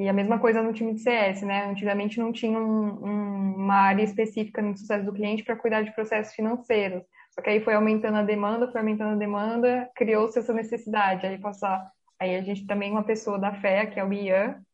E 0.00 0.08
a 0.08 0.14
mesma 0.14 0.38
coisa 0.38 0.62
no 0.62 0.72
time 0.72 0.94
de 0.94 1.00
CS, 1.00 1.42
né? 1.42 1.66
Antigamente 1.66 2.18
não 2.18 2.32
tinha 2.32 2.58
um, 2.58 3.04
um, 3.04 3.54
uma 3.56 3.74
área 3.74 4.02
específica 4.02 4.62
no 4.62 4.74
sucesso 4.74 5.04
do 5.04 5.12
cliente 5.12 5.44
para 5.44 5.54
cuidar 5.54 5.82
de 5.82 5.92
processos 5.94 6.34
financeiros. 6.34 7.02
Só 7.32 7.42
que 7.42 7.50
aí 7.50 7.60
foi 7.60 7.74
aumentando 7.74 8.16
a 8.16 8.22
demanda, 8.22 8.72
foi 8.72 8.80
aumentando 8.80 9.12
a 9.12 9.18
demanda, 9.18 9.90
criou-se 9.94 10.38
essa 10.38 10.54
necessidade. 10.54 11.26
Aí 11.26 11.36
passar, 11.36 11.92
aí 12.18 12.34
a 12.34 12.40
gente 12.40 12.66
também 12.66 12.90
uma 12.90 13.04
pessoa 13.04 13.38
da 13.38 13.52
fé, 13.52 13.84
que 13.84 14.00
é 14.00 14.04
o 14.04 14.10
Ian, 14.10 14.64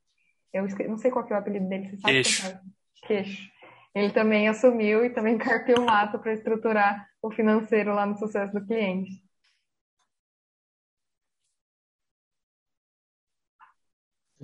eu 0.52 0.62
não 0.88 0.96
sei 0.96 1.10
qual 1.10 1.26
é 1.28 1.34
o 1.34 1.36
apelido 1.36 1.68
dele, 1.68 1.88
você 1.88 1.96
sabe? 1.96 2.14
Queixo. 2.14 2.58
Queixo. 3.04 3.50
Ele 3.96 4.12
também 4.12 4.46
assumiu 4.46 5.04
e 5.04 5.10
também 5.10 5.36
carpiu 5.38 5.78
o 5.78 5.86
mato 5.86 6.20
para 6.20 6.34
estruturar 6.34 7.04
o 7.20 7.32
financeiro 7.32 7.92
lá 7.92 8.06
no 8.06 8.16
sucesso 8.16 8.52
do 8.52 8.64
cliente. 8.64 9.10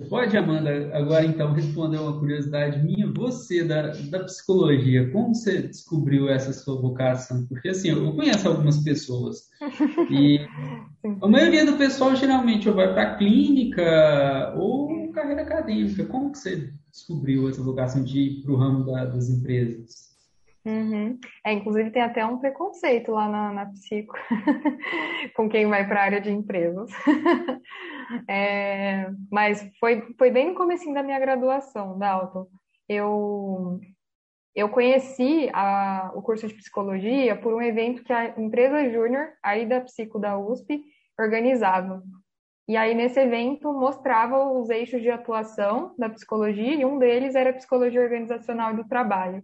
Pode, 0.09 0.35
Amanda, 0.35 0.89
agora 0.97 1.23
então 1.23 1.53
responder 1.53 1.97
uma 1.97 2.17
curiosidade 2.19 2.81
minha. 2.83 3.11
Você, 3.13 3.63
da, 3.63 3.89
da 4.09 4.23
psicologia, 4.23 5.11
como 5.11 5.35
você 5.35 5.61
descobriu 5.61 6.27
essa 6.29 6.51
sua 6.51 6.81
vocação? 6.81 7.45
Porque 7.45 7.69
assim, 7.69 7.89
eu 7.89 8.11
conheço 8.15 8.47
algumas 8.47 8.83
pessoas 8.83 9.49
e 10.09 10.39
a 11.21 11.27
maioria 11.27 11.63
do 11.63 11.77
pessoal 11.77 12.15
geralmente 12.15 12.67
ou 12.67 12.73
vai 12.73 12.91
para 12.91 13.03
a 13.03 13.15
clínica 13.17 14.53
ou 14.57 15.11
carreira 15.11 15.43
acadêmica. 15.43 16.05
Como 16.05 16.31
que 16.31 16.39
você 16.39 16.73
descobriu 16.91 17.47
essa 17.47 17.61
vocação 17.61 18.03
de 18.03 18.19
ir 18.19 18.41
para 18.41 18.51
o 18.51 18.57
ramo 18.57 18.85
da, 18.85 19.05
das 19.05 19.29
empresas? 19.29 20.12
Uhum. 20.65 21.19
É, 21.45 21.51
inclusive 21.51 21.91
tem 21.91 22.01
até 22.01 22.25
um 22.25 22.37
preconceito 22.37 23.11
lá 23.11 23.27
na, 23.27 23.51
na 23.51 23.65
psico 23.65 24.15
com 25.35 25.49
quem 25.49 25.67
vai 25.67 25.85
para 25.85 25.99
a 25.99 26.03
área 26.03 26.21
de 26.21 26.31
empresas. 26.31 26.89
é, 28.29 29.09
mas 29.29 29.69
foi, 29.79 30.13
foi 30.17 30.31
bem 30.31 30.49
no 30.49 30.55
começo 30.55 30.91
da 30.93 31.03
minha 31.03 31.19
graduação, 31.19 31.99
Dalton. 31.99 32.47
Eu, 32.87 33.79
eu 34.55 34.69
conheci 34.69 35.49
a, 35.53 36.11
o 36.15 36.21
curso 36.21 36.47
de 36.47 36.53
psicologia 36.53 37.35
por 37.35 37.53
um 37.53 37.61
evento 37.61 38.03
que 38.03 38.13
a 38.13 38.39
empresa 38.39 38.89
Júnior, 38.89 39.31
aí 39.43 39.65
da 39.65 39.81
Psico 39.81 40.17
da 40.17 40.37
USP, 40.37 40.81
organizava. 41.19 42.01
E 42.69 42.77
aí, 42.77 42.95
nesse 42.95 43.19
evento, 43.19 43.73
mostrava 43.73 44.49
os 44.49 44.69
eixos 44.69 45.01
de 45.01 45.09
atuação 45.09 45.93
da 45.97 46.09
psicologia, 46.09 46.73
e 46.73 46.85
um 46.85 46.97
deles 46.97 47.35
era 47.35 47.49
a 47.49 47.53
psicologia 47.53 48.01
organizacional 48.01 48.73
do 48.73 48.87
trabalho 48.87 49.43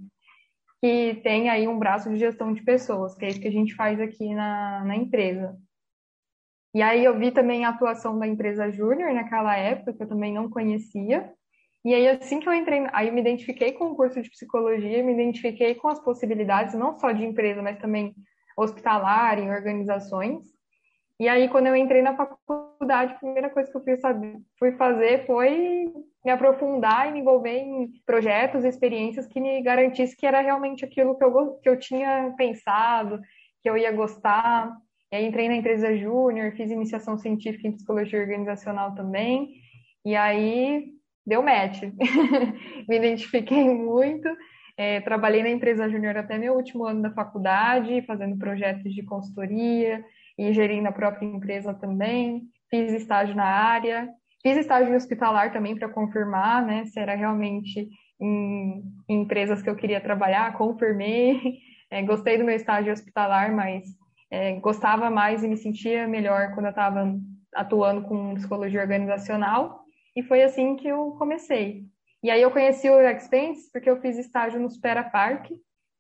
que 0.82 1.20
tem 1.24 1.50
aí 1.50 1.68
um 1.68 1.78
braço 1.78 2.10
de 2.10 2.18
gestão 2.18 2.54
de 2.54 2.64
pessoas, 2.64 3.16
que 3.16 3.26
é 3.26 3.30
isso 3.30 3.42
que 3.42 3.48
a 3.48 3.52
gente 3.52 3.76
faz 3.76 4.00
aqui 4.00 4.34
na, 4.34 4.84
na 4.86 4.96
empresa. 4.96 5.58
E 6.74 6.82
aí 6.82 7.04
eu 7.04 7.18
vi 7.18 7.32
também 7.32 7.66
a 7.66 7.70
atuação 7.70 8.18
da 8.18 8.28
empresa 8.28 8.72
Júnior 8.72 9.14
naquela 9.14 9.58
época, 9.58 9.94
que 9.94 10.04
eu 10.04 10.08
também 10.08 10.34
não 10.34 10.50
conhecia. 10.50 11.34
E 11.84 11.94
aí 11.94 12.08
assim 12.08 12.40
que 12.40 12.48
eu 12.48 12.54
entrei, 12.54 12.86
aí 12.94 13.08
eu 13.08 13.14
me 13.14 13.22
identifiquei 13.22 13.74
com 13.74 13.86
o 13.86 13.96
curso 13.96 14.22
de 14.22 14.30
psicologia, 14.30 15.04
me 15.04 15.14
identifiquei 15.14 15.76
com 15.76 15.88
as 15.88 16.00
possibilidades, 16.00 16.74
não 16.74 16.98
só 16.98 17.12
de 17.12 17.26
empresa, 17.26 17.62
mas 17.62 17.80
também 17.80 18.14
hospitalar, 18.56 19.40
em 19.40 19.50
organizações. 19.50 20.44
E 21.20 21.28
aí, 21.28 21.50
quando 21.50 21.68
eu 21.68 21.76
entrei 21.76 22.02
na 22.02 22.16
faculdade, 22.16 23.14
a 23.14 23.18
primeira 23.18 23.50
coisa 23.50 23.70
que 23.70 23.76
eu 23.76 23.84
fui, 23.84 23.98
saber, 23.98 24.38
fui 24.58 24.72
fazer 24.74 25.26
foi 25.26 25.92
me 26.24 26.32
aprofundar 26.32 27.08
e 27.08 27.12
me 27.12 27.20
envolver 27.20 27.58
em 27.58 27.92
projetos, 28.06 28.66
experiências 28.66 29.26
que 29.26 29.40
me 29.40 29.62
garantisse 29.62 30.16
que 30.16 30.26
era 30.26 30.42
realmente 30.42 30.84
aquilo 30.84 31.18
que 31.18 31.24
eu, 31.24 31.60
que 31.62 31.70
eu 31.70 31.80
tinha 31.80 32.34
pensado, 32.38 33.22
que 33.62 33.70
eu 33.70 33.78
ia 33.78 33.92
gostar. 33.92 34.72
E 35.12 35.16
aí, 35.16 35.26
entrei 35.26 35.48
na 35.48 35.56
empresa 35.56 35.96
Júnior, 35.98 36.52
fiz 36.54 36.70
iniciação 36.70 37.18
científica 37.18 37.68
em 37.68 37.72
psicologia 37.72 38.20
organizacional 38.20 38.94
também. 38.94 39.56
E 40.06 40.16
aí, 40.16 40.90
deu 41.26 41.42
match. 41.42 41.82
me 42.88 42.98
identifiquei 42.98 43.64
muito. 43.70 44.28
É, 44.78 45.02
trabalhei 45.02 45.44
na 45.44 45.50
empresa 45.50 45.90
Júnior 45.90 46.16
até 46.16 46.38
meu 46.38 46.54
último 46.56 46.86
ano 46.86 47.02
da 47.02 47.12
faculdade, 47.12 48.02
fazendo 48.04 48.38
projetos 48.38 48.94
de 48.94 49.04
consultoria, 49.04 50.04
e 50.38 50.54
gerindo 50.54 50.88
a 50.88 50.94
própria 50.94 51.26
empresa 51.26 51.74
também. 51.74 52.44
Fiz 52.70 52.94
estágio 52.94 53.36
na 53.36 53.44
área, 53.44 54.10
fiz 54.42 54.58
estágio 54.58 54.96
hospitalar 54.96 55.52
também 55.52 55.76
para 55.78 55.90
confirmar, 55.90 56.66
né, 56.66 56.86
se 56.86 57.00
era 57.00 57.16
realmente 57.16 57.90
em, 58.20 58.84
em, 59.08 59.22
empresas 59.22 59.62
que 59.62 59.70
eu 59.70 59.76
queria 59.76 60.02
trabalhar. 60.02 60.58
Confirmei, 60.58 61.60
é, 61.90 62.02
gostei 62.04 62.38
do 62.38 62.44
meu 62.44 62.56
estágio 62.56 62.94
hospitalar, 62.94 63.54
mas 63.54 63.86
é, 64.32 64.54
gostava 64.60 65.10
mais 65.10 65.44
e 65.44 65.48
me 65.48 65.58
sentia 65.58 66.08
melhor 66.08 66.54
quando 66.54 66.68
eu 66.68 66.72
estava 66.72 67.16
atuando 67.54 68.08
com 68.08 68.36
psicologia 68.36 68.82
organizacional. 68.82 69.84
E 70.16 70.24
foi 70.24 70.44
assim 70.44 70.76
que 70.76 70.88
eu 70.88 71.12
comecei. 71.18 71.86
E 72.22 72.30
aí 72.30 72.42
eu 72.42 72.52
conheci 72.52 72.90
o 72.90 73.00
Expense 73.02 73.72
porque 73.72 73.90
eu 73.90 74.02
fiz 74.02 74.18
estágio 74.18 74.60
no 74.60 74.70
Supera 74.70 75.04
Park, 75.04 75.52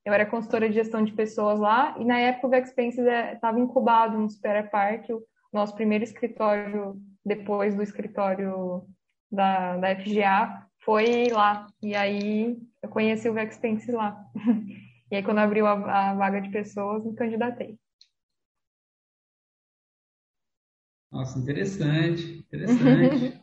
eu 0.05 0.13
era 0.13 0.25
consultora 0.25 0.67
de 0.67 0.75
gestão 0.75 1.03
de 1.03 1.13
pessoas 1.13 1.59
lá, 1.59 1.95
e 1.99 2.03
na 2.03 2.19
época 2.19 2.47
o 2.47 2.49
Vexpenses 2.49 3.05
estava 3.05 3.57
é, 3.57 3.61
incubado 3.61 4.17
no 4.17 4.29
Supera 4.29 4.63
Park, 4.63 5.09
o 5.09 5.23
nosso 5.53 5.73
primeiro 5.75 6.03
escritório, 6.03 6.99
depois 7.29 7.75
do 7.75 7.83
escritório 7.83 8.87
da, 9.31 9.77
da 9.77 9.95
FGA, 9.95 10.67
foi 10.83 11.27
lá. 11.31 11.67
E 11.81 11.95
aí 11.95 12.57
eu 12.81 12.89
conheci 12.89 13.29
o 13.29 13.33
Vexpenses 13.33 13.93
lá. 13.93 14.19
E 15.11 15.15
aí, 15.15 15.23
quando 15.23 15.39
abriu 15.39 15.65
a, 15.65 16.11
a 16.11 16.13
vaga 16.13 16.39
de 16.39 16.51
pessoas, 16.51 17.03
me 17.03 17.15
candidatei. 17.15 17.79
Nossa, 21.11 21.39
interessante, 21.39 22.37
interessante. 22.37 23.41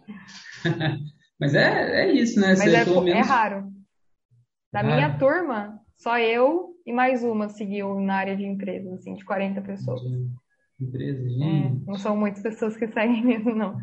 Mas 1.41 1.57
é, 1.57 2.05
é 2.05 2.13
isso, 2.13 2.39
né? 2.41 2.51
Mas 2.51 2.61
Você, 2.61 2.77
é, 2.77 2.85
menos... 2.85 3.09
é 3.09 3.21
raro. 3.21 3.73
Da 4.73 4.81
raro. 4.81 4.95
minha 4.95 5.19
turma, 5.19 5.81
só 5.97 6.21
eu 6.21 6.77
e 6.87 6.93
mais 6.93 7.25
uma 7.25 7.49
seguiu 7.49 7.99
na 7.99 8.15
área 8.15 8.37
de 8.37 8.45
empresas, 8.45 8.93
assim, 8.93 9.17
de 9.17 9.25
40 9.25 9.61
pessoas. 9.63 10.03
Empresas, 10.03 10.31
é, 10.81 11.15
gente. 11.15 11.43
É, 11.43 11.73
não 11.87 11.95
são 11.95 12.17
muitas 12.17 12.43
pessoas 12.43 12.77
que 12.77 12.87
seguem 12.89 13.25
mesmo, 13.25 13.55
não. 13.55 13.79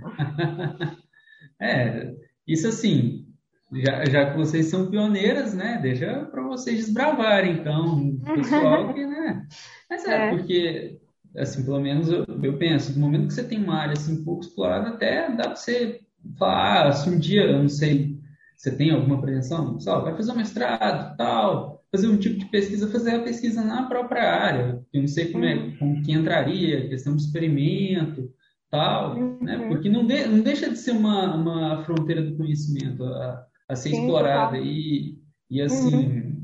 é, 1.62 2.14
isso 2.48 2.68
assim, 2.68 3.26
já, 3.72 4.06
já 4.06 4.32
que 4.32 4.38
vocês 4.38 4.68
são 4.68 4.90
pioneiras, 4.90 5.54
né? 5.54 5.80
Deixa 5.82 6.26
para 6.26 6.44
vocês 6.44 6.86
desbravarem, 6.86 7.54
então, 7.54 8.18
pessoal 8.36 8.94
que, 8.94 9.06
né? 9.06 9.48
Mas 9.90 10.06
é, 10.06 10.28
é, 10.28 10.30
porque, 10.30 11.00
assim, 11.38 11.64
pelo 11.66 11.80
menos 11.80 12.10
eu, 12.10 12.26
eu 12.44 12.58
penso, 12.58 12.94
no 12.94 13.00
momento 13.00 13.28
que 13.28 13.34
você 13.34 13.44
tem 13.44 13.64
uma 13.64 13.76
área 13.76 13.94
assim 13.94 14.24
pouco 14.24 14.42
explorada, 14.42 14.90
até 14.90 15.30
dá 15.32 15.46
para 15.46 15.56
você 15.56 16.02
falar, 16.38 16.88
ah, 16.88 16.92
se 16.92 17.10
um 17.10 17.18
dia, 17.18 17.44
eu 17.44 17.60
não 17.60 17.70
sei, 17.70 18.20
você 18.56 18.76
tem 18.76 18.92
alguma 18.92 19.20
pretensão, 19.20 19.80
só 19.80 20.02
vai 20.02 20.16
fazer 20.16 20.32
um 20.32 20.38
mestrado, 20.38 21.18
tal, 21.18 21.83
fazer 21.94 22.08
um 22.08 22.18
tipo 22.18 22.40
de 22.40 22.46
pesquisa, 22.46 22.92
fazer 22.92 23.12
a 23.12 23.24
pesquisa 23.24 23.64
na 23.64 23.84
própria 23.84 24.24
área. 24.24 24.84
Eu 24.92 25.02
não 25.02 25.08
sei 25.08 25.32
como 25.32 25.46
é, 25.46 25.54
uhum. 25.54 25.78
como 25.78 26.02
que 26.02 26.12
entraria, 26.12 26.90
questão 26.90 27.16
de 27.16 27.22
experimento, 27.22 28.34
tal, 28.72 29.14
né? 29.14 29.22
uhum. 29.22 29.44
né? 29.44 29.68
Porque 29.68 29.90
não, 29.90 30.04
de, 30.04 30.26
não 30.26 30.42
deixa 30.42 30.68
de 30.68 30.78
ser 30.78 30.92
uma, 30.92 31.36
uma 31.36 31.84
fronteira 31.86 32.24
do 32.24 32.36
conhecimento 32.36 33.04
a, 33.04 33.46
a 33.70 33.76
ser 33.76 33.92
Sim, 33.92 34.02
explorada 34.02 34.58
e, 34.58 35.20
e 35.52 35.62
assim, 35.62 36.44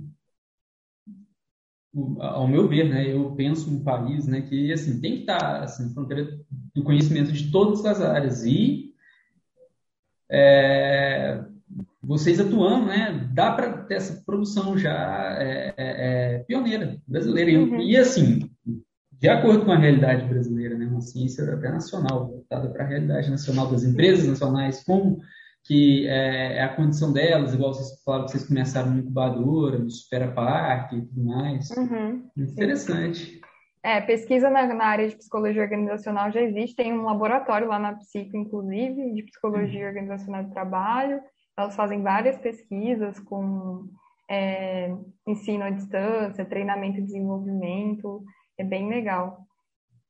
uhum. 1.96 2.22
ao 2.22 2.48
meu 2.48 2.68
ver, 2.68 2.88
né? 2.88 3.12
Eu 3.12 3.32
penso 3.32 3.72
um 3.72 3.84
país, 3.84 4.28
né? 4.28 4.42
Que 4.42 4.72
assim 4.72 5.02
tem 5.02 5.16
que 5.16 5.22
estar 5.22 5.64
assim, 5.64 5.92
fronteira 5.96 6.30
do 6.76 6.84
conhecimento 6.84 7.32
de 7.32 7.50
todas 7.52 7.84
as 7.86 8.00
áreas 8.02 8.46
e 8.46 8.94
é, 10.30 11.44
vocês 12.10 12.40
atuando, 12.40 12.88
né? 12.88 13.30
Dá 13.32 13.52
para 13.52 13.84
ter 13.84 13.98
essa 13.98 14.24
produção 14.26 14.76
já 14.76 15.38
é, 15.40 15.76
é, 15.78 16.36
é 16.38 16.40
pioneira 16.40 16.98
brasileira. 17.08 17.60
Uhum. 17.62 17.80
E, 17.82 17.96
assim, 17.96 18.50
de 19.12 19.30
acordo 19.30 19.64
com 19.64 19.72
a 19.72 19.78
realidade 19.78 20.26
brasileira, 20.26 20.76
né? 20.76 20.88
Uma 20.88 21.02
ciência 21.02 21.44
até 21.54 21.70
nacional, 21.70 22.28
voltada 22.28 22.68
para 22.70 22.84
a 22.84 22.88
realidade 22.88 23.30
nacional 23.30 23.70
das 23.70 23.84
empresas 23.84 24.28
nacionais, 24.28 24.84
como 24.84 25.20
que 25.64 26.08
é, 26.08 26.58
é, 26.58 26.64
a 26.64 26.70
condição 26.70 27.14
delas, 27.14 27.54
igual 27.54 27.76
vocês 27.76 28.02
falaram 28.04 28.26
que 28.26 28.32
vocês 28.32 28.48
começaram 28.48 28.90
no 28.90 29.00
incubadora, 29.02 29.78
no 29.78 29.92
Supera 29.92 30.32
Parque 30.32 30.96
e 30.96 31.06
tudo 31.06 31.24
mais. 31.26 31.70
Uhum, 31.70 32.28
interessante. 32.36 33.40
É, 33.84 34.02
pesquisa 34.02 34.50
na, 34.50 34.66
na, 34.66 34.86
área 34.86 35.08
de 35.08 35.16
psicologia 35.16 35.62
organizacional 35.62 36.32
já 36.32 36.42
existe, 36.42 36.76
tem 36.76 36.92
um 36.92 37.04
laboratório 37.04 37.68
lá 37.68 37.78
na 37.78 37.94
Psico, 37.94 38.36
inclusive, 38.36 39.14
de 39.14 39.22
psicologia 39.22 39.82
uhum. 39.82 39.88
organizacional 39.90 40.44
do 40.44 40.50
trabalho, 40.50 41.22
elas 41.60 41.76
fazem 41.76 42.02
várias 42.02 42.38
pesquisas 42.38 43.20
com 43.20 43.88
é, 44.30 44.96
ensino 45.28 45.64
à 45.64 45.70
distância, 45.70 46.46
treinamento 46.46 47.00
e 47.00 47.04
desenvolvimento, 47.04 48.24
é 48.58 48.64
bem 48.64 48.88
legal. 48.88 49.46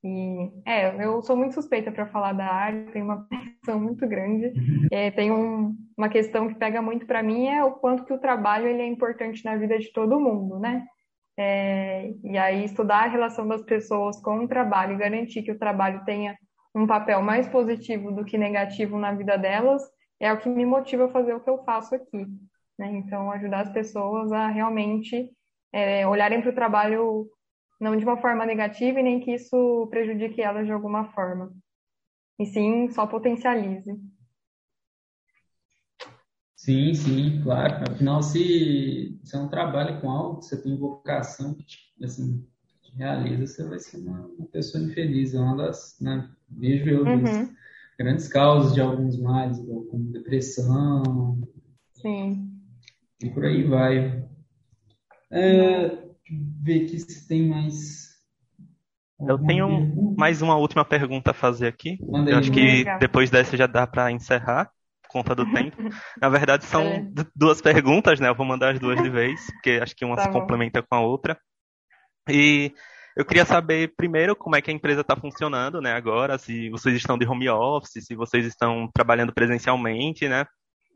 E 0.03 0.51
é, 0.65 1.03
eu 1.03 1.21
sou 1.21 1.35
muito 1.35 1.53
suspeita 1.55 1.91
para 1.91 2.07
falar 2.07 2.33
da 2.33 2.45
área, 2.45 2.91
tenho 2.91 3.05
uma 3.05 3.27
conexão 3.27 3.79
muito 3.79 4.07
grande. 4.07 4.53
É, 4.91 5.11
tem 5.11 5.31
um, 5.31 5.75
uma 5.97 6.09
questão 6.09 6.47
que 6.47 6.55
pega 6.55 6.81
muito 6.81 7.05
para 7.05 7.23
mim 7.23 7.47
é 7.47 7.63
o 7.63 7.73
quanto 7.73 8.05
que 8.05 8.13
o 8.13 8.19
trabalho 8.19 8.67
ele 8.67 8.81
é 8.81 8.87
importante 8.87 9.43
na 9.43 9.55
vida 9.57 9.77
de 9.77 9.91
todo 9.91 10.19
mundo, 10.19 10.59
né? 10.59 10.85
É, 11.37 12.11
e 12.23 12.37
aí 12.37 12.65
estudar 12.65 13.05
a 13.05 13.09
relação 13.09 13.47
das 13.47 13.63
pessoas 13.63 14.21
com 14.21 14.39
o 14.39 14.47
trabalho 14.47 14.93
e 14.93 14.97
garantir 14.97 15.41
que 15.41 15.51
o 15.51 15.57
trabalho 15.57 16.03
tenha 16.03 16.37
um 16.75 16.85
papel 16.85 17.21
mais 17.21 17.47
positivo 17.47 18.11
do 18.11 18.25
que 18.25 18.37
negativo 18.37 18.97
na 18.97 19.13
vida 19.13 19.37
delas 19.37 19.81
é 20.19 20.33
o 20.33 20.39
que 20.39 20.49
me 20.49 20.65
motiva 20.65 21.05
a 21.05 21.09
fazer 21.09 21.33
o 21.33 21.39
que 21.39 21.49
eu 21.49 21.63
faço 21.63 21.95
aqui. 21.95 22.25
Né? 22.77 22.91
Então, 22.97 23.31
ajudar 23.31 23.61
as 23.61 23.71
pessoas 23.71 24.31
a 24.31 24.47
realmente 24.47 25.31
é, 25.71 26.05
olharem 26.07 26.41
para 26.41 26.51
o 26.51 26.55
trabalho 26.55 27.29
não 27.79 27.95
de 27.95 28.03
uma 28.03 28.17
forma 28.17 28.45
negativa 28.45 28.99
e 28.99 29.03
nem 29.03 29.21
que 29.21 29.33
isso 29.33 29.87
prejudique 29.89 30.41
elas 30.41 30.65
de 30.65 30.71
alguma 30.71 31.05
forma. 31.13 31.53
E 32.37 32.45
sim, 32.45 32.89
só 32.89 33.07
potencialize. 33.07 33.97
Sim, 36.55 36.93
sim, 36.93 37.41
claro. 37.41 37.83
Afinal, 37.89 38.21
se 38.21 39.17
você 39.23 39.37
não 39.37 39.47
trabalha 39.47 39.99
com 40.01 40.09
algo, 40.09 40.41
você 40.41 40.61
tem 40.61 40.77
vocação 40.77 41.53
que 41.53 41.63
te, 41.63 41.77
assim, 42.03 42.45
te 42.81 42.93
realiza, 42.95 43.47
você 43.47 43.67
vai 43.67 43.79
ser 43.79 43.97
uma, 43.97 44.25
uma 44.37 44.47
pessoa 44.47 44.83
infeliz. 44.83 45.33
É 45.33 45.39
uma 45.39 45.55
das, 45.55 45.97
né, 46.01 46.29
vejo 46.49 46.89
eu, 46.89 47.05
uhum 47.05 47.58
grandes 47.99 48.29
causas 48.29 48.73
de 48.73 48.79
alguns 48.79 49.19
males, 49.19 49.59
como 49.59 50.11
depressão. 50.13 51.37
Sim. 51.91 52.49
E 53.21 53.29
por 53.29 53.43
aí 53.43 53.63
vai. 53.65 54.25
É, 55.29 55.97
ver 56.63 56.85
aqui 56.85 56.97
se 56.97 57.27
tem 57.27 57.47
mais. 57.49 58.07
Eu 59.19 59.37
tenho 59.37 59.67
pergunta. 59.67 60.15
mais 60.17 60.41
uma 60.41 60.55
última 60.55 60.85
pergunta 60.85 61.31
a 61.31 61.33
fazer 61.33 61.67
aqui. 61.67 61.99
Manda 62.01 62.31
Eu 62.31 62.37
acho 62.37 62.51
que 62.51 62.85
depois 63.01 63.29
dessa 63.29 63.57
já 63.57 63.67
dá 63.67 63.85
para 63.85 64.09
encerrar, 64.11 64.71
conta 65.09 65.35
do 65.35 65.43
tempo. 65.51 65.75
Na 66.21 66.29
verdade, 66.29 66.63
são 66.63 66.81
é. 66.81 67.05
duas 67.35 67.61
perguntas, 67.61 68.21
né? 68.21 68.29
Eu 68.29 68.35
vou 68.35 68.45
mandar 68.45 68.73
as 68.73 68.79
duas 68.79 69.01
de 69.03 69.09
vez, 69.09 69.45
porque 69.47 69.71
acho 69.71 69.93
que 69.93 70.05
uma 70.05 70.15
tá 70.15 70.23
se 70.23 70.29
bom. 70.29 70.39
complementa 70.39 70.81
com 70.81 70.95
a 70.95 71.01
outra. 71.01 71.37
E 72.29 72.73
eu 73.19 73.25
queria 73.25 73.43
saber 73.43 73.93
primeiro 73.97 74.33
como 74.33 74.55
é 74.55 74.61
que 74.61 74.71
a 74.71 74.73
empresa 74.73 75.01
está 75.01 75.13
funcionando, 75.13 75.81
né, 75.81 75.91
agora, 75.91 76.37
se 76.37 76.69
vocês 76.69 76.95
estão 76.95 77.17
de 77.17 77.27
home 77.27 77.49
office, 77.49 78.05
se 78.05 78.15
vocês 78.15 78.45
estão 78.45 78.89
trabalhando 78.93 79.33
presencialmente, 79.33 80.29
né? 80.29 80.45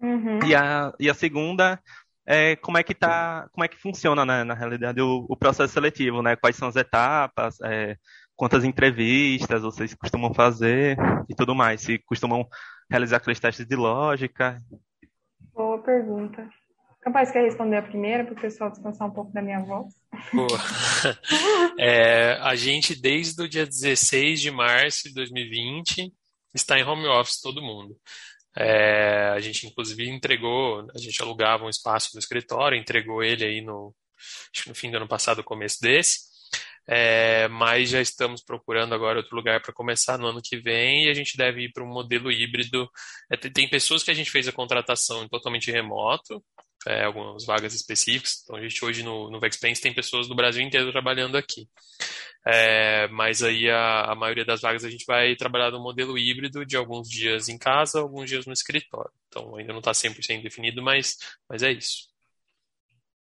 Uhum. 0.01 0.39
E, 0.45 0.55
a, 0.55 0.93
e 0.97 1.09
a 1.09 1.13
segunda 1.13 1.78
é 2.26 2.55
como 2.55 2.78
é 2.78 2.84
que 2.84 2.95
tá, 2.95 3.49
como 3.51 3.65
é 3.65 3.67
que 3.67 3.76
funciona, 3.76 4.26
né, 4.26 4.45
na 4.45 4.53
realidade, 4.53 5.01
o, 5.01 5.26
o 5.28 5.36
processo 5.36 5.74
seletivo, 5.74 6.21
né? 6.21 6.38
Quais 6.38 6.55
são 6.55 6.69
as 6.69 6.78
etapas, 6.78 7.59
é, 7.61 7.97
quantas 8.38 8.63
entrevistas 8.63 9.61
vocês 9.61 9.93
costumam 9.93 10.34
fazer 10.34 10.95
e 11.28 11.36
tudo 11.36 11.53
mais, 11.53 11.82
se 11.82 11.99
costumam 12.05 12.47
realizar 12.89 13.17
aqueles 13.17 13.41
testes 13.41 13.67
de 13.67 13.76
lógica. 13.76 14.61
Boa 15.53 15.78
pergunta. 15.80 16.49
Capaz 17.04 17.32
quer 17.32 17.43
responder 17.43 17.78
a 17.78 17.82
primeira 17.82 18.24
para 18.24 18.34
o 18.34 18.41
pessoal 18.41 18.72
descansar 18.72 19.10
um 19.10 19.12
pouco 19.12 19.34
da 19.34 19.41
minha 19.41 19.60
voz? 19.60 19.93
Boa. 20.32 20.47
É, 21.78 22.38
a 22.41 22.56
gente, 22.56 22.95
desde 22.95 23.41
o 23.41 23.49
dia 23.49 23.66
16 23.66 24.39
de 24.39 24.51
março 24.51 25.10
de 25.10 25.14
2020, 25.16 26.14
está 26.54 26.80
em 26.80 26.84
home 26.84 27.08
office, 27.08 27.41
todo 27.41 27.64
mundo. 27.64 27.97
É, 28.56 29.32
a 29.36 29.39
gente, 29.39 29.66
inclusive, 29.68 30.08
entregou, 30.08 30.88
a 30.95 30.99
gente 30.99 31.20
alugava 31.22 31.66
um 31.66 31.70
espaço 31.70 32.12
do 32.14 32.20
escritório, 32.20 32.78
entregou 32.78 33.24
ele 33.24 33.43
aí 33.43 33.62
no, 33.62 33.93
no 34.68 34.76
fim 34.76 34.91
do 34.91 34.97
ano 34.97 35.08
passado, 35.08 35.43
começo 35.43 35.82
desse. 35.82 36.32
É, 36.88 37.47
mas 37.47 37.89
já 37.89 38.01
estamos 38.01 38.43
procurando 38.43 38.93
agora 38.93 39.20
outro 39.20 39.36
lugar 39.36 39.62
para 39.62 39.74
começar 39.74 40.18
no 40.18 40.28
ano 40.28 40.41
que 40.43 40.58
vem 40.58 41.06
e 41.06 41.10
a 41.10 41.14
gente 41.14 41.38
deve 41.38 41.64
ir 41.64 41.72
para 41.72 41.84
um 41.84 41.88
modelo 41.88 42.32
híbrido. 42.32 42.89
É, 43.32 43.38
tem 43.38 43.70
pessoas 43.70 44.04
que 44.04 44.12
a 44.12 44.14
gente 44.14 44.32
fez 44.32 44.47
a 44.47 44.51
contratação 44.51 45.28
totalmente 45.28 45.72
remoto, 45.72 46.43
é, 46.88 47.03
algumas 47.03 47.45
vagas 47.45 47.73
específicas. 47.73 48.41
Então, 48.43 48.55
a 48.55 48.61
gente 48.61 48.84
hoje 48.84 49.03
no, 49.03 49.29
no 49.29 49.39
tem 49.39 49.93
pessoas 49.93 50.27
do 50.27 50.36
Brasil 50.36 50.63
inteiro 50.63 50.91
trabalhando 50.91 51.38
aqui. 51.38 51.67
É, 52.45 53.07
mas 53.07 53.41
aí 53.41 53.69
a, 53.69 54.11
a, 54.11 54.15
maioria 54.15 54.43
das 54.43 54.59
vagas 54.59 54.84
a 54.84 54.89
gente 54.89 55.05
vai 55.05 55.34
trabalhar 55.36 55.71
no 55.71 55.81
modelo 55.81 56.17
híbrido 56.17 56.65
de 56.65 56.75
alguns 56.75 57.07
dias 57.07 57.47
em 57.47 57.57
casa, 57.57 58.01
alguns 58.01 58.29
dias 58.29 58.45
no 58.45 58.51
escritório. 58.51 59.11
Então, 59.29 59.55
ainda 59.55 59.71
não 59.71 59.79
está 59.79 59.91
100% 59.91 60.43
definido, 60.43 60.84
mas, 60.84 61.17
mas 61.49 61.63
é 61.63 61.71
isso. 61.71 62.11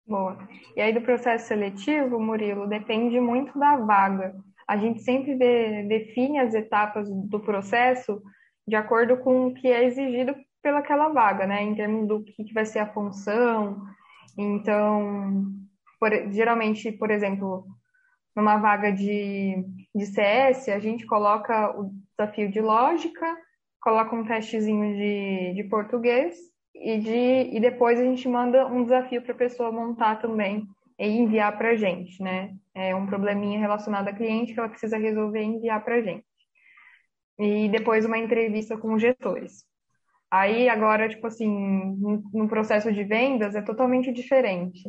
Boa. 0.07 0.39
E 0.75 0.81
aí 0.81 0.93
do 0.93 1.03
processo 1.03 1.49
seletivo, 1.49 2.19
Murilo, 2.19 2.67
depende 2.67 3.21
muito 3.21 3.59
da 3.59 3.77
vaga. 3.77 4.35
A 4.67 4.77
gente 4.77 5.03
sempre 5.03 5.37
de, 5.37 5.83
define 5.89 6.39
as 6.39 6.55
etapas 6.55 7.09
do 7.09 7.41
processo 7.41 8.23
de 8.67 8.77
acordo 8.77 9.19
com 9.19 9.47
o 9.47 9.55
que 9.55 9.69
é 9.69 9.85
exigido 9.85 10.35
pelaquela 10.65 11.11
vaga, 11.11 11.47
né? 11.47 11.63
Em 11.63 11.75
termos 11.75 12.09
do 12.09 12.25
que, 12.25 12.43
que 12.43 12.55
vai 12.55 12.65
ser 12.65 12.79
a 12.79 12.93
função. 12.93 13.83
Então, 14.37 15.45
por, 16.01 16.11
geralmente, 16.33 16.91
por 16.91 17.11
exemplo, 17.11 17.67
numa 18.35 18.57
vaga 18.57 18.91
de, 18.91 19.63
de 19.95 20.07
CS, 20.07 20.71
a 20.71 20.79
gente 20.79 21.07
coloca 21.07 21.79
o 21.79 21.93
desafio 22.19 22.51
de 22.51 22.61
lógica, 22.63 23.27
coloca 23.81 24.17
um 24.17 24.25
testezinho 24.25 24.97
de, 24.97 25.55
de 25.55 25.65
português 25.69 26.35
e, 26.75 26.99
de, 26.99 27.57
e 27.57 27.61
depois 27.61 28.01
a 28.01 28.05
gente 28.05 28.27
manda 28.27 28.67
um 28.67 28.85
desafio 28.85 29.21
para 29.21 29.33
a 29.33 29.39
pessoa 29.39 29.71
montar 29.71 30.17
também 30.17 30.67
e 30.99 31.07
enviar 31.07 31.57
para 31.59 31.71
a 31.71 31.77
gente, 31.77 32.23
né? 32.23 32.55
É 32.75 32.95
um 32.97 33.07
probleminha 33.07 33.61
relacionado 33.61 34.09
a 34.09 34.13
cliente 34.15 34.55
que 34.55 34.59
ela 34.59 34.69
precisa 34.69 34.97
resolver 34.97 35.43
e 35.43 35.45
enviar 35.45 35.85
para 35.85 35.97
a 35.97 36.03
gente. 36.03 36.25
E 37.39 37.69
depois 37.69 38.07
uma 38.07 38.19
entrevista 38.19 38.79
com 38.79 38.95
os 38.95 39.03
gestores. 39.03 39.65
Aí 40.35 40.69
agora, 40.69 41.09
tipo 41.09 41.25
assim, 41.29 41.49
no 42.33 42.49
processo 42.49 42.93
de 42.93 43.05
vendas 43.05 43.55
é 43.55 43.63
totalmente 43.63 44.13
diferente. 44.13 44.83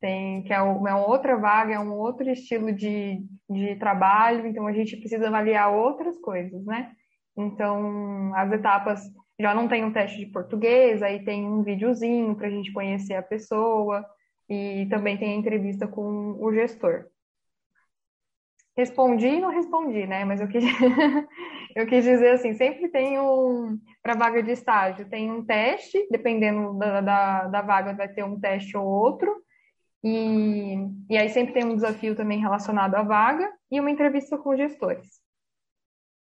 tem 0.00 0.42
que 0.42 0.52
é 0.52 0.60
uma 0.60 0.98
outra 1.06 1.36
vaga, 1.36 1.74
é 1.74 1.78
um 1.78 1.92
outro 1.92 2.28
estilo 2.28 2.72
de, 2.72 3.24
de 3.48 3.76
trabalho, 3.76 4.44
então 4.46 4.66
a 4.66 4.72
gente 4.72 4.96
precisa 4.96 5.28
avaliar 5.28 5.72
outras 5.72 6.18
coisas, 6.18 6.64
né? 6.64 6.90
Então, 7.36 8.34
as 8.34 8.50
etapas 8.50 9.00
já 9.40 9.54
não 9.54 9.68
tem 9.68 9.84
um 9.84 9.92
teste 9.92 10.18
de 10.18 10.26
português, 10.32 11.00
aí 11.00 11.24
tem 11.24 11.46
um 11.46 11.62
videozinho 11.62 12.34
para 12.34 12.48
a 12.48 12.50
gente 12.50 12.72
conhecer 12.72 13.14
a 13.14 13.22
pessoa 13.22 14.04
e 14.50 14.86
também 14.90 15.16
tem 15.16 15.32
a 15.34 15.36
entrevista 15.36 15.86
com 15.86 16.36
o 16.40 16.52
gestor. 16.52 17.06
Respondi 18.76 19.28
e 19.28 19.40
não 19.40 19.50
respondi, 19.50 20.06
né? 20.08 20.24
Mas 20.24 20.40
eu 20.40 20.48
quis, 20.48 20.64
eu 21.76 21.86
quis 21.86 22.04
dizer 22.04 22.30
assim, 22.30 22.54
sempre 22.54 22.88
tem 22.88 23.20
um, 23.20 23.78
para 24.08 24.14
vaga 24.14 24.42
de 24.42 24.52
estágio, 24.52 25.06
tem 25.10 25.30
um 25.30 25.44
teste, 25.44 26.08
dependendo 26.10 26.78
da, 26.78 27.02
da, 27.02 27.46
da 27.48 27.60
vaga 27.60 27.92
vai 27.92 28.08
ter 28.08 28.24
um 28.24 28.40
teste 28.40 28.74
ou 28.74 28.86
outro, 28.86 29.44
e, 30.02 30.76
e 31.10 31.18
aí 31.18 31.28
sempre 31.28 31.52
tem 31.52 31.66
um 31.66 31.74
desafio 31.74 32.16
também 32.16 32.40
relacionado 32.40 32.94
à 32.94 33.02
vaga 33.02 33.52
e 33.70 33.78
uma 33.78 33.90
entrevista 33.90 34.38
com 34.38 34.56
gestores 34.56 35.20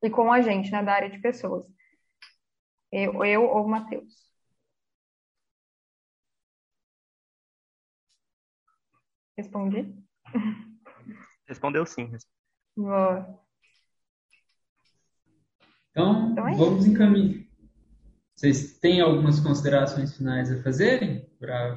e 0.03 0.11
com 0.11 0.31
a 0.31 0.43
gente, 0.43 0.71
né, 0.71 0.83
da 0.83 0.93
área 0.93 1.09
de 1.09 1.19
pessoas. 1.21 1.67
Eu, 2.93 3.25
eu 3.25 3.45
ou 3.45 3.65
o 3.65 3.69
Matheus. 3.69 4.31
Respondi? 9.39 9.91
Respondeu 11.49 11.87
sim. 11.87 12.13
Boa. 12.77 13.43
Então, 15.93 16.33
então 16.33 16.47
é 16.47 16.55
vamos 16.55 16.85
encaminhar. 16.85 17.50
Vocês 18.41 18.79
têm 18.79 19.03
algumas 19.03 19.39
considerações 19.39 20.17
finais 20.17 20.51
a 20.51 20.63
fazerem? 20.63 21.27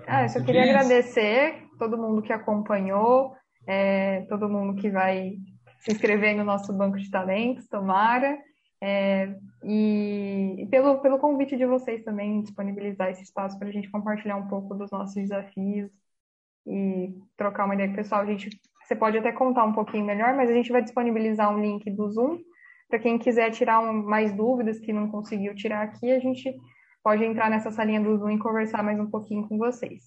ah, 0.07 0.23
eu 0.23 0.29
só 0.29 0.41
queria 0.41 0.63
agradecer 0.63 1.67
todo 1.77 1.97
mundo 1.97 2.21
que 2.21 2.31
acompanhou, 2.31 3.35
é, 3.67 4.21
todo 4.29 4.47
mundo 4.47 4.79
que 4.81 4.89
vai 4.89 5.39
se 5.79 5.91
inscrever 5.91 6.37
no 6.37 6.45
nosso 6.45 6.71
banco 6.71 6.97
de 6.97 7.11
talentos, 7.11 7.67
tomara. 7.67 8.39
É, 8.81 9.35
e, 9.61 10.65
pelo, 10.71 10.99
pelo 11.01 11.19
convite 11.19 11.57
de 11.57 11.65
vocês 11.65 12.01
também 12.01 12.41
disponibilizar 12.41 13.09
esse 13.09 13.23
espaço 13.23 13.59
para 13.59 13.67
a 13.67 13.71
gente 13.71 13.91
compartilhar 13.91 14.37
um 14.37 14.47
pouco 14.47 14.73
dos 14.73 14.89
nossos 14.89 15.15
desafios 15.15 15.91
e 16.65 17.13
trocar 17.35 17.65
uma 17.65 17.73
ideia 17.73 17.89
com 17.89 17.95
o 17.95 17.97
pessoal. 17.97 18.21
A 18.21 18.25
gente, 18.25 18.57
você 18.81 18.95
pode 18.95 19.17
até 19.17 19.33
contar 19.33 19.65
um 19.65 19.73
pouquinho 19.73 20.05
melhor, 20.05 20.33
mas 20.33 20.49
a 20.49 20.53
gente 20.53 20.71
vai 20.71 20.81
disponibilizar 20.81 21.53
um 21.53 21.59
link 21.59 21.91
do 21.91 22.09
Zoom 22.09 22.39
para 22.93 22.99
quem 22.99 23.17
quiser 23.17 23.49
tirar 23.49 23.79
um, 23.79 24.03
mais 24.03 24.31
dúvidas 24.37 24.79
que 24.79 24.93
não 24.93 25.09
conseguiu 25.09 25.55
tirar 25.55 25.81
aqui, 25.81 26.11
a 26.11 26.19
gente 26.19 26.55
pode 27.03 27.23
entrar 27.23 27.49
nessa 27.49 27.71
salinha 27.71 27.99
do 27.99 28.15
Zoom 28.15 28.29
e 28.29 28.37
conversar 28.37 28.83
mais 28.83 28.99
um 28.99 29.09
pouquinho 29.09 29.47
com 29.47 29.57
vocês. 29.57 30.03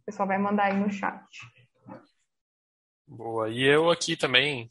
O 0.00 0.06
pessoal 0.06 0.26
vai 0.26 0.38
mandar 0.38 0.72
aí 0.72 0.80
no 0.80 0.90
chat. 0.90 1.22
Boa. 3.06 3.50
E 3.50 3.62
eu 3.62 3.90
aqui 3.90 4.16
também 4.16 4.66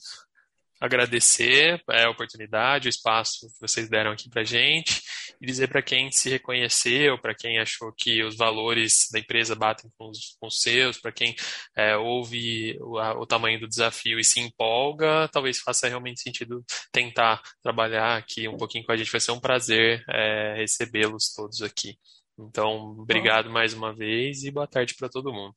agradecer 0.80 1.82
é, 1.89 2.03
a 2.03 2.09
oportunidade, 2.09 2.88
o 2.88 2.89
espaço 2.89 3.47
que 3.47 3.61
vocês 3.61 3.89
deram 3.89 4.11
aqui 4.11 4.30
para 4.30 4.43
gente 4.43 5.01
e 5.39 5.45
dizer 5.45 5.67
para 5.67 5.82
quem 5.82 6.11
se 6.11 6.30
reconheceu, 6.30 7.19
para 7.19 7.34
quem 7.34 7.59
achou 7.59 7.91
que 7.93 8.23
os 8.23 8.36
valores 8.36 9.07
da 9.11 9.19
empresa 9.19 9.55
batem 9.55 9.89
com 9.97 10.09
os, 10.09 10.38
com 10.39 10.47
os 10.47 10.61
seus, 10.61 10.99
para 10.99 11.11
quem 11.11 11.36
é, 11.76 11.95
ouve 11.97 12.78
o, 12.82 12.97
a, 12.97 13.17
o, 13.17 13.26
tamanho 13.26 13.59
do 13.59 13.67
desafio 13.67 14.19
e 14.19 14.23
se 14.23 14.39
empolga, 14.39 15.28
talvez 15.30 15.59
faça 15.59 15.88
realmente 15.88 16.21
sentido 16.21 16.63
tentar 16.91 17.41
trabalhar 17.61 18.17
aqui 18.17 18.47
um 18.47 18.57
pouquinho 18.57 18.86
com 18.86 18.91
a 18.91 18.97
gente. 18.97 19.11
Vai 19.11 19.21
ser 19.21 19.32
um 19.32 19.39
prazer 19.39 20.03
é, 20.09 20.55
recebê-los 20.57 21.34
todos 21.34 21.61
aqui. 21.61 21.97
Então, 22.38 22.95
obrigado 22.99 23.49
mais 23.49 23.73
uma 23.73 23.93
vez 23.93 24.43
e 24.43 24.51
boa 24.51 24.67
tarde 24.67 24.93
para 24.95 25.09
todo 25.09 25.34
mundo. 25.34 25.55